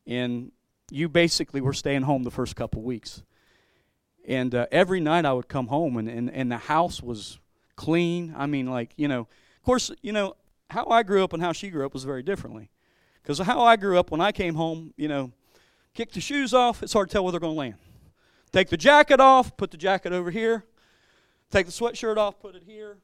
and 0.05 0.51
you 0.91 1.07
basically 1.07 1.61
were 1.61 1.73
staying 1.73 2.01
home 2.03 2.23
the 2.23 2.31
first 2.31 2.55
couple 2.55 2.81
weeks. 2.81 3.23
And 4.27 4.53
uh, 4.53 4.67
every 4.71 4.99
night 4.99 5.25
I 5.25 5.33
would 5.33 5.47
come 5.47 5.67
home, 5.67 5.97
and, 5.97 6.09
and, 6.09 6.29
and 6.29 6.51
the 6.51 6.57
house 6.57 7.01
was 7.01 7.39
clean. 7.75 8.33
I 8.37 8.45
mean, 8.45 8.67
like, 8.67 8.93
you 8.97 9.07
know, 9.07 9.21
of 9.21 9.63
course, 9.63 9.91
you 10.01 10.11
know, 10.11 10.35
how 10.69 10.85
I 10.87 11.03
grew 11.03 11.23
up 11.23 11.33
and 11.33 11.41
how 11.41 11.53
she 11.53 11.69
grew 11.69 11.85
up 11.85 11.93
was 11.93 12.03
very 12.03 12.21
differently. 12.21 12.69
Because 13.21 13.39
how 13.39 13.61
I 13.61 13.75
grew 13.75 13.97
up 13.97 14.11
when 14.11 14.21
I 14.21 14.31
came 14.31 14.55
home, 14.55 14.93
you 14.97 15.07
know, 15.07 15.31
kick 15.93 16.11
the 16.11 16.21
shoes 16.21 16.53
off, 16.53 16.83
it's 16.83 16.93
hard 16.93 17.09
to 17.09 17.13
tell 17.13 17.23
where 17.23 17.31
they're 17.31 17.39
going 17.39 17.53
to 17.53 17.59
land. 17.59 17.75
Take 18.51 18.69
the 18.69 18.77
jacket 18.77 19.19
off, 19.19 19.55
put 19.57 19.71
the 19.71 19.77
jacket 19.77 20.13
over 20.13 20.31
here. 20.31 20.65
Take 21.51 21.65
the 21.65 21.71
sweatshirt 21.71 22.17
off, 22.17 22.39
put 22.39 22.55
it 22.55 22.63
here. 22.65 22.97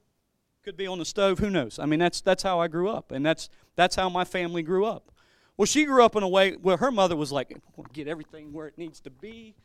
Could 0.64 0.78
be 0.78 0.88
on 0.88 1.00
the 1.00 1.06
stove, 1.06 1.40
who 1.40 1.50
knows? 1.50 1.78
I 1.80 1.86
mean, 1.86 2.00
that's, 2.00 2.22
that's 2.22 2.44
how 2.44 2.60
I 2.60 2.68
grew 2.68 2.90
up, 2.90 3.12
and 3.12 3.26
that's, 3.26 3.50
that's 3.76 3.96
how 3.96 4.10
my 4.10 4.24
family 4.24 4.64
grew 4.64 4.86
up. 4.86 5.12
Well, 5.58 5.66
she 5.66 5.86
grew 5.86 6.04
up 6.04 6.16
in 6.16 6.24
a 6.24 6.28
way 6.28 6.54
where 6.54 6.78
her 6.78 6.92
mother 6.92 7.16
was 7.16 7.32
like, 7.32 7.56
get 7.94 8.08
everything 8.08 8.52
where 8.52 8.68
it 8.68 8.78
needs 8.78 9.00
to 9.02 9.10
be. 9.10 9.56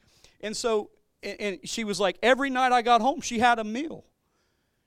And 0.40 0.56
so, 0.56 0.90
and, 1.22 1.40
and 1.40 1.58
she 1.64 1.84
was 1.84 1.98
like, 1.98 2.16
every 2.22 2.48
night 2.50 2.72
I 2.72 2.82
got 2.82 3.00
home, 3.00 3.20
she 3.20 3.38
had 3.38 3.58
a 3.58 3.64
meal. 3.64 4.04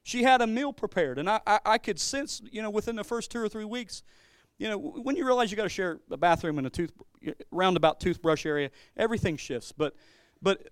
She 0.03 0.23
had 0.23 0.41
a 0.41 0.47
meal 0.47 0.71
prepared. 0.71 1.17
And 1.17 1.29
I, 1.29 1.41
I, 1.45 1.59
I 1.65 1.77
could 1.77 1.99
sense, 1.99 2.41
you 2.51 2.61
know, 2.61 2.69
within 2.69 2.95
the 2.95 3.03
first 3.03 3.31
two 3.31 3.39
or 3.39 3.49
three 3.49 3.65
weeks, 3.65 4.03
you 4.63 4.69
know, 4.69 4.77
when 4.77 5.17
you 5.17 5.25
realize 5.25 5.51
you 5.51 5.57
got 5.57 5.63
to 5.63 5.69
share 5.69 5.99
a 6.09 6.15
bathroom 6.15 6.57
and 6.57 6.65
a 6.65 6.69
tooth, 6.69 6.93
roundabout 7.51 7.99
toothbrush 7.99 8.45
area, 8.45 8.71
everything 8.95 9.35
shifts. 9.35 9.73
But, 9.73 9.93
but, 10.41 10.69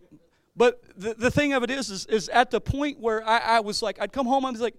but 0.55 0.81
the, 0.95 1.13
the 1.13 1.29
thing 1.29 1.51
of 1.51 1.61
it 1.61 1.69
is, 1.69 1.89
is, 1.89 2.05
is 2.05 2.29
at 2.29 2.51
the 2.51 2.61
point 2.61 3.01
where 3.01 3.21
I, 3.27 3.39
I 3.39 3.59
was 3.59 3.81
like, 3.81 4.01
I'd 4.01 4.13
come 4.13 4.25
home, 4.25 4.45
I 4.45 4.51
was 4.51 4.61
like, 4.61 4.77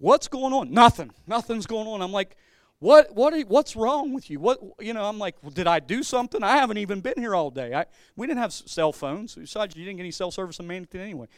what's 0.00 0.26
going 0.26 0.52
on? 0.52 0.72
Nothing. 0.72 1.12
Nothing's 1.28 1.64
going 1.64 1.86
on. 1.86 2.02
I'm 2.02 2.10
like, 2.10 2.36
what, 2.80 3.14
what 3.14 3.40
what's 3.46 3.76
wrong 3.76 4.12
with 4.12 4.28
you? 4.28 4.40
What, 4.40 4.58
you 4.80 4.94
know, 4.94 5.04
I'm 5.04 5.20
like, 5.20 5.36
well, 5.40 5.52
did 5.52 5.68
I 5.68 5.78
do 5.78 6.02
something? 6.02 6.42
I 6.42 6.56
haven't 6.56 6.78
even 6.78 7.02
been 7.02 7.14
here 7.16 7.36
all 7.36 7.52
day. 7.52 7.72
I, 7.72 7.84
we 8.16 8.26
didn't 8.26 8.40
have 8.40 8.52
cell 8.52 8.92
phones. 8.92 9.36
Besides, 9.36 9.76
you 9.76 9.84
didn't 9.84 9.98
get 9.98 10.02
any 10.02 10.10
cell 10.10 10.32
service 10.32 10.58
in 10.58 10.66
Mannington 10.66 10.96
anyway. 10.96 11.28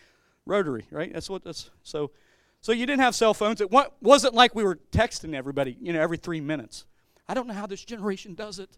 Rotary, 0.46 0.86
right? 0.90 1.12
That's 1.12 1.28
what 1.28 1.44
that's, 1.44 1.68
so, 1.82 2.10
so 2.66 2.72
you 2.72 2.84
didn't 2.84 3.02
have 3.02 3.14
cell 3.14 3.32
phones. 3.32 3.60
It 3.60 3.70
wasn't 4.02 4.34
like 4.34 4.56
we 4.56 4.64
were 4.64 4.80
texting 4.90 5.36
everybody, 5.36 5.76
you 5.80 5.92
know, 5.92 6.00
every 6.00 6.16
three 6.16 6.40
minutes. 6.40 6.84
I 7.28 7.32
don't 7.32 7.46
know 7.46 7.54
how 7.54 7.66
this 7.66 7.84
generation 7.84 8.34
does 8.34 8.58
it. 8.58 8.76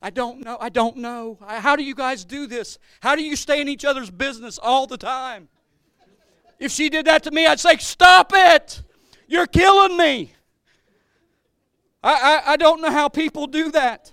I 0.00 0.10
don't 0.10 0.44
know. 0.44 0.56
I 0.60 0.68
don't 0.68 0.98
know. 0.98 1.36
How 1.44 1.74
do 1.74 1.82
you 1.82 1.96
guys 1.96 2.24
do 2.24 2.46
this? 2.46 2.78
How 3.00 3.16
do 3.16 3.24
you 3.24 3.34
stay 3.34 3.60
in 3.60 3.68
each 3.68 3.84
other's 3.84 4.12
business 4.12 4.60
all 4.62 4.86
the 4.86 4.96
time? 4.96 5.48
If 6.60 6.70
she 6.70 6.88
did 6.88 7.06
that 7.06 7.24
to 7.24 7.32
me, 7.32 7.48
I'd 7.48 7.58
say, 7.58 7.78
Stop 7.78 8.30
it! 8.32 8.80
You're 9.26 9.48
killing 9.48 9.96
me. 9.96 10.32
I, 12.00 12.12
I, 12.12 12.52
I 12.52 12.56
don't 12.56 12.80
know 12.80 12.92
how 12.92 13.08
people 13.08 13.48
do 13.48 13.72
that. 13.72 14.12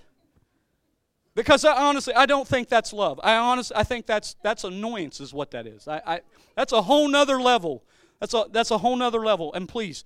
Because 1.36 1.64
I, 1.64 1.80
honestly, 1.84 2.14
I 2.14 2.26
don't 2.26 2.48
think 2.48 2.68
that's 2.68 2.92
love. 2.92 3.20
I 3.22 3.36
honestly, 3.36 3.76
I 3.76 3.84
think 3.84 4.06
that's 4.06 4.34
that's 4.42 4.64
annoyance 4.64 5.20
is 5.20 5.32
what 5.32 5.52
that 5.52 5.68
is. 5.68 5.86
I, 5.86 6.02
I 6.04 6.20
that's 6.56 6.72
a 6.72 6.82
whole 6.82 7.06
nother 7.06 7.40
level. 7.40 7.84
That's 8.22 8.34
a 8.34 8.44
that's 8.52 8.70
a 8.70 8.78
whole 8.78 8.94
nother 8.94 9.18
level. 9.18 9.52
And 9.52 9.68
please, 9.68 10.04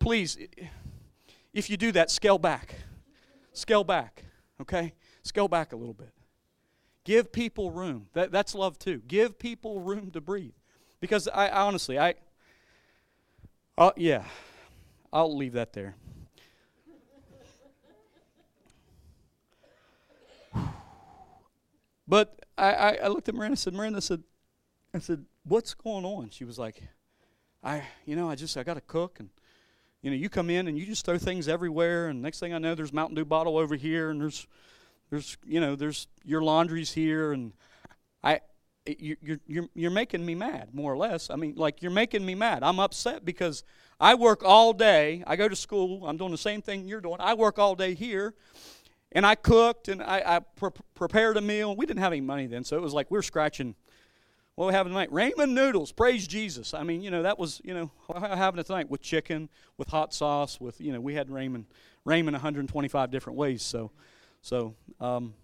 please, 0.00 0.36
if 1.54 1.70
you 1.70 1.76
do 1.76 1.92
that, 1.92 2.10
scale 2.10 2.36
back. 2.36 2.74
Scale 3.52 3.84
back. 3.84 4.24
Okay? 4.60 4.92
Scale 5.22 5.46
back 5.46 5.72
a 5.72 5.76
little 5.76 5.94
bit. 5.94 6.12
Give 7.04 7.30
people 7.30 7.70
room. 7.70 8.08
That, 8.14 8.32
that's 8.32 8.56
love 8.56 8.76
too. 8.76 9.02
Give 9.06 9.38
people 9.38 9.78
room 9.78 10.10
to 10.10 10.20
breathe. 10.20 10.54
Because 10.98 11.28
I, 11.28 11.48
honestly, 11.50 11.96
I, 11.96 12.14
uh, 13.78 13.92
yeah, 13.96 14.24
I'll 15.12 15.36
leave 15.36 15.52
that 15.52 15.72
there. 15.72 15.94
But 22.08 22.44
I, 22.56 22.72
I, 22.72 22.98
I, 23.04 23.06
looked 23.06 23.28
at 23.28 23.34
Miranda 23.36 23.52
and 23.52 23.58
said, 23.60 23.74
Miranda 23.74 24.00
said, 24.00 24.24
I 24.92 24.98
said, 24.98 25.24
what's 25.44 25.74
going 25.74 26.04
on? 26.04 26.30
She 26.30 26.44
was 26.44 26.58
like, 26.58 26.82
I, 27.62 27.82
you 28.04 28.16
know, 28.16 28.30
I 28.30 28.34
just, 28.34 28.56
I 28.56 28.62
got 28.62 28.74
to 28.74 28.80
cook. 28.80 29.20
And, 29.20 29.30
you 30.02 30.10
know, 30.10 30.16
you 30.16 30.28
come 30.28 30.50
in 30.50 30.68
and 30.68 30.78
you 30.78 30.86
just 30.86 31.04
throw 31.04 31.18
things 31.18 31.48
everywhere. 31.48 32.08
And 32.08 32.22
next 32.22 32.40
thing 32.40 32.54
I 32.54 32.58
know, 32.58 32.74
there's 32.74 32.92
Mountain 32.92 33.16
Dew 33.16 33.24
bottle 33.24 33.56
over 33.56 33.74
here. 33.74 34.10
And 34.10 34.20
there's, 34.20 34.46
there's, 35.10 35.36
you 35.44 35.60
know, 35.60 35.74
there's 35.76 36.06
your 36.24 36.42
laundry's 36.42 36.92
here. 36.92 37.32
And 37.32 37.52
I, 38.22 38.40
you're, 38.86 39.40
you're, 39.46 39.68
you're 39.74 39.90
making 39.90 40.24
me 40.24 40.34
mad, 40.34 40.68
more 40.72 40.92
or 40.92 40.96
less. 40.96 41.30
I 41.30 41.36
mean, 41.36 41.54
like, 41.56 41.82
you're 41.82 41.90
making 41.90 42.24
me 42.24 42.34
mad. 42.34 42.62
I'm 42.62 42.80
upset 42.80 43.24
because 43.24 43.64
I 44.00 44.14
work 44.14 44.42
all 44.44 44.72
day. 44.72 45.24
I 45.26 45.36
go 45.36 45.48
to 45.48 45.56
school. 45.56 46.06
I'm 46.06 46.16
doing 46.16 46.30
the 46.30 46.38
same 46.38 46.62
thing 46.62 46.86
you're 46.86 47.00
doing. 47.00 47.16
I 47.20 47.34
work 47.34 47.58
all 47.58 47.74
day 47.74 47.94
here. 47.94 48.34
And 49.12 49.24
I 49.24 49.34
cooked 49.34 49.88
and 49.88 50.02
I, 50.02 50.22
I 50.24 50.40
pre- 50.40 50.70
prepared 50.94 51.38
a 51.38 51.40
meal. 51.40 51.74
We 51.74 51.86
didn't 51.86 52.00
have 52.00 52.12
any 52.12 52.20
money 52.20 52.46
then, 52.46 52.62
so 52.62 52.76
it 52.76 52.82
was 52.82 52.92
like 52.92 53.10
we 53.10 53.16
were 53.16 53.22
scratching. 53.22 53.74
What 54.58 54.66
we 54.66 54.72
having 54.72 54.90
tonight? 54.92 55.12
Ramen 55.12 55.50
noodles. 55.50 55.92
Praise 55.92 56.26
Jesus. 56.26 56.74
I 56.74 56.82
mean, 56.82 57.00
you 57.00 57.12
know, 57.12 57.22
that 57.22 57.38
was, 57.38 57.60
you 57.62 57.72
know, 57.72 57.92
having 58.18 58.58
it 58.58 58.66
tonight 58.66 58.90
with 58.90 59.00
chicken, 59.00 59.48
with 59.76 59.86
hot 59.86 60.12
sauce, 60.12 60.60
with, 60.60 60.80
you 60.80 60.92
know, 60.92 61.00
we 61.00 61.14
had 61.14 61.28
ramen, 61.28 61.62
ramen 62.04 62.32
125 62.32 63.08
different 63.12 63.38
ways. 63.38 63.62
So, 63.62 63.92
so, 64.42 64.74
um, 64.98 65.34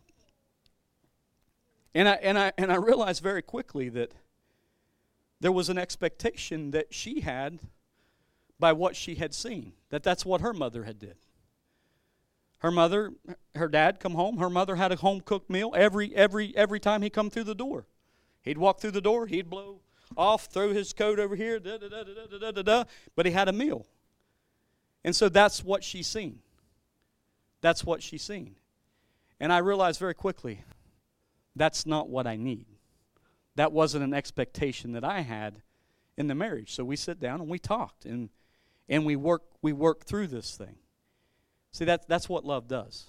and 1.94 2.08
I 2.08 2.14
and 2.14 2.36
I 2.36 2.52
and 2.58 2.72
I 2.72 2.74
realized 2.74 3.22
very 3.22 3.40
quickly 3.40 3.88
that 3.90 4.10
there 5.40 5.52
was 5.52 5.68
an 5.68 5.78
expectation 5.78 6.72
that 6.72 6.92
she 6.92 7.20
had 7.20 7.60
by 8.58 8.72
what 8.72 8.96
she 8.96 9.14
had 9.14 9.32
seen. 9.32 9.74
That 9.90 10.02
that's 10.02 10.26
what 10.26 10.40
her 10.40 10.52
mother 10.52 10.82
had 10.82 10.98
did. 10.98 11.14
Her 12.58 12.72
mother, 12.72 13.12
her 13.54 13.68
dad 13.68 14.00
come 14.00 14.14
home. 14.14 14.38
Her 14.38 14.50
mother 14.50 14.74
had 14.74 14.90
a 14.90 14.96
home 14.96 15.20
cooked 15.20 15.48
meal 15.48 15.72
every 15.76 16.12
every 16.16 16.52
every 16.56 16.80
time 16.80 17.02
he 17.02 17.10
come 17.10 17.30
through 17.30 17.44
the 17.44 17.54
door. 17.54 17.86
He'd 18.44 18.58
walk 18.58 18.80
through 18.80 18.92
the 18.92 19.00
door. 19.00 19.26
He'd 19.26 19.50
blow 19.50 19.80
off, 20.16 20.46
throw 20.46 20.72
his 20.72 20.92
coat 20.92 21.18
over 21.18 21.34
here, 21.34 21.58
da 21.58 21.78
da 21.78 21.88
da 21.88 22.02
da 22.04 22.26
da 22.30 22.38
da 22.38 22.50
da. 22.52 22.62
da. 22.62 22.84
But 23.16 23.26
he 23.26 23.32
had 23.32 23.48
a 23.48 23.52
meal, 23.52 23.86
and 25.02 25.16
so 25.16 25.28
that's 25.28 25.64
what 25.64 25.82
she's 25.82 26.06
seen. 26.06 26.40
That's 27.60 27.84
what 27.84 28.02
she's 28.02 28.22
seen, 28.22 28.56
and 29.40 29.52
I 29.52 29.58
realized 29.58 29.98
very 29.98 30.14
quickly, 30.14 30.62
that's 31.56 31.86
not 31.86 32.08
what 32.08 32.26
I 32.26 32.36
need. 32.36 32.66
That 33.56 33.72
wasn't 33.72 34.04
an 34.04 34.12
expectation 34.14 34.92
that 34.92 35.04
I 35.04 35.20
had 35.20 35.62
in 36.16 36.26
the 36.26 36.34
marriage. 36.34 36.72
So 36.72 36.84
we 36.84 36.96
sit 36.96 37.18
down 37.20 37.40
and 37.40 37.48
we 37.48 37.58
talked 37.58 38.04
and 38.04 38.28
and 38.88 39.06
we 39.06 39.16
work 39.16 39.42
we 39.62 39.72
work 39.72 40.04
through 40.04 40.26
this 40.26 40.56
thing. 40.56 40.76
See, 41.74 41.84
that, 41.86 42.06
that's 42.06 42.28
what 42.28 42.44
love 42.44 42.68
does. 42.68 43.06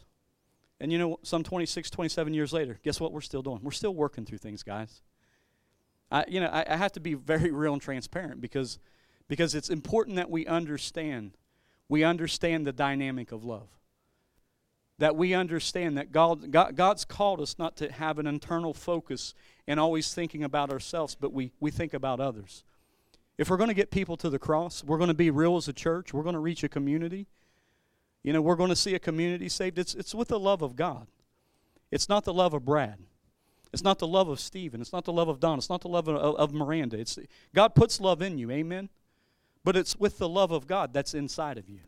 And 0.79 0.91
you 0.91 0.97
know, 0.97 1.19
some 1.21 1.43
26, 1.43 1.91
27 1.91 2.33
years 2.33 2.51
later, 2.51 2.79
guess 2.83 2.99
what 2.99 3.11
we're 3.11 3.21
still 3.21 3.43
doing? 3.43 3.59
We're 3.61 3.71
still 3.71 3.93
working 3.93 4.25
through 4.25 4.39
things, 4.39 4.63
guys. 4.63 5.03
I, 6.11 6.25
you 6.27 6.39
know, 6.39 6.47
I, 6.47 6.65
I 6.67 6.77
have 6.77 6.91
to 6.93 6.99
be 6.99 7.13
very 7.13 7.51
real 7.51 7.73
and 7.73 7.81
transparent 7.81 8.41
because, 8.41 8.79
because 9.27 9.55
it's 9.55 9.69
important 9.69 10.17
that 10.17 10.29
we 10.29 10.45
understand, 10.45 11.31
we 11.89 12.03
understand 12.03 12.65
the 12.65 12.73
dynamic 12.73 13.31
of 13.31 13.43
love. 13.43 13.67
That 14.97 15.15
we 15.15 15.33
understand 15.33 15.97
that 15.97 16.11
God, 16.11 16.51
God, 16.51 16.75
God's 16.75 17.03
called 17.03 17.41
us 17.41 17.57
not 17.59 17.75
to 17.77 17.91
have 17.91 18.17
an 18.17 18.27
internal 18.27 18.73
focus 18.73 19.33
and 19.67 19.79
always 19.79 20.13
thinking 20.13 20.43
about 20.43 20.71
ourselves, 20.71 21.15
but 21.19 21.33
we, 21.33 21.51
we 21.59 21.69
think 21.69 21.93
about 21.93 22.19
others. 22.19 22.63
If 23.37 23.49
we're 23.49 23.57
going 23.57 23.69
to 23.69 23.73
get 23.73 23.91
people 23.91 24.15
to 24.17 24.29
the 24.29 24.39
cross, 24.39 24.83
we're 24.83 24.97
going 24.97 25.09
to 25.09 25.13
be 25.13 25.29
real 25.29 25.57
as 25.57 25.67
a 25.67 25.73
church, 25.73 26.13
we're 26.13 26.23
going 26.23 26.33
to 26.35 26.39
reach 26.39 26.63
a 26.63 26.69
community, 26.69 27.27
you 28.23 28.31
know, 28.33 28.41
we're 28.41 28.55
going 28.55 28.69
to 28.69 28.75
see 28.75 28.95
a 28.95 28.99
community 28.99 29.49
saved. 29.49 29.77
It's, 29.77 29.93
it's 29.93 30.15
with 30.15 30.29
the 30.29 30.39
love 30.39 30.61
of 30.61 30.75
God. 30.75 31.07
It's 31.91 32.09
not 32.09 32.23
the 32.23 32.33
love 32.33 32.53
of 32.55 32.65
Brad. 32.65 32.97
It's 33.75 33.83
not 33.83 33.99
the 33.99 34.07
love 34.07 34.29
of 34.29 34.39
Stephen. 34.39 34.79
It's 34.79 34.93
not 34.93 35.03
the 35.03 35.11
love 35.11 35.27
of 35.27 35.41
Don. 35.41 35.57
It's 35.57 35.69
not 35.69 35.81
the 35.81 35.89
love 35.89 36.07
of, 36.07 36.15
of 36.15 36.53
Miranda. 36.53 36.97
It's, 36.97 37.19
God 37.53 37.75
puts 37.75 37.99
love 37.99 38.21
in 38.21 38.37
you. 38.37 38.49
Amen? 38.49 38.87
But 39.65 39.75
it's 39.75 39.97
with 39.97 40.17
the 40.17 40.29
love 40.29 40.51
of 40.51 40.65
God 40.65 40.93
that's 40.93 41.13
inside 41.13 41.57
of 41.57 41.67
you. 41.67 41.81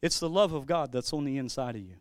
It's 0.00 0.18
the 0.18 0.30
love 0.30 0.54
of 0.54 0.64
God 0.64 0.92
that's 0.92 1.12
on 1.12 1.26
the 1.26 1.36
inside 1.36 1.76
of 1.76 1.82
you. 1.82 1.96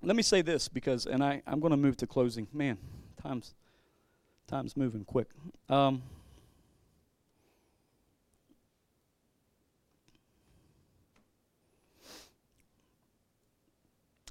Let 0.00 0.16
me 0.16 0.22
say 0.22 0.40
this 0.40 0.66
because, 0.66 1.04
and 1.04 1.22
I, 1.22 1.42
I'm 1.46 1.60
going 1.60 1.72
to 1.72 1.76
move 1.76 1.98
to 1.98 2.06
closing. 2.06 2.46
Man, 2.50 2.78
time's, 3.22 3.52
time's 4.46 4.78
moving 4.78 5.04
quick. 5.04 5.28
Um, 5.68 6.00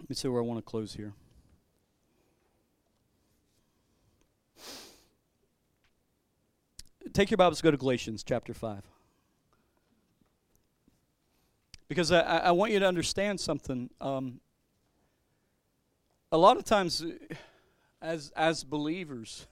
me 0.09 0.15
see 0.15 0.27
where 0.27 0.41
I 0.41 0.43
want 0.43 0.57
to 0.57 0.63
close 0.63 0.93
here. 0.93 1.13
Take 7.13 7.29
your 7.29 7.37
Bibles, 7.37 7.61
go 7.61 7.69
to 7.69 7.77
Galatians 7.77 8.23
chapter 8.23 8.53
5. 8.53 8.81
Because 11.87 12.11
I, 12.11 12.21
I 12.21 12.51
want 12.51 12.71
you 12.71 12.79
to 12.79 12.87
understand 12.87 13.39
something. 13.39 13.89
Um, 14.01 14.39
a 16.31 16.37
lot 16.37 16.57
of 16.57 16.63
times, 16.63 17.05
as, 18.01 18.31
as 18.35 18.63
believers, 18.63 19.47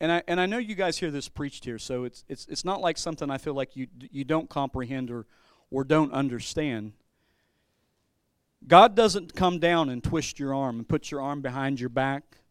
and 0.00 0.12
I, 0.12 0.22
and 0.28 0.40
I 0.40 0.46
know 0.46 0.58
you 0.58 0.74
guys 0.76 0.98
hear 0.98 1.10
this 1.10 1.28
preached 1.28 1.64
here, 1.64 1.78
so 1.78 2.04
it's, 2.04 2.24
it's, 2.28 2.46
it's 2.46 2.64
not 2.64 2.80
like 2.80 2.98
something 2.98 3.30
I 3.30 3.38
feel 3.38 3.54
like 3.54 3.74
you, 3.74 3.88
you 4.10 4.24
don't 4.24 4.48
comprehend 4.48 5.10
or, 5.10 5.26
or 5.70 5.82
don't 5.82 6.12
understand. 6.12 6.92
God 8.66 8.94
doesn't 8.94 9.34
come 9.34 9.58
down 9.58 9.88
and 9.88 10.02
twist 10.02 10.38
your 10.38 10.54
arm 10.54 10.78
and 10.78 10.88
put 10.88 11.10
your 11.10 11.20
arm 11.20 11.40
behind 11.40 11.80
your 11.80 11.88
back 11.88 12.42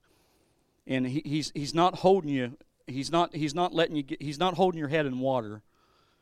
and 0.88 1.08
he, 1.08 1.22
he's 1.26 1.52
he's 1.56 1.74
not 1.74 1.96
holding 1.96 2.30
you. 2.30 2.58
He's 2.88 3.12
not 3.12 3.36
he's 3.36 3.56
not 3.56 3.74
letting 3.74 3.96
you 3.96 4.04
get. 4.04 4.22
He's 4.22 4.40
not 4.40 4.56
holding 4.56 4.80
your 4.80 4.90
head 4.90 5.06
in 5.06 5.20
water. 5.20 5.62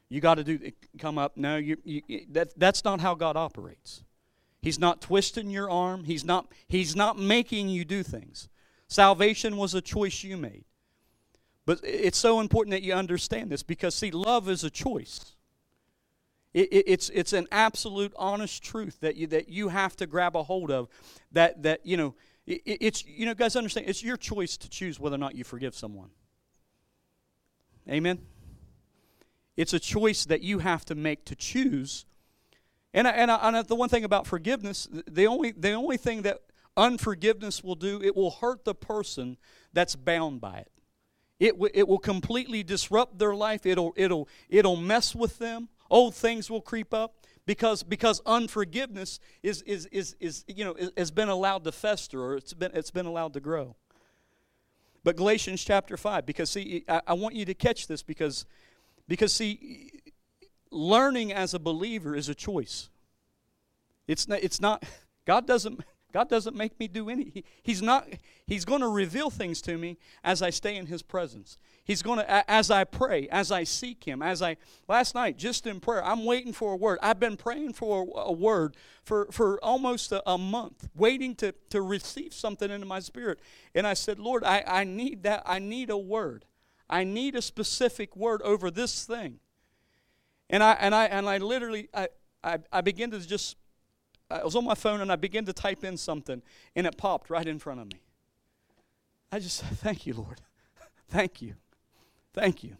You 0.09 0.21
got 0.21 0.35
to 0.35 0.43
do 0.43 0.71
come 0.97 1.17
up. 1.17 1.37
No, 1.37 1.57
you, 1.57 1.77
you 1.83 2.01
that 2.31 2.57
that's 2.57 2.83
not 2.83 2.99
how 2.99 3.15
God 3.15 3.37
operates. 3.37 4.03
He's 4.61 4.79
not 4.79 5.01
twisting 5.01 5.49
your 5.49 5.69
arm. 5.69 6.03
He's 6.03 6.25
not 6.25 6.51
he's 6.67 6.95
not 6.95 7.17
making 7.17 7.69
you 7.69 7.85
do 7.85 8.03
things. 8.03 8.49
Salvation 8.87 9.57
was 9.57 9.73
a 9.73 9.81
choice 9.81 10.23
you 10.23 10.35
made. 10.35 10.65
But 11.65 11.79
it's 11.83 12.17
so 12.17 12.39
important 12.39 12.71
that 12.71 12.81
you 12.81 12.93
understand 12.93 13.51
this 13.51 13.61
because 13.61 13.93
see, 13.93 14.11
love 14.11 14.49
is 14.49 14.63
a 14.63 14.71
choice. 14.71 15.35
It, 16.53 16.73
it, 16.73 16.83
it's 16.87 17.09
it's 17.09 17.33
an 17.33 17.47
absolute 17.51 18.13
honest 18.17 18.63
truth 18.63 18.99
that 19.01 19.15
you 19.15 19.27
that 19.27 19.49
you 19.49 19.69
have 19.69 19.95
to 19.97 20.07
grab 20.07 20.35
a 20.35 20.43
hold 20.43 20.71
of. 20.71 20.87
That 21.31 21.63
that 21.63 21.85
you 21.85 21.97
know 21.97 22.15
it's, 22.49 23.05
you 23.05 23.27
know, 23.27 23.35
guys, 23.35 23.55
understand, 23.55 23.87
it's 23.87 24.03
your 24.03 24.17
choice 24.17 24.57
to 24.57 24.69
choose 24.69 24.99
whether 24.99 25.15
or 25.15 25.19
not 25.19 25.35
you 25.35 25.43
forgive 25.43 25.75
someone. 25.75 26.09
Amen? 27.87 28.19
It's 29.55 29.73
a 29.73 29.79
choice 29.79 30.25
that 30.25 30.41
you 30.41 30.59
have 30.59 30.83
to 30.85 30.95
make 30.95 31.25
to 31.25 31.35
choose. 31.35 32.05
And, 32.91 33.07
I, 33.07 33.11
and, 33.11 33.29
I, 33.29 33.35
and 33.49 33.67
the 33.67 33.75
one 33.75 33.89
thing 33.89 34.03
about 34.03 34.25
forgiveness, 34.25 34.87
the 35.07 35.27
only, 35.27 35.51
the 35.51 35.73
only 35.73 35.97
thing 35.97 36.23
that 36.23 36.39
unforgiveness 36.75 37.63
will 37.63 37.75
do, 37.75 38.01
it 38.01 38.15
will 38.15 38.31
hurt 38.31 38.65
the 38.65 38.73
person 38.73 39.37
that's 39.71 39.95
bound 39.95 40.41
by 40.41 40.59
it. 40.59 40.71
It, 41.39 41.51
w- 41.51 41.71
it 41.73 41.87
will 41.87 41.99
completely 41.99 42.63
disrupt 42.63 43.19
their 43.19 43.35
life. 43.35 43.65
It'll, 43.67 43.93
it'll, 43.95 44.27
it'll 44.49 44.75
mess 44.75 45.13
with 45.13 45.37
them. 45.37 45.69
Old 45.89 46.15
things 46.15 46.49
will 46.49 46.61
creep 46.61 46.93
up 46.93 47.15
because 47.45 47.81
because 47.81 48.21
unforgiveness 48.25 49.19
is 49.41 49.63
is 49.63 49.87
is, 49.87 50.15
is 50.19 50.45
you 50.47 50.63
know 50.63 50.75
has 50.95 51.09
been 51.09 51.29
allowed 51.29 51.63
to 51.63 51.71
fester 51.71 52.21
or 52.21 52.35
it's 52.35 52.53
been 52.53 52.71
it's 52.73 52.91
been 52.91 53.07
allowed 53.07 53.33
to 53.33 53.39
grow. 53.39 53.75
But 55.03 55.15
galatians 55.15 55.63
chapter 55.63 55.97
5 55.97 56.25
because 56.25 56.51
see 56.51 56.83
I, 56.87 57.01
I 57.07 57.13
want 57.13 57.35
you 57.35 57.45
to 57.45 57.53
catch 57.53 57.87
this 57.87 58.03
because 58.03 58.45
because 59.07 59.33
see 59.33 59.89
learning 60.69 61.33
as 61.33 61.55
a 61.55 61.59
believer 61.59 62.15
is 62.15 62.29
a 62.29 62.35
choice. 62.35 62.89
It's 64.07 64.27
not 64.27 64.43
it's 64.43 64.61
not 64.61 64.83
god 65.25 65.47
doesn't 65.47 65.81
God 66.11 66.27
doesn't 66.27 66.55
make 66.55 66.79
me 66.79 66.87
do 66.87 67.09
any. 67.09 67.29
He, 67.29 67.43
he's 67.61 67.81
not. 67.81 68.07
He's 68.47 68.65
going 68.65 68.81
to 68.81 68.87
reveal 68.87 69.29
things 69.29 69.61
to 69.63 69.77
me 69.77 69.97
as 70.23 70.41
I 70.41 70.49
stay 70.49 70.75
in 70.75 70.87
His 70.87 71.03
presence. 71.03 71.57
He's 71.83 72.01
going 72.01 72.17
to, 72.17 72.51
as 72.51 72.71
I 72.71 72.83
pray, 72.83 73.27
as 73.29 73.51
I 73.51 73.63
seek 73.63 74.03
Him, 74.05 74.23
as 74.23 74.41
I. 74.41 74.57
Last 74.87 75.13
night, 75.13 75.37
just 75.37 75.67
in 75.67 75.79
prayer, 75.79 76.03
I'm 76.03 76.25
waiting 76.25 76.51
for 76.51 76.73
a 76.73 76.75
word. 76.75 76.97
I've 77.03 77.19
been 77.19 77.37
praying 77.37 77.73
for 77.73 78.07
a, 78.15 78.31
word 78.31 78.75
for 79.03 79.27
for 79.31 79.63
almost 79.63 80.11
a, 80.11 80.27
a, 80.27 80.37
month, 80.37 80.89
waiting 80.95 81.35
to 81.35 81.53
to 81.69 81.81
receive 81.81 82.33
something 82.33 82.71
into 82.71 82.87
my 82.87 82.99
spirit. 82.99 83.39
And 83.75 83.85
I 83.85 83.93
said, 83.93 84.17
Lord, 84.17 84.43
I 84.43 84.63
I 84.65 84.83
need 84.85 85.23
that. 85.23 85.43
I 85.45 85.59
need 85.59 85.91
a 85.91 85.97
word. 85.97 86.45
I 86.89 87.03
need 87.03 87.35
a 87.35 87.41
specific 87.41 88.15
word 88.15 88.41
over 88.41 88.71
this 88.71 89.05
thing. 89.05 89.39
And 90.49 90.63
I 90.63 90.73
and 90.73 90.95
I 90.95 91.05
and 91.05 91.29
I 91.29 91.37
literally 91.37 91.87
I 91.93 92.07
I, 92.43 92.57
I 92.71 92.81
begin 92.81 93.11
to 93.11 93.19
just 93.19 93.57
I 94.29 94.43
was 94.43 94.55
on 94.55 94.65
my 94.65 94.75
phone 94.75 95.01
and 95.01 95.11
I 95.11 95.15
began 95.15 95.45
to 95.45 95.53
type 95.53 95.83
in 95.83 95.97
something, 95.97 96.41
and 96.75 96.85
it 96.85 96.97
popped 96.97 97.29
right 97.29 97.47
in 97.47 97.59
front 97.59 97.79
of 97.79 97.87
me. 97.87 98.01
I 99.31 99.39
just 99.39 99.57
said, 99.57 99.69
Thank 99.79 100.05
you, 100.05 100.13
Lord. 100.13 100.41
Thank 101.09 101.41
you. 101.41 101.55
Thank 102.33 102.63
you. 102.63 102.77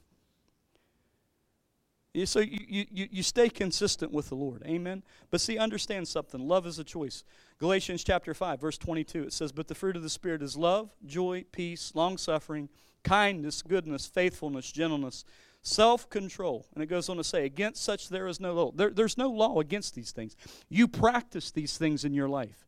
So 2.25 2.39
you, 2.39 2.85
you, 2.89 3.07
you 3.11 3.23
stay 3.23 3.49
consistent 3.49 4.11
with 4.11 4.29
the 4.29 4.35
Lord. 4.35 4.63
Amen. 4.65 5.03
But 5.29 5.41
see, 5.41 5.59
understand 5.59 6.07
something. 6.07 6.47
Love 6.47 6.65
is 6.65 6.79
a 6.79 6.83
choice. 6.83 7.23
Galatians 7.59 8.03
chapter 8.03 8.33
5, 8.33 8.59
verse 8.59 8.77
22, 8.79 9.23
it 9.23 9.33
says, 9.33 9.51
But 9.51 9.67
the 9.67 9.75
fruit 9.75 9.95
of 9.95 10.01
the 10.01 10.09
Spirit 10.09 10.41
is 10.41 10.57
love, 10.57 10.91
joy, 11.05 11.45
peace, 11.51 11.91
long 11.93 12.17
suffering, 12.17 12.67
kindness, 13.03 13.61
goodness, 13.61 14.07
faithfulness, 14.07 14.71
gentleness, 14.71 15.23
self 15.61 16.09
control. 16.09 16.65
And 16.73 16.83
it 16.83 16.87
goes 16.87 17.09
on 17.09 17.17
to 17.17 17.23
say, 17.23 17.45
against 17.45 17.83
such 17.83 18.09
there 18.09 18.27
is 18.27 18.39
no 18.39 18.53
law. 18.53 18.71
There, 18.71 18.89
there's 18.89 19.17
no 19.17 19.29
law 19.29 19.59
against 19.59 19.95
these 19.95 20.11
things. 20.11 20.35
You 20.69 20.87
practice 20.87 21.51
these 21.51 21.77
things 21.77 22.05
in 22.05 22.13
your 22.13 22.29
life. 22.29 22.65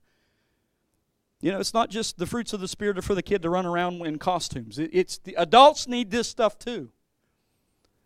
You 1.41 1.51
know, 1.51 1.59
it's 1.59 1.73
not 1.73 1.89
just 1.89 2.19
the 2.19 2.27
fruits 2.27 2.53
of 2.53 2.59
the 2.59 2.67
Spirit 2.67 2.99
are 2.99 3.01
for 3.01 3.15
the 3.15 3.23
kid 3.23 3.41
to 3.41 3.49
run 3.49 3.65
around 3.65 4.05
in 4.05 4.19
costumes. 4.19 4.77
It, 4.77 4.91
it's 4.93 5.17
the 5.17 5.35
adults 5.35 5.87
need 5.87 6.11
this 6.11 6.27
stuff 6.27 6.59
too. 6.59 6.91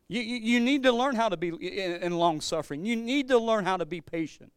You, 0.07 0.21
you, 0.21 0.37
you 0.37 0.59
need 0.59 0.83
to 0.83 0.91
learn 0.91 1.15
how 1.15 1.29
to 1.29 1.37
be 1.37 1.49
in, 1.49 2.01
in 2.01 2.17
long 2.17 2.39
suffering. 2.39 2.85
You 2.85 2.95
need 2.95 3.27
to 3.29 3.37
learn 3.37 3.65
how 3.65 3.77
to 3.77 3.85
be 3.85 4.01
patient. 4.01 4.53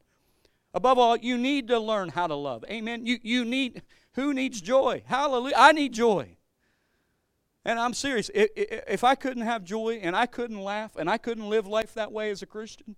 Above 0.74 0.99
all, 0.99 1.16
you 1.16 1.39
need 1.39 1.68
to 1.68 1.79
learn 1.79 2.11
how 2.11 2.26
to 2.26 2.35
love. 2.35 2.64
Amen. 2.70 3.07
You, 3.07 3.18
you 3.22 3.45
need, 3.45 3.83
who 4.12 4.35
needs 4.35 4.61
joy? 4.61 5.03
Hallelujah. 5.07 5.55
I 5.57 5.72
need 5.72 5.95
joy. 5.95 6.37
And 7.68 7.78
I'm 7.78 7.92
serious. 7.92 8.30
If 8.32 9.04
I 9.04 9.14
couldn't 9.14 9.42
have 9.42 9.62
joy 9.62 10.00
and 10.02 10.16
I 10.16 10.24
couldn't 10.24 10.58
laugh 10.58 10.96
and 10.96 11.10
I 11.10 11.18
couldn't 11.18 11.50
live 11.50 11.66
life 11.66 11.92
that 11.92 12.10
way 12.10 12.30
as 12.30 12.40
a 12.40 12.46
Christian, 12.46 12.96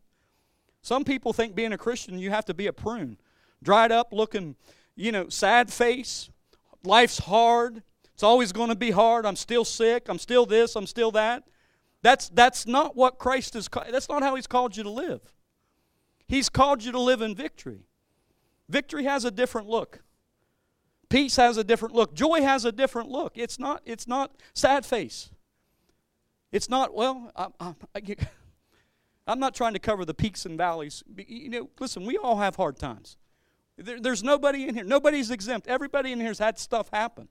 some 0.81 1.03
people 1.03 1.33
think 1.33 1.57
being 1.57 1.73
a 1.73 1.77
Christian, 1.77 2.21
you 2.21 2.31
have 2.31 2.45
to 2.45 2.55
be 2.55 2.69
a 2.69 2.73
prune. 2.73 3.17
Dried 3.65 3.91
up, 3.91 4.13
looking, 4.13 4.55
you 4.95 5.11
know, 5.11 5.29
sad 5.29 5.73
face. 5.73 6.31
Life's 6.85 7.19
hard. 7.19 7.83
It's 8.15 8.23
always 8.23 8.53
going 8.53 8.69
to 8.69 8.77
be 8.77 8.93
hard. 8.93 9.27
I'm 9.27 9.35
still 9.35 9.65
sick. 9.65 10.09
I'm 10.09 10.21
still 10.21 10.47
this. 10.47 10.77
I'm 10.77 10.87
still 10.87 11.11
that. 11.11 11.43
That's, 12.03 12.29
that's 12.29 12.65
not 12.65 12.95
what 12.95 13.19
Christ 13.19 13.57
is, 13.57 13.69
that's 13.91 14.09
not 14.09 14.23
how 14.23 14.37
He's 14.37 14.47
called 14.47 14.77
you 14.77 14.85
to 14.85 14.91
live. 14.91 15.35
He's 16.29 16.49
called 16.49 16.85
you 16.85 16.93
to 16.93 17.01
live 17.01 17.23
in 17.23 17.35
victory. 17.35 17.89
Victory 18.69 19.03
has 19.03 19.25
a 19.25 19.33
different 19.33 19.67
look. 19.67 20.05
Peace 21.11 21.37
has 21.37 21.57
a 21.57 21.65
different 21.65 21.95
look. 21.95 22.15
Joy 22.15 22.41
has 22.41 22.65
a 22.65 22.73
different 22.73 23.11
look. 23.11 23.37
It's 23.37 23.59
not, 23.59 23.83
it's 23.85 24.07
not 24.07 24.33
sad 24.55 24.87
face. 24.87 25.29
It's 26.53 26.71
not, 26.71 26.95
well, 26.95 27.33
I, 27.37 27.49
I, 27.59 27.75
I, 27.97 28.17
I'm 29.27 29.41
not 29.41 29.55
trying 29.55 29.75
to 29.75 29.81
cover 29.81 30.05
the 30.05 30.15
peaks 30.15 30.47
and 30.47 30.57
valleys. 30.57 31.03
You 31.17 31.51
know, 31.51 31.71
listen, 31.81 32.07
we 32.07 32.17
all 32.17 32.39
have 32.39 32.57
hard 32.57 32.79
times. 32.79 33.17
There, 33.77 34.01
there's 34.01 34.23
nobody 34.23 34.69
in 34.69 34.75
here. 34.75 34.85
Nobody's 34.85 35.33
exempt. 35.33 35.67
Everybody 35.67 36.13
in 36.13 36.21
here's 36.21 36.39
had 36.39 36.59
stuff 36.59 36.89
happen. 36.93 37.29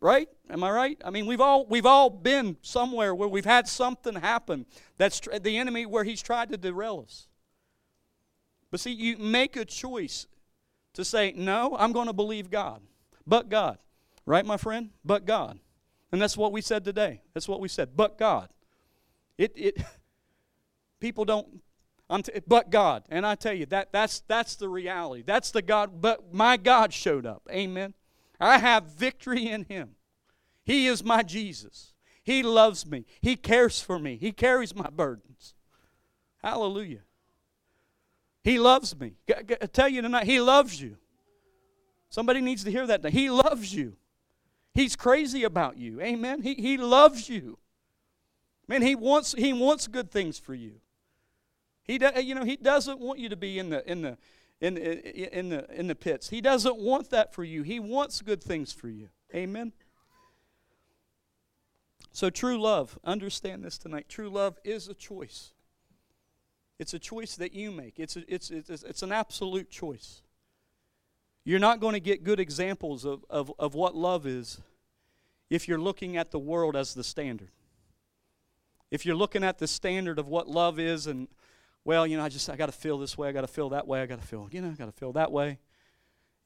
Right? 0.00 0.28
Am 0.50 0.62
I 0.62 0.70
right? 0.70 1.00
I 1.04 1.10
mean, 1.10 1.26
we've 1.26 1.40
all 1.40 1.66
we've 1.66 1.86
all 1.86 2.10
been 2.10 2.58
somewhere 2.60 3.14
where 3.14 3.28
we've 3.28 3.44
had 3.46 3.66
something 3.66 4.16
happen 4.16 4.66
that's 4.98 5.20
tr- 5.20 5.38
the 5.38 5.56
enemy 5.56 5.86
where 5.86 6.04
he's 6.04 6.20
tried 6.20 6.50
to 6.50 6.58
derail 6.58 7.02
us. 7.06 7.26
But 8.70 8.80
see, 8.80 8.92
you 8.92 9.16
make 9.16 9.56
a 9.56 9.64
choice 9.64 10.26
to 10.94 11.04
say, 11.04 11.32
no, 11.36 11.76
I'm 11.78 11.92
going 11.92 12.06
to 12.06 12.12
believe 12.12 12.50
God. 12.50 12.80
But 13.26 13.48
God. 13.48 13.78
Right, 14.26 14.46
my 14.46 14.56
friend? 14.56 14.90
But 15.04 15.26
God. 15.26 15.58
And 16.12 16.22
that's 16.22 16.36
what 16.36 16.52
we 16.52 16.60
said 16.60 16.84
today. 16.84 17.22
That's 17.34 17.48
what 17.48 17.60
we 17.60 17.68
said. 17.68 17.96
But 17.96 18.18
God. 18.18 18.48
It, 19.36 19.52
it, 19.56 19.82
people 21.00 21.24
don't, 21.24 21.60
I'm 22.08 22.22
t- 22.22 22.32
but 22.46 22.70
God. 22.70 23.04
And 23.08 23.26
I 23.26 23.34
tell 23.34 23.52
you, 23.52 23.66
that, 23.66 23.92
that's, 23.92 24.20
that's 24.20 24.56
the 24.56 24.68
reality. 24.68 25.22
That's 25.26 25.50
the 25.50 25.62
God, 25.62 26.00
but 26.00 26.32
my 26.32 26.56
God 26.56 26.92
showed 26.92 27.26
up. 27.26 27.46
Amen. 27.50 27.94
I 28.40 28.58
have 28.58 28.84
victory 28.84 29.48
in 29.48 29.64
Him. 29.64 29.96
He 30.64 30.86
is 30.86 31.04
my 31.04 31.22
Jesus. 31.22 31.92
He 32.22 32.42
loves 32.42 32.86
me. 32.86 33.04
He 33.20 33.36
cares 33.36 33.80
for 33.80 33.98
me. 33.98 34.16
He 34.16 34.32
carries 34.32 34.74
my 34.74 34.88
burdens. 34.88 35.54
Hallelujah. 36.42 37.00
He 38.44 38.58
loves 38.58 38.94
me. 38.98 39.14
I 39.28 39.66
tell 39.66 39.88
you 39.88 40.02
tonight, 40.02 40.26
He 40.26 40.38
loves 40.38 40.80
you. 40.80 40.98
Somebody 42.10 42.40
needs 42.40 42.62
to 42.64 42.70
hear 42.70 42.86
that. 42.86 43.04
He 43.06 43.30
loves 43.30 43.74
you. 43.74 43.96
He's 44.74 44.94
crazy 44.94 45.42
about 45.42 45.78
you. 45.78 46.00
Amen. 46.00 46.42
He, 46.42 46.54
he 46.54 46.76
loves 46.76 47.28
you. 47.28 47.58
Man, 48.68 48.82
he 48.82 48.94
wants 48.94 49.34
he 49.36 49.52
wants 49.52 49.86
good 49.86 50.10
things 50.10 50.38
for 50.38 50.54
you. 50.54 50.74
He 51.82 51.98
do, 51.98 52.10
you 52.22 52.34
know 52.34 52.44
he 52.44 52.56
doesn't 52.56 52.98
want 52.98 53.18
you 53.18 53.28
to 53.28 53.36
be 53.36 53.58
in 53.58 53.70
the 53.70 53.90
in 53.90 54.02
the 54.02 54.18
in 54.60 54.76
in 54.76 55.48
the 55.48 55.66
in 55.78 55.86
the 55.86 55.94
pits. 55.94 56.30
He 56.30 56.40
doesn't 56.40 56.76
want 56.76 57.10
that 57.10 57.34
for 57.34 57.44
you. 57.44 57.62
He 57.62 57.78
wants 57.78 58.22
good 58.22 58.42
things 58.42 58.72
for 58.72 58.88
you. 58.88 59.08
Amen. 59.34 59.72
So 62.12 62.30
true 62.30 62.60
love, 62.60 62.98
understand 63.04 63.64
this 63.64 63.76
tonight. 63.76 64.08
True 64.08 64.30
love 64.30 64.56
is 64.64 64.88
a 64.88 64.94
choice. 64.94 65.53
It's 66.78 66.94
a 66.94 66.98
choice 66.98 67.36
that 67.36 67.54
you 67.54 67.70
make. 67.70 67.98
It's, 67.98 68.16
a, 68.16 68.22
it's, 68.32 68.50
it's, 68.50 68.82
it's 68.82 69.02
an 69.02 69.12
absolute 69.12 69.70
choice. 69.70 70.22
You're 71.44 71.60
not 71.60 71.78
going 71.80 71.92
to 71.92 72.00
get 72.00 72.24
good 72.24 72.40
examples 72.40 73.04
of, 73.04 73.24
of, 73.30 73.52
of 73.58 73.74
what 73.74 73.94
love 73.94 74.26
is 74.26 74.60
if 75.50 75.68
you're 75.68 75.78
looking 75.78 76.16
at 76.16 76.30
the 76.30 76.38
world 76.38 76.74
as 76.74 76.94
the 76.94 77.04
standard. 77.04 77.50
If 78.90 79.04
you're 79.04 79.16
looking 79.16 79.44
at 79.44 79.58
the 79.58 79.66
standard 79.66 80.18
of 80.18 80.26
what 80.26 80.48
love 80.48 80.78
is 80.80 81.06
and, 81.06 81.28
well, 81.84 82.06
you 82.06 82.16
know, 82.16 82.24
I 82.24 82.28
just, 82.28 82.48
I 82.48 82.56
got 82.56 82.66
to 82.66 82.72
feel 82.72 82.98
this 82.98 83.16
way, 83.18 83.28
I 83.28 83.32
got 83.32 83.42
to 83.42 83.46
feel 83.46 83.68
that 83.70 83.86
way, 83.86 84.00
I 84.00 84.06
got 84.06 84.20
to 84.20 84.26
feel, 84.26 84.48
you 84.50 84.60
know, 84.60 84.70
I 84.70 84.72
got 84.74 84.86
to 84.86 84.92
feel 84.92 85.12
that 85.12 85.30
way. 85.30 85.58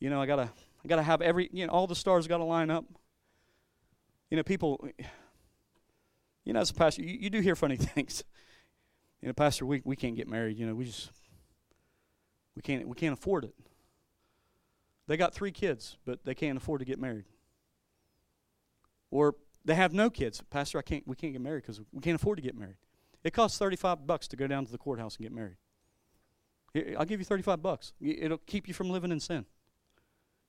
You 0.01 0.11
know, 0.11 0.21
I 0.21 0.27
got 0.27 0.37
to, 0.37 0.51
I 0.85 0.89
got 0.89 0.97
to 0.97 1.03
have 1.03 1.23
every, 1.23 1.49
you 1.53 1.67
know, 1.67 1.73
all 1.73 1.87
the 1.87 1.95
stars 1.95 2.27
got 2.27 2.39
to 2.39 2.45
line 2.45 2.71
up. 2.71 2.85
You 4.31 4.37
know, 4.37 4.43
people, 4.43 4.89
you 6.45 6.53
know, 6.53 6.61
as 6.61 6.71
a 6.71 6.75
pastor, 6.75 7.03
you, 7.03 7.19
you 7.21 7.31
do 7.31 7.41
hear 7.41 7.57
funny 7.57 7.77
things. 7.79 8.25
You 9.21 9.29
know, 9.29 9.33
pastor, 9.33 9.67
we, 9.67 9.83
we 9.85 9.97
can't 9.97 10.17
get 10.17 10.29
married. 10.29 10.59
You 10.59 10.67
know, 10.67 10.75
we 10.75 10.85
just, 10.85 11.11
we 12.55 12.63
can't, 12.63 12.87
we 12.87 12.95
can't 12.95 13.13
afford 13.13 13.45
it. 13.45 13.55
They 15.07 15.17
got 15.17 15.35
three 15.35 15.53
kids, 15.53 15.97
but 16.05 16.25
they 16.25 16.35
can't 16.35 16.57
afford 16.57 16.81
to 16.81 16.85
get 16.85 17.01
married. 17.01 17.25
Or 19.11 19.35
they 19.65 19.75
have 19.75 19.93
no 19.93 20.11
kids. 20.11 20.43
Pastor, 20.51 20.79
I 20.79 20.83
can't, 20.83 21.07
we 21.07 21.17
can't 21.17 21.33
get 21.33 21.43
married 21.43 21.63
because 21.63 21.81
we 21.93 22.01
can't 22.01 22.15
afford 22.15 22.39
to 22.39 22.43
get 22.43 22.57
married. 22.57 22.77
It 23.25 23.33
costs 23.33 23.59
35 23.59 24.07
bucks 24.07 24.29
to 24.29 24.37
go 24.37 24.47
down 24.47 24.65
to 24.67 24.73
the 24.73 24.79
courthouse 24.79 25.17
and 25.17 25.25
get 25.25 25.33
married. 25.33 25.57
I'll 26.97 27.07
give 27.07 27.19
you 27.19 27.25
35 27.25 27.63
bucks. 27.63 27.93
It'll 28.01 28.39
keep 28.39 28.69
you 28.69 28.75
from 28.75 28.91
living 28.91 29.11
in 29.11 29.19
sin. 29.19 29.47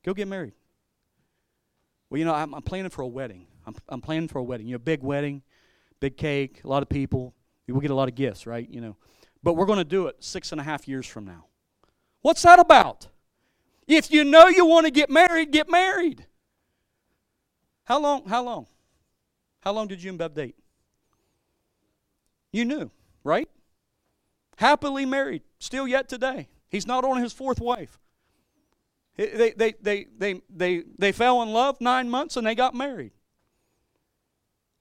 Go 0.04 0.14
get 0.14 0.28
married. 0.28 0.54
Well, 2.10 2.20
you 2.20 2.26
know, 2.26 2.34
I'm, 2.34 2.54
I'm 2.54 2.62
planning 2.62 2.90
for 2.90 3.02
a 3.02 3.08
wedding. 3.08 3.48
I'm, 3.66 3.76
I'm 3.88 4.02
planning 4.02 4.28
for 4.28 4.40
a 4.40 4.44
wedding. 4.44 4.68
You 4.68 4.74
know, 4.74 4.80
big 4.80 5.02
wedding, 5.02 5.42
big 6.00 6.18
cake, 6.18 6.62
a 6.64 6.68
lot 6.68 6.84
of 6.84 6.90
people. 6.90 7.34
We'll 7.72 7.82
get 7.82 7.92
a 7.92 7.96
lot 7.96 8.10
of 8.10 8.16
gifts, 8.16 8.46
right? 8.46 8.68
You 8.70 8.82
know, 8.82 8.96
but 9.44 9.54
we're 9.54 9.66
going 9.66 9.78
to 9.80 9.86
do 9.86 10.08
it 10.08 10.18
six 10.20 10.52
and 10.52 10.60
a 10.60 10.64
half 10.64 10.88
years 10.88 11.06
from 11.06 11.26
now. 11.26 11.46
What's 12.22 12.42
that 12.42 12.60
about? 12.60 13.08
If 13.88 14.12
you 14.12 14.24
know 14.24 14.48
you 14.48 14.66
want 14.66 14.86
to 14.86 14.92
get 14.92 15.10
married, 15.10 15.52
get 15.52 15.70
married. 15.70 16.26
How 17.86 18.00
long? 18.00 18.28
How 18.28 18.44
long? 18.44 18.68
How 19.62 19.72
long 19.72 19.88
did 19.88 20.04
you 20.04 20.10
and 20.10 20.20
Bev 20.20 20.34
date? 20.34 20.56
You 22.52 22.66
knew, 22.66 22.92
right? 23.24 23.50
Happily 24.58 25.06
married, 25.06 25.44
still 25.60 25.88
yet 25.88 26.10
today. 26.10 26.50
He's 26.70 26.86
not 26.86 27.04
on 27.04 27.22
his 27.22 27.34
fourth 27.34 27.60
wife. 27.60 28.00
They, 29.16 29.52
they, 29.52 29.74
they, 29.82 30.08
they, 30.18 30.42
they, 30.50 30.84
they 30.98 31.12
fell 31.12 31.42
in 31.42 31.52
love 31.52 31.82
nine 31.82 32.10
months 32.10 32.38
and 32.38 32.46
they 32.48 32.56
got 32.56 32.74
married. 32.74 33.12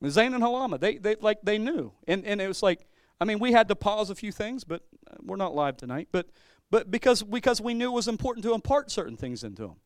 Zayn 0.05 0.35
and 0.35 0.43
Halama, 0.43 0.79
they, 0.79 0.97
they, 0.97 1.17
like, 1.17 1.39
they 1.43 1.59
knew. 1.59 1.93
And, 2.07 2.25
and 2.25 2.41
it 2.41 2.47
was 2.47 2.63
like, 2.63 2.87
I 3.21 3.25
mean, 3.25 3.41
we 3.41 3.53
had 3.53 3.69
to 3.69 3.77
pause 3.77 4.11
a 4.11 4.15
few 4.15 4.31
things, 4.31 4.65
but 4.65 4.83
uh, 5.11 5.17
we're 5.23 5.37
not 5.37 5.55
live 5.55 5.77
tonight. 5.77 6.09
But, 6.13 6.29
but 6.71 6.91
because, 6.91 7.23
because 7.23 7.61
we 7.61 7.75
knew 7.75 7.91
it 7.91 7.95
was 7.95 8.09
important 8.09 8.45
to 8.45 8.55
impart 8.55 8.91
certain 8.91 9.17
things 9.17 9.43
into 9.43 9.63
them. 9.63 9.77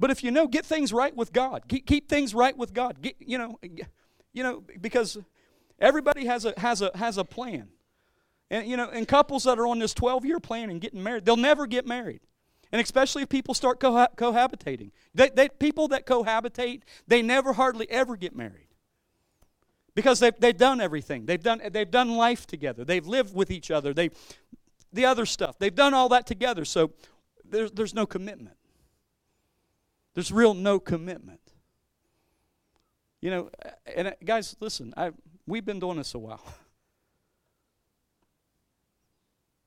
But 0.00 0.10
if 0.10 0.22
you 0.24 0.30
know, 0.30 0.46
get 0.46 0.64
things 0.64 0.92
right 0.92 1.14
with 1.14 1.32
God. 1.32 1.64
Keep, 1.68 1.86
keep 1.86 2.08
things 2.08 2.34
right 2.34 2.56
with 2.56 2.72
God. 2.72 3.02
Get, 3.02 3.16
you 3.20 3.38
know, 3.38 3.58
you 4.32 4.42
know, 4.42 4.62
because 4.80 5.18
everybody 5.80 6.26
has 6.26 6.44
a, 6.44 6.54
has 6.58 6.82
a, 6.82 6.90
has 6.96 7.18
a 7.18 7.24
plan. 7.24 7.68
And, 8.50 8.66
you 8.66 8.76
know, 8.76 8.88
and 8.88 9.06
couples 9.06 9.44
that 9.44 9.58
are 9.58 9.66
on 9.66 9.78
this 9.78 9.94
12 9.94 10.24
year 10.24 10.40
plan 10.40 10.70
and 10.70 10.80
getting 10.80 11.02
married, 11.02 11.24
they'll 11.24 11.36
never 11.36 11.66
get 11.66 11.86
married. 11.86 12.20
And 12.70 12.80
especially 12.82 13.22
if 13.22 13.28
people 13.28 13.54
start 13.54 13.80
coha- 13.80 14.10
cohabitating. 14.16 14.90
They, 15.14 15.30
they, 15.30 15.48
people 15.48 15.88
that 15.88 16.06
cohabitate, 16.06 16.82
they 17.06 17.22
never 17.22 17.54
hardly 17.54 17.90
ever 17.90 18.16
get 18.16 18.36
married. 18.36 18.66
Because 19.94 20.20
they've, 20.20 20.38
they've 20.38 20.56
done 20.56 20.80
everything. 20.80 21.26
They've 21.26 21.42
done, 21.42 21.60
they've 21.70 21.90
done 21.90 22.10
life 22.10 22.46
together. 22.46 22.84
They've 22.84 23.06
lived 23.06 23.34
with 23.34 23.50
each 23.50 23.70
other. 23.70 23.94
They, 23.94 24.10
the 24.92 25.06
other 25.06 25.26
stuff. 25.26 25.58
They've 25.58 25.74
done 25.74 25.94
all 25.94 26.08
that 26.10 26.26
together. 26.26 26.64
So 26.64 26.92
there's, 27.44 27.72
there's 27.72 27.94
no 27.94 28.06
commitment. 28.06 28.56
There's 30.14 30.30
real 30.30 30.54
no 30.54 30.78
commitment. 30.78 31.40
You 33.20 33.30
know, 33.30 33.50
and 33.96 34.08
uh, 34.08 34.12
guys, 34.24 34.56
listen, 34.60 34.94
I, 34.96 35.10
we've 35.46 35.64
been 35.64 35.80
doing 35.80 35.96
this 35.96 36.14
a 36.14 36.18
while. 36.18 36.42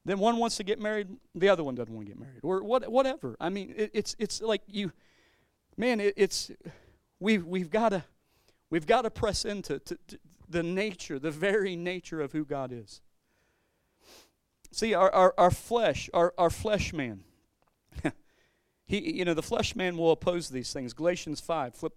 Then 0.03 0.19
one 0.19 0.37
wants 0.37 0.57
to 0.57 0.63
get 0.63 0.79
married, 0.79 1.07
the 1.35 1.49
other 1.49 1.63
one 1.63 1.75
doesn't 1.75 1.93
want 1.93 2.07
to 2.07 2.13
get 2.13 2.19
married, 2.19 2.39
or 2.41 2.63
what, 2.63 2.89
whatever. 2.91 3.35
I 3.39 3.49
mean, 3.49 3.73
it, 3.77 3.91
it's 3.93 4.15
it's 4.17 4.41
like 4.41 4.61
you, 4.67 4.91
man. 5.77 5.99
It, 5.99 6.15
it's 6.17 6.51
we've 7.19 7.45
we've 7.45 7.69
got 7.69 7.89
to 7.89 8.03
we've 8.71 8.87
got 8.87 9.03
to 9.03 9.11
press 9.11 9.45
into 9.45 9.77
to, 9.79 9.97
to 10.07 10.19
the 10.49 10.63
nature, 10.63 11.19
the 11.19 11.29
very 11.29 11.75
nature 11.75 12.19
of 12.19 12.31
who 12.31 12.45
God 12.45 12.71
is. 12.71 13.01
See, 14.71 14.95
our 14.95 15.11
our, 15.11 15.35
our 15.37 15.51
flesh, 15.51 16.09
our 16.13 16.33
our 16.35 16.49
flesh 16.49 16.93
man. 16.93 17.23
he, 18.85 19.17
you 19.17 19.25
know, 19.25 19.35
the 19.35 19.43
flesh 19.43 19.75
man 19.75 19.97
will 19.97 20.11
oppose 20.11 20.49
these 20.49 20.73
things. 20.73 20.93
Galatians 20.93 21.39
five, 21.39 21.75
flip 21.75 21.93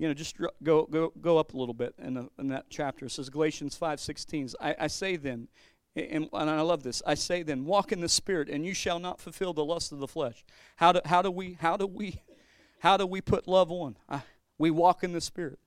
you 0.00 0.08
know, 0.08 0.14
just 0.14 0.36
go 0.62 0.86
go 0.90 1.12
go 1.20 1.36
up 1.36 1.52
a 1.52 1.56
little 1.58 1.74
bit 1.74 1.94
in, 1.98 2.14
the, 2.14 2.28
in 2.38 2.48
that 2.48 2.66
chapter. 2.70 3.04
It 3.04 3.10
says 3.10 3.28
Galatians 3.28 3.76
five 3.76 4.00
sixteen. 4.00 4.48
I, 4.58 4.74
I 4.80 4.86
say 4.86 5.16
then, 5.16 5.48
and, 5.96 6.28
and, 6.32 6.50
I 6.50 6.60
love 6.60 6.82
this. 6.82 7.02
I 7.04 7.14
say 7.14 7.42
then, 7.42 7.64
walk 7.64 7.90
in 7.90 8.00
the 8.00 8.08
Spirit, 8.08 8.48
and 8.48 8.64
you 8.64 8.74
shall 8.74 9.00
not 9.00 9.20
fulfill 9.20 9.52
the 9.52 9.64
lust 9.64 9.90
of 9.90 9.98
the 9.98 10.06
flesh. 10.06 10.44
How 10.76 10.92
do, 10.92 11.00
how 11.04 11.20
do 11.20 11.30
we 11.30 11.54
how 11.60 11.76
do 11.76 11.86
we 11.86 12.20
how 12.78 12.96
do 12.96 13.06
we 13.06 13.20
put 13.20 13.48
love 13.48 13.72
on? 13.72 13.96
I, 14.08 14.22
we 14.56 14.70
walk 14.70 15.02
in 15.02 15.12
the 15.12 15.20
Spirit. 15.20 15.58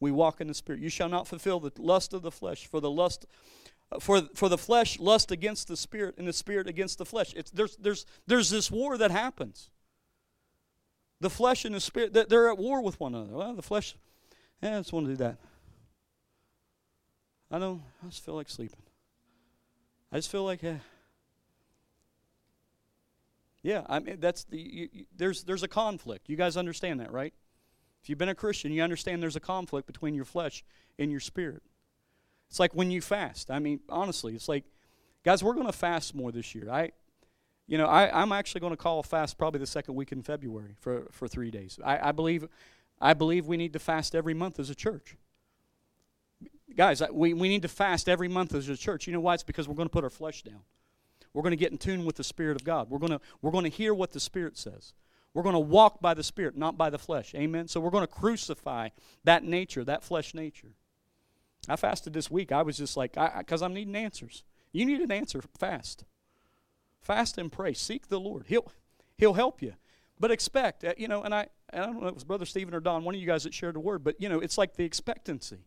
We 0.00 0.10
walk 0.10 0.40
in 0.40 0.48
the 0.48 0.54
Spirit. 0.54 0.82
You 0.82 0.90
shall 0.90 1.08
not 1.08 1.26
fulfill 1.26 1.60
the 1.60 1.72
lust 1.78 2.12
of 2.12 2.22
the 2.22 2.30
flesh, 2.30 2.66
for 2.66 2.80
the 2.80 2.90
lust 2.90 3.26
uh, 3.90 4.00
for 4.00 4.22
for 4.34 4.50
the 4.50 4.58
flesh 4.58 4.98
lust 4.98 5.30
against 5.30 5.68
the 5.68 5.76
spirit, 5.76 6.16
and 6.18 6.28
the 6.28 6.32
spirit 6.32 6.68
against 6.68 6.98
the 6.98 7.06
flesh. 7.06 7.32
It's 7.34 7.50
there's 7.50 7.76
there's 7.76 8.04
there's 8.26 8.50
this 8.50 8.70
war 8.70 8.98
that 8.98 9.10
happens. 9.10 9.70
The 11.20 11.30
flesh 11.30 11.64
and 11.64 11.74
the 11.74 11.80
spirit 11.80 12.12
they're 12.12 12.50
at 12.50 12.58
war 12.58 12.82
with 12.82 13.00
one 13.00 13.14
another. 13.14 13.32
Well, 13.32 13.54
the 13.54 13.62
flesh, 13.62 13.96
yeah, 14.62 14.76
I 14.76 14.80
just 14.80 14.92
want 14.92 15.06
to 15.06 15.12
do 15.12 15.16
that. 15.16 15.38
I 17.50 17.58
don't. 17.58 17.82
I 18.02 18.08
just 18.08 18.22
feel 18.22 18.34
like 18.34 18.50
sleeping. 18.50 18.83
I 20.14 20.18
just 20.18 20.30
feel 20.30 20.44
like, 20.44 20.62
eh. 20.62 20.76
yeah, 23.64 23.82
I 23.88 23.98
mean 23.98 24.20
that's 24.20 24.44
the 24.44 24.56
you, 24.56 24.88
you, 24.92 25.06
there's 25.16 25.42
there's 25.42 25.64
a 25.64 25.68
conflict. 25.68 26.28
You 26.28 26.36
guys 26.36 26.56
understand 26.56 27.00
that, 27.00 27.10
right? 27.10 27.34
If 28.00 28.08
you've 28.08 28.18
been 28.18 28.28
a 28.28 28.34
Christian, 28.34 28.70
you 28.70 28.80
understand 28.84 29.20
there's 29.20 29.34
a 29.34 29.40
conflict 29.40 29.88
between 29.88 30.14
your 30.14 30.24
flesh 30.24 30.62
and 31.00 31.10
your 31.10 31.18
spirit. 31.18 31.64
It's 32.48 32.60
like 32.60 32.76
when 32.76 32.92
you 32.92 33.00
fast. 33.00 33.50
I 33.50 33.58
mean, 33.58 33.80
honestly, 33.88 34.36
it's 34.36 34.48
like, 34.48 34.62
guys, 35.24 35.42
we're 35.42 35.54
going 35.54 35.66
to 35.66 35.72
fast 35.72 36.14
more 36.14 36.30
this 36.30 36.54
year. 36.54 36.70
I, 36.70 36.92
you 37.66 37.76
know, 37.76 37.86
I, 37.86 38.22
I'm 38.22 38.30
actually 38.30 38.60
going 38.60 38.72
to 38.72 38.76
call 38.76 39.00
a 39.00 39.02
fast 39.02 39.36
probably 39.36 39.58
the 39.58 39.66
second 39.66 39.96
week 39.96 40.12
in 40.12 40.22
February 40.22 40.76
for, 40.78 41.08
for 41.10 41.26
three 41.26 41.50
days. 41.50 41.80
I, 41.84 42.10
I 42.10 42.12
believe, 42.12 42.46
I 43.00 43.14
believe 43.14 43.46
we 43.46 43.56
need 43.56 43.72
to 43.72 43.80
fast 43.80 44.14
every 44.14 44.34
month 44.34 44.60
as 44.60 44.70
a 44.70 44.74
church. 44.76 45.16
Guys, 46.76 47.02
we, 47.12 47.34
we 47.34 47.48
need 47.48 47.62
to 47.62 47.68
fast 47.68 48.08
every 48.08 48.28
month 48.28 48.54
as 48.54 48.68
a 48.68 48.76
church. 48.76 49.06
You 49.06 49.12
know 49.12 49.20
why? 49.20 49.34
It's 49.34 49.42
because 49.42 49.68
we're 49.68 49.74
going 49.74 49.88
to 49.88 49.92
put 49.92 50.04
our 50.04 50.10
flesh 50.10 50.42
down. 50.42 50.60
We're 51.32 51.42
going 51.42 51.52
to 51.52 51.56
get 51.56 51.72
in 51.72 51.78
tune 51.78 52.04
with 52.04 52.16
the 52.16 52.24
Spirit 52.24 52.56
of 52.56 52.64
God. 52.64 52.90
We're 52.90 52.98
going 52.98 53.12
to, 53.12 53.20
we're 53.42 53.50
going 53.50 53.64
to 53.64 53.70
hear 53.70 53.92
what 53.92 54.12
the 54.12 54.20
Spirit 54.20 54.56
says. 54.56 54.92
We're 55.34 55.42
going 55.42 55.54
to 55.54 55.60
walk 55.60 56.00
by 56.00 56.14
the 56.14 56.22
Spirit, 56.22 56.56
not 56.56 56.78
by 56.78 56.90
the 56.90 56.98
flesh. 56.98 57.34
Amen? 57.34 57.66
So 57.66 57.80
we're 57.80 57.90
going 57.90 58.06
to 58.06 58.12
crucify 58.12 58.90
that 59.24 59.42
nature, 59.42 59.84
that 59.84 60.04
flesh 60.04 60.32
nature. 60.32 60.72
I 61.68 61.76
fasted 61.76 62.12
this 62.12 62.30
week. 62.30 62.52
I 62.52 62.62
was 62.62 62.76
just 62.76 62.96
like, 62.96 63.16
because 63.38 63.62
I'm 63.62 63.74
needing 63.74 63.96
answers. 63.96 64.44
You 64.72 64.86
need 64.86 65.00
an 65.00 65.10
answer, 65.10 65.40
fast. 65.58 66.04
Fast 67.00 67.36
and 67.36 67.50
pray. 67.50 67.74
Seek 67.74 68.08
the 68.08 68.20
Lord. 68.20 68.44
He'll, 68.48 68.70
he'll 69.18 69.34
help 69.34 69.60
you. 69.60 69.74
But 70.20 70.30
expect, 70.30 70.84
uh, 70.84 70.94
you 70.96 71.08
know, 71.08 71.22
and 71.22 71.34
I, 71.34 71.48
I 71.72 71.78
don't 71.78 72.00
know 72.00 72.06
if 72.06 72.10
it 72.10 72.14
was 72.14 72.24
Brother 72.24 72.46
Stephen 72.46 72.74
or 72.74 72.80
Don, 72.80 73.02
one 73.02 73.14
of 73.14 73.20
you 73.20 73.26
guys 73.26 73.42
that 73.42 73.52
shared 73.52 73.74
the 73.74 73.80
word, 73.80 74.04
but, 74.04 74.20
you 74.20 74.28
know, 74.28 74.38
it's 74.38 74.56
like 74.56 74.76
the 74.76 74.84
expectancy. 74.84 75.66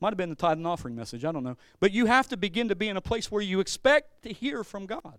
Might 0.00 0.10
have 0.10 0.16
been 0.16 0.30
the 0.30 0.36
tithe 0.36 0.58
and 0.58 0.66
offering 0.66 0.94
message, 0.94 1.24
I 1.24 1.32
don't 1.32 1.44
know. 1.44 1.56
But 1.80 1.92
you 1.92 2.06
have 2.06 2.28
to 2.28 2.36
begin 2.36 2.68
to 2.68 2.76
be 2.76 2.88
in 2.88 2.96
a 2.96 3.00
place 3.00 3.30
where 3.30 3.42
you 3.42 3.60
expect 3.60 4.22
to 4.22 4.32
hear 4.32 4.62
from 4.62 4.86
God. 4.86 5.18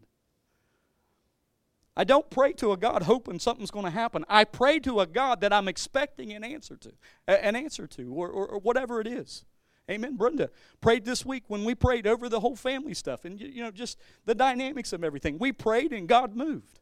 I 1.97 2.05
don't 2.05 2.29
pray 2.29 2.53
to 2.53 2.71
a 2.71 2.77
God 2.77 3.03
hoping 3.03 3.39
something's 3.39 3.71
going 3.71 3.83
to 3.83 3.91
happen. 3.91 4.23
I 4.29 4.45
pray 4.45 4.79
to 4.79 5.01
a 5.01 5.05
God 5.05 5.41
that 5.41 5.51
I'm 5.51 5.67
expecting 5.67 6.31
an 6.31 6.45
answer 6.45 6.77
to, 6.77 6.93
an 7.27 7.57
answer 7.57 7.87
to, 7.87 8.13
or, 8.13 8.29
or, 8.29 8.47
or 8.47 8.59
whatever 8.59 9.01
it 9.01 9.07
is. 9.07 9.43
Amen. 9.91 10.15
Brenda 10.15 10.49
prayed 10.79 11.03
this 11.03 11.25
week 11.25 11.43
when 11.47 11.65
we 11.65 11.75
prayed 11.75 12.07
over 12.07 12.29
the 12.29 12.39
whole 12.39 12.55
family 12.55 12.93
stuff 12.93 13.25
and 13.25 13.37
you 13.39 13.61
know 13.63 13.71
just 13.71 13.97
the 14.25 14.35
dynamics 14.35 14.93
of 14.93 15.03
everything. 15.03 15.39
We 15.39 15.51
prayed 15.51 15.91
and 15.91 16.07
God 16.07 16.35
moved. 16.35 16.79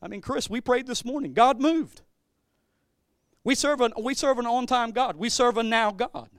I 0.00 0.06
mean, 0.06 0.20
Chris, 0.20 0.50
we 0.50 0.60
prayed 0.60 0.86
this 0.86 1.04
morning. 1.04 1.32
God 1.32 1.60
moved. 1.60 2.02
We 3.44 3.54
serve 3.54 3.82
an, 3.82 3.92
we 4.00 4.14
serve 4.14 4.38
an 4.38 4.46
on 4.46 4.66
time 4.66 4.90
God. 4.90 5.16
We 5.16 5.28
serve 5.28 5.58
a 5.58 5.62
now 5.62 5.90
God. 5.90 6.30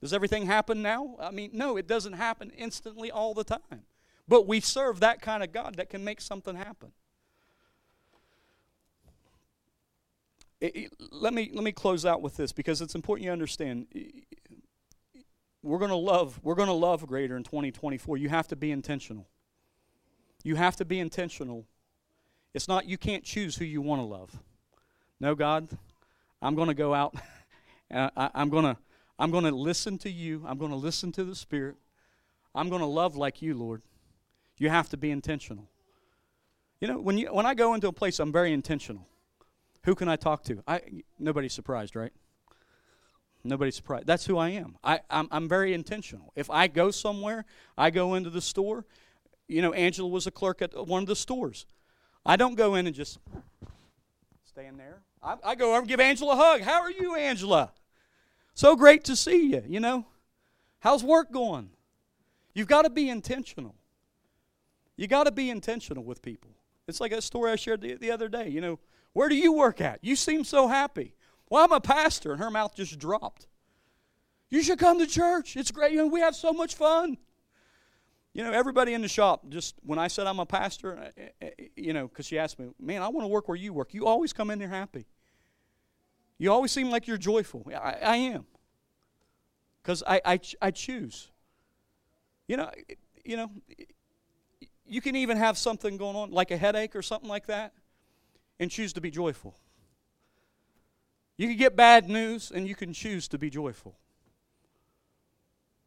Does 0.00 0.12
everything 0.12 0.46
happen 0.46 0.82
now? 0.82 1.16
I 1.20 1.30
mean, 1.30 1.50
no, 1.54 1.76
it 1.76 1.86
doesn't 1.86 2.14
happen 2.14 2.50
instantly 2.50 3.10
all 3.10 3.32
the 3.32 3.44
time. 3.44 3.84
But 4.28 4.46
we 4.46 4.60
serve 4.60 5.00
that 5.00 5.22
kind 5.22 5.42
of 5.42 5.52
God 5.52 5.76
that 5.76 5.88
can 5.88 6.04
make 6.04 6.20
something 6.20 6.56
happen. 6.56 6.92
It, 10.60 10.76
it, 10.76 10.92
let, 11.12 11.32
me, 11.32 11.50
let 11.52 11.62
me 11.62 11.72
close 11.72 12.04
out 12.04 12.22
with 12.22 12.36
this 12.36 12.50
because 12.50 12.80
it's 12.80 12.94
important 12.94 13.24
you 13.24 13.30
understand. 13.30 13.86
we're 15.62 15.78
going 15.78 15.90
to 15.90 15.96
love 15.96 16.40
we're 16.42 16.54
going 16.54 16.68
to 16.68 16.72
love 16.72 17.06
greater 17.06 17.36
in 17.36 17.44
2024. 17.44 18.16
You 18.16 18.28
have 18.30 18.48
to 18.48 18.56
be 18.56 18.72
intentional. 18.72 19.28
You 20.42 20.56
have 20.56 20.76
to 20.76 20.84
be 20.84 20.98
intentional. 20.98 21.66
It's 22.54 22.68
not 22.68 22.86
you 22.86 22.98
can't 22.98 23.22
choose 23.22 23.56
who 23.56 23.64
you 23.64 23.82
want 23.82 24.00
to 24.00 24.06
love. 24.06 24.38
No, 25.20 25.34
God, 25.34 25.68
I'm 26.42 26.54
going 26.54 26.68
to 26.68 26.74
go 26.74 26.94
out. 26.94 27.14
Uh, 27.88 28.10
I, 28.16 28.30
I'm 28.34 28.50
going 28.50 28.64
to 28.64 28.76
I'm 29.16 29.30
going 29.30 29.44
to 29.44 29.52
listen 29.52 29.96
to 29.98 30.10
you. 30.10 30.44
I'm 30.44 30.58
going 30.58 30.72
to 30.72 30.76
listen 30.76 31.12
to 31.12 31.22
the 31.22 31.36
Spirit. 31.36 31.76
I'm 32.52 32.68
going 32.68 32.80
to 32.80 32.86
love 32.86 33.14
like 33.14 33.40
you, 33.40 33.54
Lord. 33.54 33.82
You 34.58 34.70
have 34.70 34.88
to 34.88 34.96
be 34.96 35.12
intentional. 35.12 35.68
You 36.80 36.88
know, 36.88 36.98
when 36.98 37.16
you 37.16 37.32
when 37.32 37.46
I 37.46 37.54
go 37.54 37.74
into 37.74 37.86
a 37.86 37.92
place, 37.92 38.18
I'm 38.18 38.32
very 38.32 38.52
intentional. 38.52 39.06
Who 39.84 39.94
can 39.94 40.08
I 40.08 40.16
talk 40.16 40.42
to? 40.46 40.64
I 40.66 40.80
nobody's 41.16 41.52
surprised, 41.52 41.94
right? 41.94 42.12
Nobody's 43.44 43.76
surprised. 43.76 44.06
That's 44.06 44.26
who 44.26 44.36
I 44.36 44.50
am. 44.50 44.76
I, 44.82 45.00
I'm, 45.08 45.28
I'm 45.30 45.48
very 45.48 45.72
intentional. 45.72 46.32
If 46.34 46.50
I 46.50 46.66
go 46.66 46.90
somewhere, 46.90 47.44
I 47.78 47.90
go 47.90 48.14
into 48.14 48.30
the 48.30 48.40
store. 48.40 48.84
You 49.46 49.62
know, 49.62 49.72
Angela 49.72 50.08
was 50.08 50.26
a 50.26 50.32
clerk 50.32 50.60
at 50.60 50.88
one 50.88 51.02
of 51.02 51.08
the 51.08 51.14
stores. 51.14 51.66
I 52.24 52.34
don't 52.34 52.56
go 52.56 52.74
in 52.74 52.88
and 52.88 52.96
just 52.96 53.18
stay 54.56 54.68
in 54.68 54.78
there. 54.78 55.02
I, 55.22 55.36
I 55.44 55.54
go 55.54 55.72
over 55.72 55.80
and 55.80 55.88
give 55.88 56.00
Angela 56.00 56.32
a 56.32 56.36
hug. 56.36 56.62
How 56.62 56.80
are 56.80 56.90
you, 56.90 57.14
Angela? 57.14 57.72
So 58.54 58.74
great 58.74 59.04
to 59.04 59.14
see 59.14 59.50
you, 59.50 59.62
you 59.68 59.80
know. 59.80 60.06
How's 60.78 61.04
work 61.04 61.30
going? 61.30 61.68
You've 62.54 62.66
got 62.66 62.82
to 62.82 62.90
be 62.90 63.10
intentional. 63.10 63.74
You 64.96 65.08
got 65.08 65.24
to 65.24 65.30
be 65.30 65.50
intentional 65.50 66.04
with 66.04 66.22
people. 66.22 66.52
It's 66.88 67.02
like 67.02 67.12
a 67.12 67.20
story 67.20 67.50
I 67.50 67.56
shared 67.56 67.82
the, 67.82 67.96
the 67.96 68.10
other 68.10 68.28
day. 68.28 68.48
You 68.48 68.62
know, 68.62 68.78
where 69.12 69.28
do 69.28 69.36
you 69.36 69.52
work 69.52 69.82
at? 69.82 69.98
You 70.00 70.16
seem 70.16 70.42
so 70.42 70.68
happy. 70.68 71.12
Well, 71.50 71.62
I'm 71.62 71.72
a 71.72 71.80
pastor, 71.80 72.32
and 72.32 72.40
her 72.40 72.50
mouth 72.50 72.74
just 72.74 72.98
dropped. 72.98 73.48
You 74.48 74.62
should 74.62 74.78
come 74.78 74.98
to 75.00 75.06
church. 75.06 75.54
It's 75.58 75.70
great. 75.70 75.92
You 75.92 75.98
know, 75.98 76.06
we 76.06 76.20
have 76.20 76.34
so 76.34 76.54
much 76.54 76.76
fun. 76.76 77.18
You 78.36 78.44
know, 78.44 78.52
everybody 78.52 78.92
in 78.92 79.00
the 79.00 79.08
shop, 79.08 79.48
just 79.48 79.76
when 79.82 79.98
I 79.98 80.08
said 80.08 80.26
I'm 80.26 80.40
a 80.40 80.44
pastor, 80.44 80.98
uh, 80.98 81.22
uh, 81.22 81.46
uh, 81.46 81.64
you 81.74 81.94
know, 81.94 82.06
because 82.06 82.26
she 82.26 82.38
asked 82.38 82.58
me, 82.58 82.66
man, 82.78 83.00
I 83.00 83.08
want 83.08 83.24
to 83.24 83.28
work 83.28 83.48
where 83.48 83.56
you 83.56 83.72
work. 83.72 83.94
You 83.94 84.06
always 84.06 84.34
come 84.34 84.50
in 84.50 84.58
there 84.58 84.68
happy. 84.68 85.06
You 86.36 86.52
always 86.52 86.70
seem 86.70 86.90
like 86.90 87.06
you're 87.06 87.16
joyful. 87.16 87.66
I, 87.74 87.96
I 88.02 88.16
am. 88.16 88.44
Because 89.82 90.02
I, 90.06 90.20
I, 90.22 90.40
I 90.60 90.70
choose. 90.70 91.30
You 92.46 92.58
know, 92.58 92.70
you 93.24 93.38
know, 93.38 93.50
you 94.84 95.00
can 95.00 95.16
even 95.16 95.38
have 95.38 95.56
something 95.56 95.96
going 95.96 96.14
on, 96.14 96.30
like 96.30 96.50
a 96.50 96.58
headache 96.58 96.94
or 96.94 97.00
something 97.00 97.30
like 97.30 97.46
that, 97.46 97.72
and 98.60 98.70
choose 98.70 98.92
to 98.92 99.00
be 99.00 99.10
joyful. 99.10 99.56
You 101.38 101.48
can 101.48 101.56
get 101.56 101.74
bad 101.74 102.10
news 102.10 102.52
and 102.54 102.68
you 102.68 102.74
can 102.74 102.92
choose 102.92 103.28
to 103.28 103.38
be 103.38 103.48
joyful. 103.48 103.96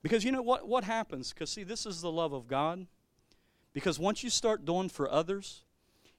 Because 0.02 0.24
you 0.24 0.32
know 0.32 0.42
what, 0.42 0.68
what 0.68 0.84
happens? 0.84 1.34
Because, 1.34 1.50
see, 1.50 1.64
this 1.64 1.86
is 1.86 2.02
the 2.02 2.12
love 2.12 2.34
of 2.34 2.48
God. 2.48 2.88
Because 3.74 4.00
once 4.00 4.24
you 4.24 4.30
start 4.30 4.66
doing 4.66 4.90
for 4.90 5.10
others, 5.10 5.64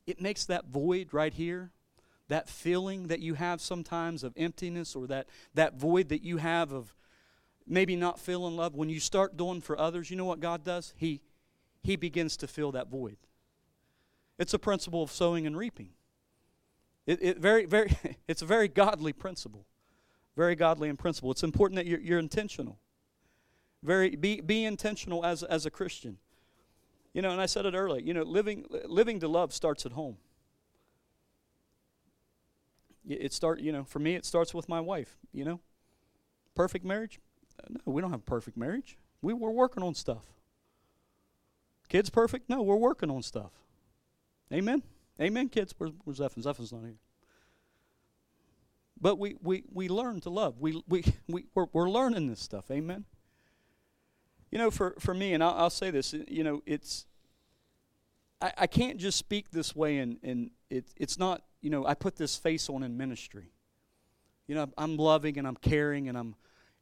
it 0.07 0.21
makes 0.21 0.45
that 0.47 0.67
void 0.67 1.13
right 1.13 1.33
here, 1.33 1.71
that 2.29 2.49
feeling 2.49 3.09
that 3.09 3.21
you 3.21 3.35
have 3.35 3.61
sometimes 3.61 4.23
of 4.23 4.33
emptiness 4.37 4.95
or 4.95 5.07
that, 5.07 5.27
that 5.55 5.75
void 5.75 6.09
that 6.11 6.23
you 6.23 6.37
have 6.37 6.73
of 6.73 6.95
maybe 7.67 7.97
not 7.97 8.19
feeling 8.19 8.57
love. 8.57 8.75
When 8.75 8.89
you 8.89 9.01
start 9.01 9.37
doing 9.37 9.61
for 9.61 9.79
others, 9.79 10.11
you 10.11 10.17
know 10.17 10.25
what 10.25 10.41
God 10.41 10.65
does? 10.65 10.93
He, 10.97 11.21
he 11.83 11.97
begins 11.97 12.37
to 12.39 12.47
fill 12.47 12.73
that 12.73 12.89
void. 12.89 13.17
It's 14.39 14.55
a 14.55 14.59
principle 14.59 15.03
of 15.03 15.11
sowing 15.11 15.47
and 15.47 15.57
reaping. 15.57 15.91
It, 17.07 17.19
it 17.23 17.39
very, 17.39 17.67
very, 17.67 17.97
it's 18.29 18.43
a 18.43 18.47
very 18.47 18.69
godly 18.69 19.13
principle. 19.13 19.67
Very 20.37 20.55
godly 20.55 20.89
in 20.89 20.97
principle. 20.97 21.31
It's 21.31 21.43
important 21.43 21.77
that 21.77 21.87
you're, 21.87 22.01
you're 22.01 22.19
intentional. 22.19 22.79
Very, 23.83 24.11
be, 24.17 24.41
be 24.41 24.65
intentional 24.65 25.25
as, 25.25 25.43
as 25.43 25.67
a 25.67 25.71
Christian. 25.71 26.19
You 27.13 27.23
know, 27.23 27.31
and 27.31 27.41
I 27.41 27.47
said 27.47 27.67
it 27.67 27.75
earlier, 27.75 28.03
you 28.03 28.15
know, 28.15 28.23
living, 28.23 28.67
living 28.87 29.21
to 29.21 29.29
love 29.29 29.53
starts 29.53 29.85
at 29.85 29.93
home. 29.93 30.17
It 33.09 33.33
start, 33.33 33.61
you 33.61 33.73
know, 33.73 33.85
for 33.85 33.99
me, 33.99 34.15
it 34.15 34.25
starts 34.25 34.55
with 34.55 34.69
my 34.69 34.81
wife, 34.81 35.17
you 35.33 35.45
know. 35.45 35.61
Perfect 36.55 36.85
marriage? 36.85 37.19
Uh, 37.59 37.67
no, 37.71 37.93
we 37.93 38.01
don't 38.01 38.13
have 38.13 38.25
perfect 38.27 38.57
marriage. 38.57 38.99
We, 39.23 39.33
we're 39.33 39.51
working 39.51 39.83
on 39.83 39.95
stuff. 39.95 40.25
Kids 41.89 42.11
perfect? 42.11 42.49
No, 42.49 42.63
we're 42.63 42.77
working 42.77 43.11
on 43.11 43.23
stuff. 43.23 43.51
Amen? 44.53 44.83
Amen, 45.21 45.49
kids. 45.49 45.75
Where's, 45.77 45.93
where's 46.05 46.19
Zephon? 46.19 46.43
Zephon's 46.43 46.73
not 46.73 46.83
here. 46.83 46.99
But 49.01 49.19
we, 49.19 49.37
we, 49.43 49.65
we 49.73 49.89
learn 49.89 50.21
to 50.21 50.31
love. 50.31 50.61
We, 50.61 50.83
we, 50.87 51.05
we, 51.29 51.47
we're, 51.55 51.67
we're 51.73 51.91
learning 51.91 52.29
this 52.29 52.41
stuff. 52.41 52.71
Amen? 52.71 53.05
You 54.51 54.59
know, 54.59 54.71
for, 54.71 54.95
for 54.99 55.15
me, 55.15 55.35
and 55.35 55.43
I'll, 55.43 55.55
I'll 55.55 55.71
say 55.71 55.91
this, 55.91 56.13
you 56.27 56.43
know, 56.43 56.63
it's, 56.67 57.07
I, 58.41 58.53
I 58.59 58.67
can't 58.67 58.99
just 58.99 59.19
speak 59.19 59.51
this 59.51 59.77
way 59.77 59.99
and, 59.99 60.19
and 60.23 60.51
it, 60.69 60.87
it's 60.97 61.19
not, 61.19 61.43
you 61.61 61.71
know, 61.71 61.87
I 61.87 61.95
put 61.95 62.17
this 62.17 62.37
face 62.37 62.69
on 62.69 62.83
in 62.83 62.97
ministry. 62.97 63.53
You 64.47 64.57
know, 64.57 64.69
I'm 64.77 64.97
loving 64.97 65.39
and 65.39 65.47
I'm 65.47 65.57
caring 65.57 66.09
and 66.09 66.19
I'm, 66.19 66.35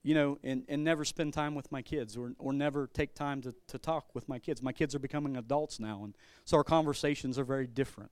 you 0.02 0.14
know, 0.14 0.38
and, 0.42 0.64
and 0.68 0.84
never 0.84 1.04
spend 1.04 1.34
time 1.34 1.54
with 1.54 1.70
my 1.70 1.82
kids 1.82 2.16
or, 2.16 2.32
or 2.38 2.52
never 2.52 2.86
take 2.86 3.14
time 3.14 3.42
to, 3.42 3.54
to 3.66 3.78
talk 3.78 4.14
with 4.14 4.28
my 4.28 4.38
kids. 4.38 4.62
My 4.62 4.72
kids 4.72 4.94
are 4.94 4.98
becoming 5.00 5.36
adults 5.36 5.80
now, 5.80 6.02
and 6.04 6.14
so 6.44 6.56
our 6.56 6.64
conversations 6.64 7.38
are 7.38 7.44
very 7.44 7.66
different. 7.66 8.10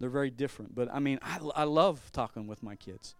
They're 0.00 0.10
very 0.10 0.30
different. 0.30 0.74
But 0.74 0.92
I 0.92 0.98
mean, 0.98 1.18
I, 1.22 1.38
I 1.54 1.64
love 1.64 2.10
talking 2.12 2.46
with 2.46 2.62
my 2.62 2.74
kids. 2.74 3.14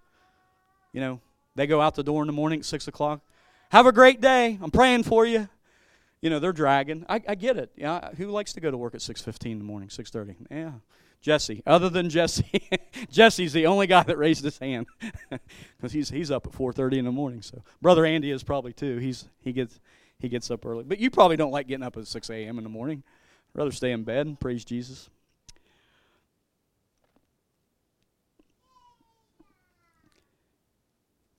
You 0.93 1.01
know, 1.01 1.21
they 1.55 1.67
go 1.67 1.81
out 1.81 1.95
the 1.95 2.03
door 2.03 2.23
in 2.23 2.27
the 2.27 2.33
morning 2.33 2.59
at 2.59 2.65
6 2.67 2.89
o'clock. 2.89 3.21
Have 3.73 3.87
a 3.87 3.93
great 3.93 4.21
day. 4.21 4.59
I'm 4.61 4.71
praying 4.71 5.05
for 5.05 5.25
you. 5.25 5.49
You 6.21 6.29
know, 6.29 6.39
they're 6.39 6.53
dragging. 6.53 7.07
I, 7.09 7.23
I 7.27 7.35
get 7.35 7.57
it. 7.57 7.73
Yeah, 7.75 8.11
who 8.19 8.27
likes 8.27 8.53
to 8.53 8.61
go 8.61 8.71
to 8.71 8.77
work 8.77 8.95
at 8.95 9.01
6.15 9.01 9.53
in 9.53 9.59
the 9.59 9.65
morning, 9.65 9.89
6.30? 9.89 10.37
Yeah, 10.51 10.73
Jesse. 11.23 11.63
Other 11.67 11.89
than 11.89 12.11
Jesse, 12.11 12.69
Jesse's 13.11 13.55
the 13.55 13.67
only 13.67 13.87
guy 13.87 14.03
that 14.03 14.19
raised 14.19 14.45
his 14.45 14.59
hand 14.59 14.89
because 15.31 15.91
he's 15.91 16.11
he's 16.11 16.31
up 16.31 16.47
at 16.47 16.53
4:30 16.53 16.99
in 16.99 17.07
the 17.07 17.13
morning. 17.13 17.41
So 17.41 17.63
brother 17.81 18.05
Andy 18.05 18.31
is 18.31 18.43
probably 18.43 18.75
too. 18.75 18.99
He's 18.99 19.27
he 19.41 19.53
gets 19.53 19.81
he 20.19 20.29
gets 20.29 20.51
up 20.51 20.67
early, 20.67 20.85
but 20.85 20.99
you 20.99 21.11
probably 21.11 21.39
don't 21.39 21.51
like 21.51 21.67
getting 21.67 21.85
up 21.85 21.97
at 21.97 22.07
6 22.07 22.29
a.m. 22.29 22.59
in 22.59 22.65
the 22.65 22.71
morning. 22.71 23.03
rather 23.55 23.73
stay 23.73 23.93
in 23.93 24.05
bed. 24.05 24.27
And 24.27 24.39
praise 24.39 24.67
Jesus. 24.67 25.09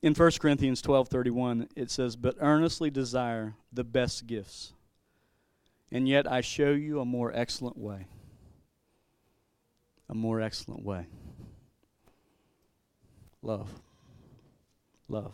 In 0.03 0.13
1 0.13 0.39
Corinthians 0.39 0.83
12:31 0.83 1.69
it 1.75 1.89
says, 1.89 2.15
"But 2.15 2.35
earnestly 2.39 2.91
desire 2.91 3.55
the 3.71 3.83
best 3.83 4.27
gifts, 4.27 4.73
and 5.91 6.07
yet 6.07 6.31
I 6.31 6.41
show 6.41 6.71
you 6.71 6.99
a 6.99 7.05
more 7.05 7.33
excellent 7.33 7.77
way." 7.77 8.07
a 10.13 10.15
more 10.15 10.41
excellent 10.41 10.83
way. 10.83 11.07
Love. 13.41 13.69
Love. 15.07 15.33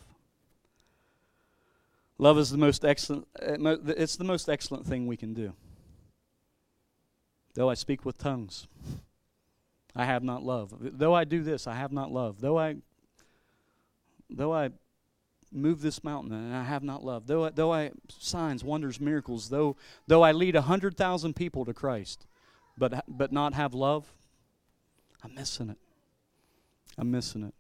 Love 2.17 2.37
is 2.37 2.49
the 2.49 2.57
most 2.57 2.83
excellent, 2.83 3.27
uh, 3.41 3.77
it's 3.87 4.15
the 4.15 4.23
most 4.23 4.49
excellent 4.49 4.85
thing 4.85 5.05
we 5.05 5.17
can 5.17 5.33
do. 5.33 5.53
Though 7.55 7.69
I 7.69 7.73
speak 7.73 8.05
with 8.05 8.17
tongues, 8.17 8.67
I 9.95 10.05
have 10.05 10.23
not 10.23 10.43
love. 10.43 10.73
Though 10.79 11.13
I 11.13 11.23
do 11.23 11.43
this, 11.43 11.67
I 11.67 11.75
have 11.75 11.91
not 11.91 12.11
love. 12.11 12.41
Though 12.41 12.57
I, 12.57 12.77
though 14.29 14.53
I 14.53 14.69
move 15.51 15.81
this 15.81 16.03
mountain 16.03 16.33
and 16.33 16.55
I 16.55 16.63
have 16.63 16.83
not 16.83 17.03
love. 17.03 17.27
Though 17.27 17.45
I, 17.45 17.49
though 17.49 17.73
I 17.73 17.91
signs, 18.07 18.63
wonders, 18.63 18.99
miracles. 18.99 19.49
Though 19.49 19.75
though 20.07 20.21
I 20.21 20.31
lead 20.31 20.55
a 20.55 20.61
hundred 20.63 20.97
thousand 20.97 21.35
people 21.35 21.65
to 21.65 21.73
Christ, 21.73 22.27
but 22.77 23.03
but 23.07 23.31
not 23.31 23.53
have 23.53 23.73
love, 23.73 24.11
I'm 25.23 25.33
missing 25.33 25.69
it. 25.69 25.77
I'm 26.97 27.11
missing 27.11 27.43
it. 27.43 27.53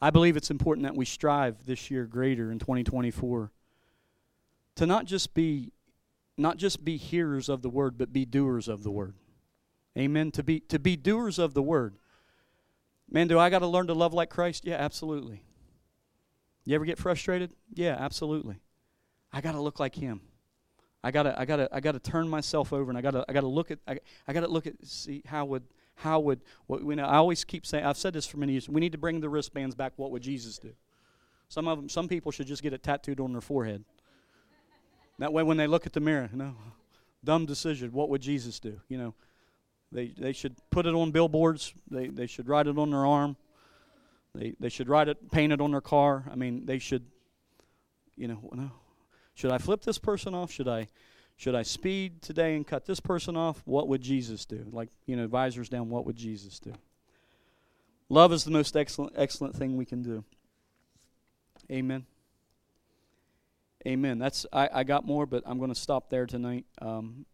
I 0.00 0.10
believe 0.10 0.36
it's 0.36 0.50
important 0.50 0.84
that 0.84 0.96
we 0.96 1.04
strive 1.04 1.66
this 1.66 1.90
year 1.90 2.04
greater 2.06 2.52
in 2.52 2.58
2024 2.58 3.50
to 4.76 4.86
not 4.86 5.06
just 5.06 5.34
be 5.34 5.72
not 6.36 6.56
just 6.56 6.84
be 6.84 6.96
hearers 6.96 7.48
of 7.48 7.62
the 7.62 7.70
word 7.70 7.98
but 7.98 8.12
be 8.12 8.24
doers 8.24 8.68
of 8.68 8.82
the 8.82 8.90
word. 8.90 9.14
Amen. 9.96 10.30
To 10.32 10.42
be 10.42 10.60
to 10.60 10.78
be 10.78 10.96
doers 10.96 11.38
of 11.38 11.54
the 11.54 11.62
word. 11.62 11.96
Man, 13.10 13.26
do 13.26 13.38
I 13.38 13.48
got 13.48 13.60
to 13.60 13.66
learn 13.66 13.86
to 13.86 13.94
love 13.94 14.12
like 14.12 14.28
Christ? 14.28 14.66
Yeah, 14.66 14.76
absolutely. 14.76 15.42
You 16.68 16.74
ever 16.74 16.84
get 16.84 16.98
frustrated? 16.98 17.52
Yeah, 17.72 17.96
absolutely. 17.98 18.60
I 19.32 19.40
got 19.40 19.52
to 19.52 19.60
look 19.60 19.80
like 19.80 19.94
him. 19.94 20.20
I 21.02 21.10
got 21.10 21.22
to 21.22 21.40
I 21.40 21.46
got 21.46 21.56
to 21.56 21.68
I 21.72 21.80
got 21.80 21.92
to 21.92 21.98
turn 21.98 22.28
myself 22.28 22.74
over 22.74 22.90
and 22.90 22.98
I 22.98 23.00
got 23.00 23.12
to 23.12 23.24
I 23.26 23.32
got 23.32 23.40
to 23.40 23.46
look 23.46 23.70
at 23.70 23.78
I, 23.88 23.98
I 24.26 24.34
got 24.34 24.40
to 24.40 24.48
look 24.48 24.66
at 24.66 24.74
see 24.84 25.22
how 25.24 25.46
would 25.46 25.62
how 25.94 26.20
would, 26.20 26.40
what, 26.66 26.82
you 26.82 26.94
know, 26.94 27.06
I 27.06 27.16
always 27.16 27.42
keep 27.42 27.64
saying, 27.64 27.84
I've 27.84 27.96
said 27.96 28.12
this 28.12 28.26
for 28.26 28.36
many 28.36 28.52
years, 28.52 28.68
we 28.68 28.80
need 28.80 28.92
to 28.92 28.98
bring 28.98 29.20
the 29.20 29.30
wristbands 29.30 29.74
back. 29.74 29.94
What 29.96 30.10
would 30.10 30.22
Jesus 30.22 30.58
do? 30.58 30.72
Some 31.48 31.66
of 31.66 31.78
them, 31.78 31.88
some 31.88 32.06
people 32.06 32.30
should 32.30 32.46
just 32.46 32.62
get 32.62 32.74
it 32.74 32.82
tattooed 32.82 33.18
on 33.18 33.32
their 33.32 33.40
forehead. 33.40 33.82
That 35.18 35.32
way, 35.32 35.42
when 35.42 35.56
they 35.56 35.66
look 35.66 35.86
at 35.86 35.94
the 35.94 36.00
mirror, 36.00 36.28
you 36.30 36.38
know, 36.38 36.54
dumb 37.24 37.46
decision. 37.46 37.92
What 37.92 38.10
would 38.10 38.20
Jesus 38.20 38.60
do? 38.60 38.78
You 38.88 38.98
know, 38.98 39.14
they 39.90 40.14
they 40.16 40.32
should 40.32 40.54
put 40.70 40.86
it 40.86 40.94
on 40.94 41.10
billboards. 41.12 41.72
They 41.90 42.08
they 42.08 42.26
should 42.26 42.46
write 42.46 42.66
it 42.66 42.78
on 42.78 42.90
their 42.90 43.06
arm. 43.06 43.36
They 44.34 44.54
they 44.60 44.68
should 44.68 44.88
write 44.88 45.08
it, 45.08 45.30
paint 45.30 45.52
it 45.52 45.60
on 45.60 45.72
their 45.72 45.80
car. 45.80 46.24
I 46.30 46.34
mean, 46.34 46.66
they 46.66 46.78
should, 46.78 47.06
you 48.16 48.28
know, 48.28 48.38
no. 48.52 48.70
Should 49.34 49.52
I 49.52 49.58
flip 49.58 49.82
this 49.82 49.98
person 49.98 50.34
off? 50.34 50.50
Should 50.50 50.68
I 50.68 50.88
should 51.36 51.54
I 51.54 51.62
speed 51.62 52.22
today 52.22 52.56
and 52.56 52.66
cut 52.66 52.84
this 52.84 52.98
person 52.98 53.36
off? 53.36 53.62
What 53.64 53.86
would 53.86 54.00
Jesus 54.00 54.44
do? 54.44 54.66
Like, 54.72 54.88
you 55.06 55.14
know, 55.14 55.22
advisors 55.22 55.68
down, 55.68 55.88
what 55.88 56.04
would 56.04 56.16
Jesus 56.16 56.58
do? 56.58 56.72
Love 58.08 58.32
is 58.32 58.42
the 58.42 58.50
most 58.50 58.76
excellent 58.76 59.12
excellent 59.16 59.54
thing 59.54 59.76
we 59.76 59.84
can 59.84 60.02
do. 60.02 60.24
Amen. 61.70 62.06
Amen. 63.86 64.18
That's 64.18 64.46
I, 64.52 64.68
I 64.72 64.84
got 64.84 65.06
more, 65.06 65.26
but 65.26 65.42
I'm 65.46 65.58
going 65.58 65.72
to 65.72 65.80
stop 65.80 66.10
there 66.10 66.26
tonight. 66.26 66.66
Um, 66.80 67.26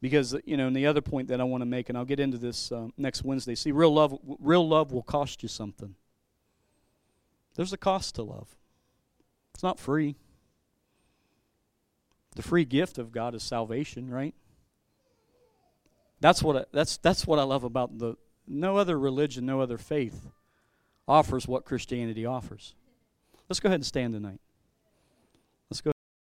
because 0.00 0.36
you 0.44 0.56
know, 0.56 0.66
and 0.66 0.76
the 0.76 0.86
other 0.86 1.00
point 1.00 1.28
that 1.28 1.40
I 1.40 1.44
want 1.44 1.62
to 1.62 1.66
make, 1.66 1.88
and 1.88 1.98
I'll 1.98 2.04
get 2.04 2.20
into 2.20 2.38
this 2.38 2.70
um, 2.70 2.92
next 2.96 3.24
Wednesday. 3.24 3.54
See, 3.54 3.72
real 3.72 3.92
love, 3.92 4.16
real 4.38 4.68
love 4.68 4.92
will 4.92 5.02
cost 5.02 5.42
you 5.42 5.48
something. 5.48 5.94
There's 7.54 7.72
a 7.72 7.78
cost 7.78 8.14
to 8.16 8.22
love. 8.22 8.56
It's 9.54 9.62
not 9.62 9.78
free. 9.78 10.16
The 12.34 12.42
free 12.42 12.64
gift 12.64 12.98
of 12.98 13.12
God 13.12 13.34
is 13.34 13.42
salvation, 13.42 14.10
right? 14.10 14.34
That's 16.20 16.42
what 16.42 16.56
I, 16.56 16.64
that's 16.72 16.96
that's 16.96 17.26
what 17.26 17.38
I 17.38 17.42
love 17.42 17.64
about 17.64 17.98
the 17.98 18.16
no 18.46 18.76
other 18.76 18.98
religion, 18.98 19.46
no 19.46 19.60
other 19.60 19.78
faith 19.78 20.26
offers 21.06 21.46
what 21.46 21.64
Christianity 21.64 22.26
offers. 22.26 22.74
Let's 23.48 23.60
go 23.60 23.68
ahead 23.68 23.80
and 23.80 23.86
stand 23.86 24.14
tonight. 24.14 24.40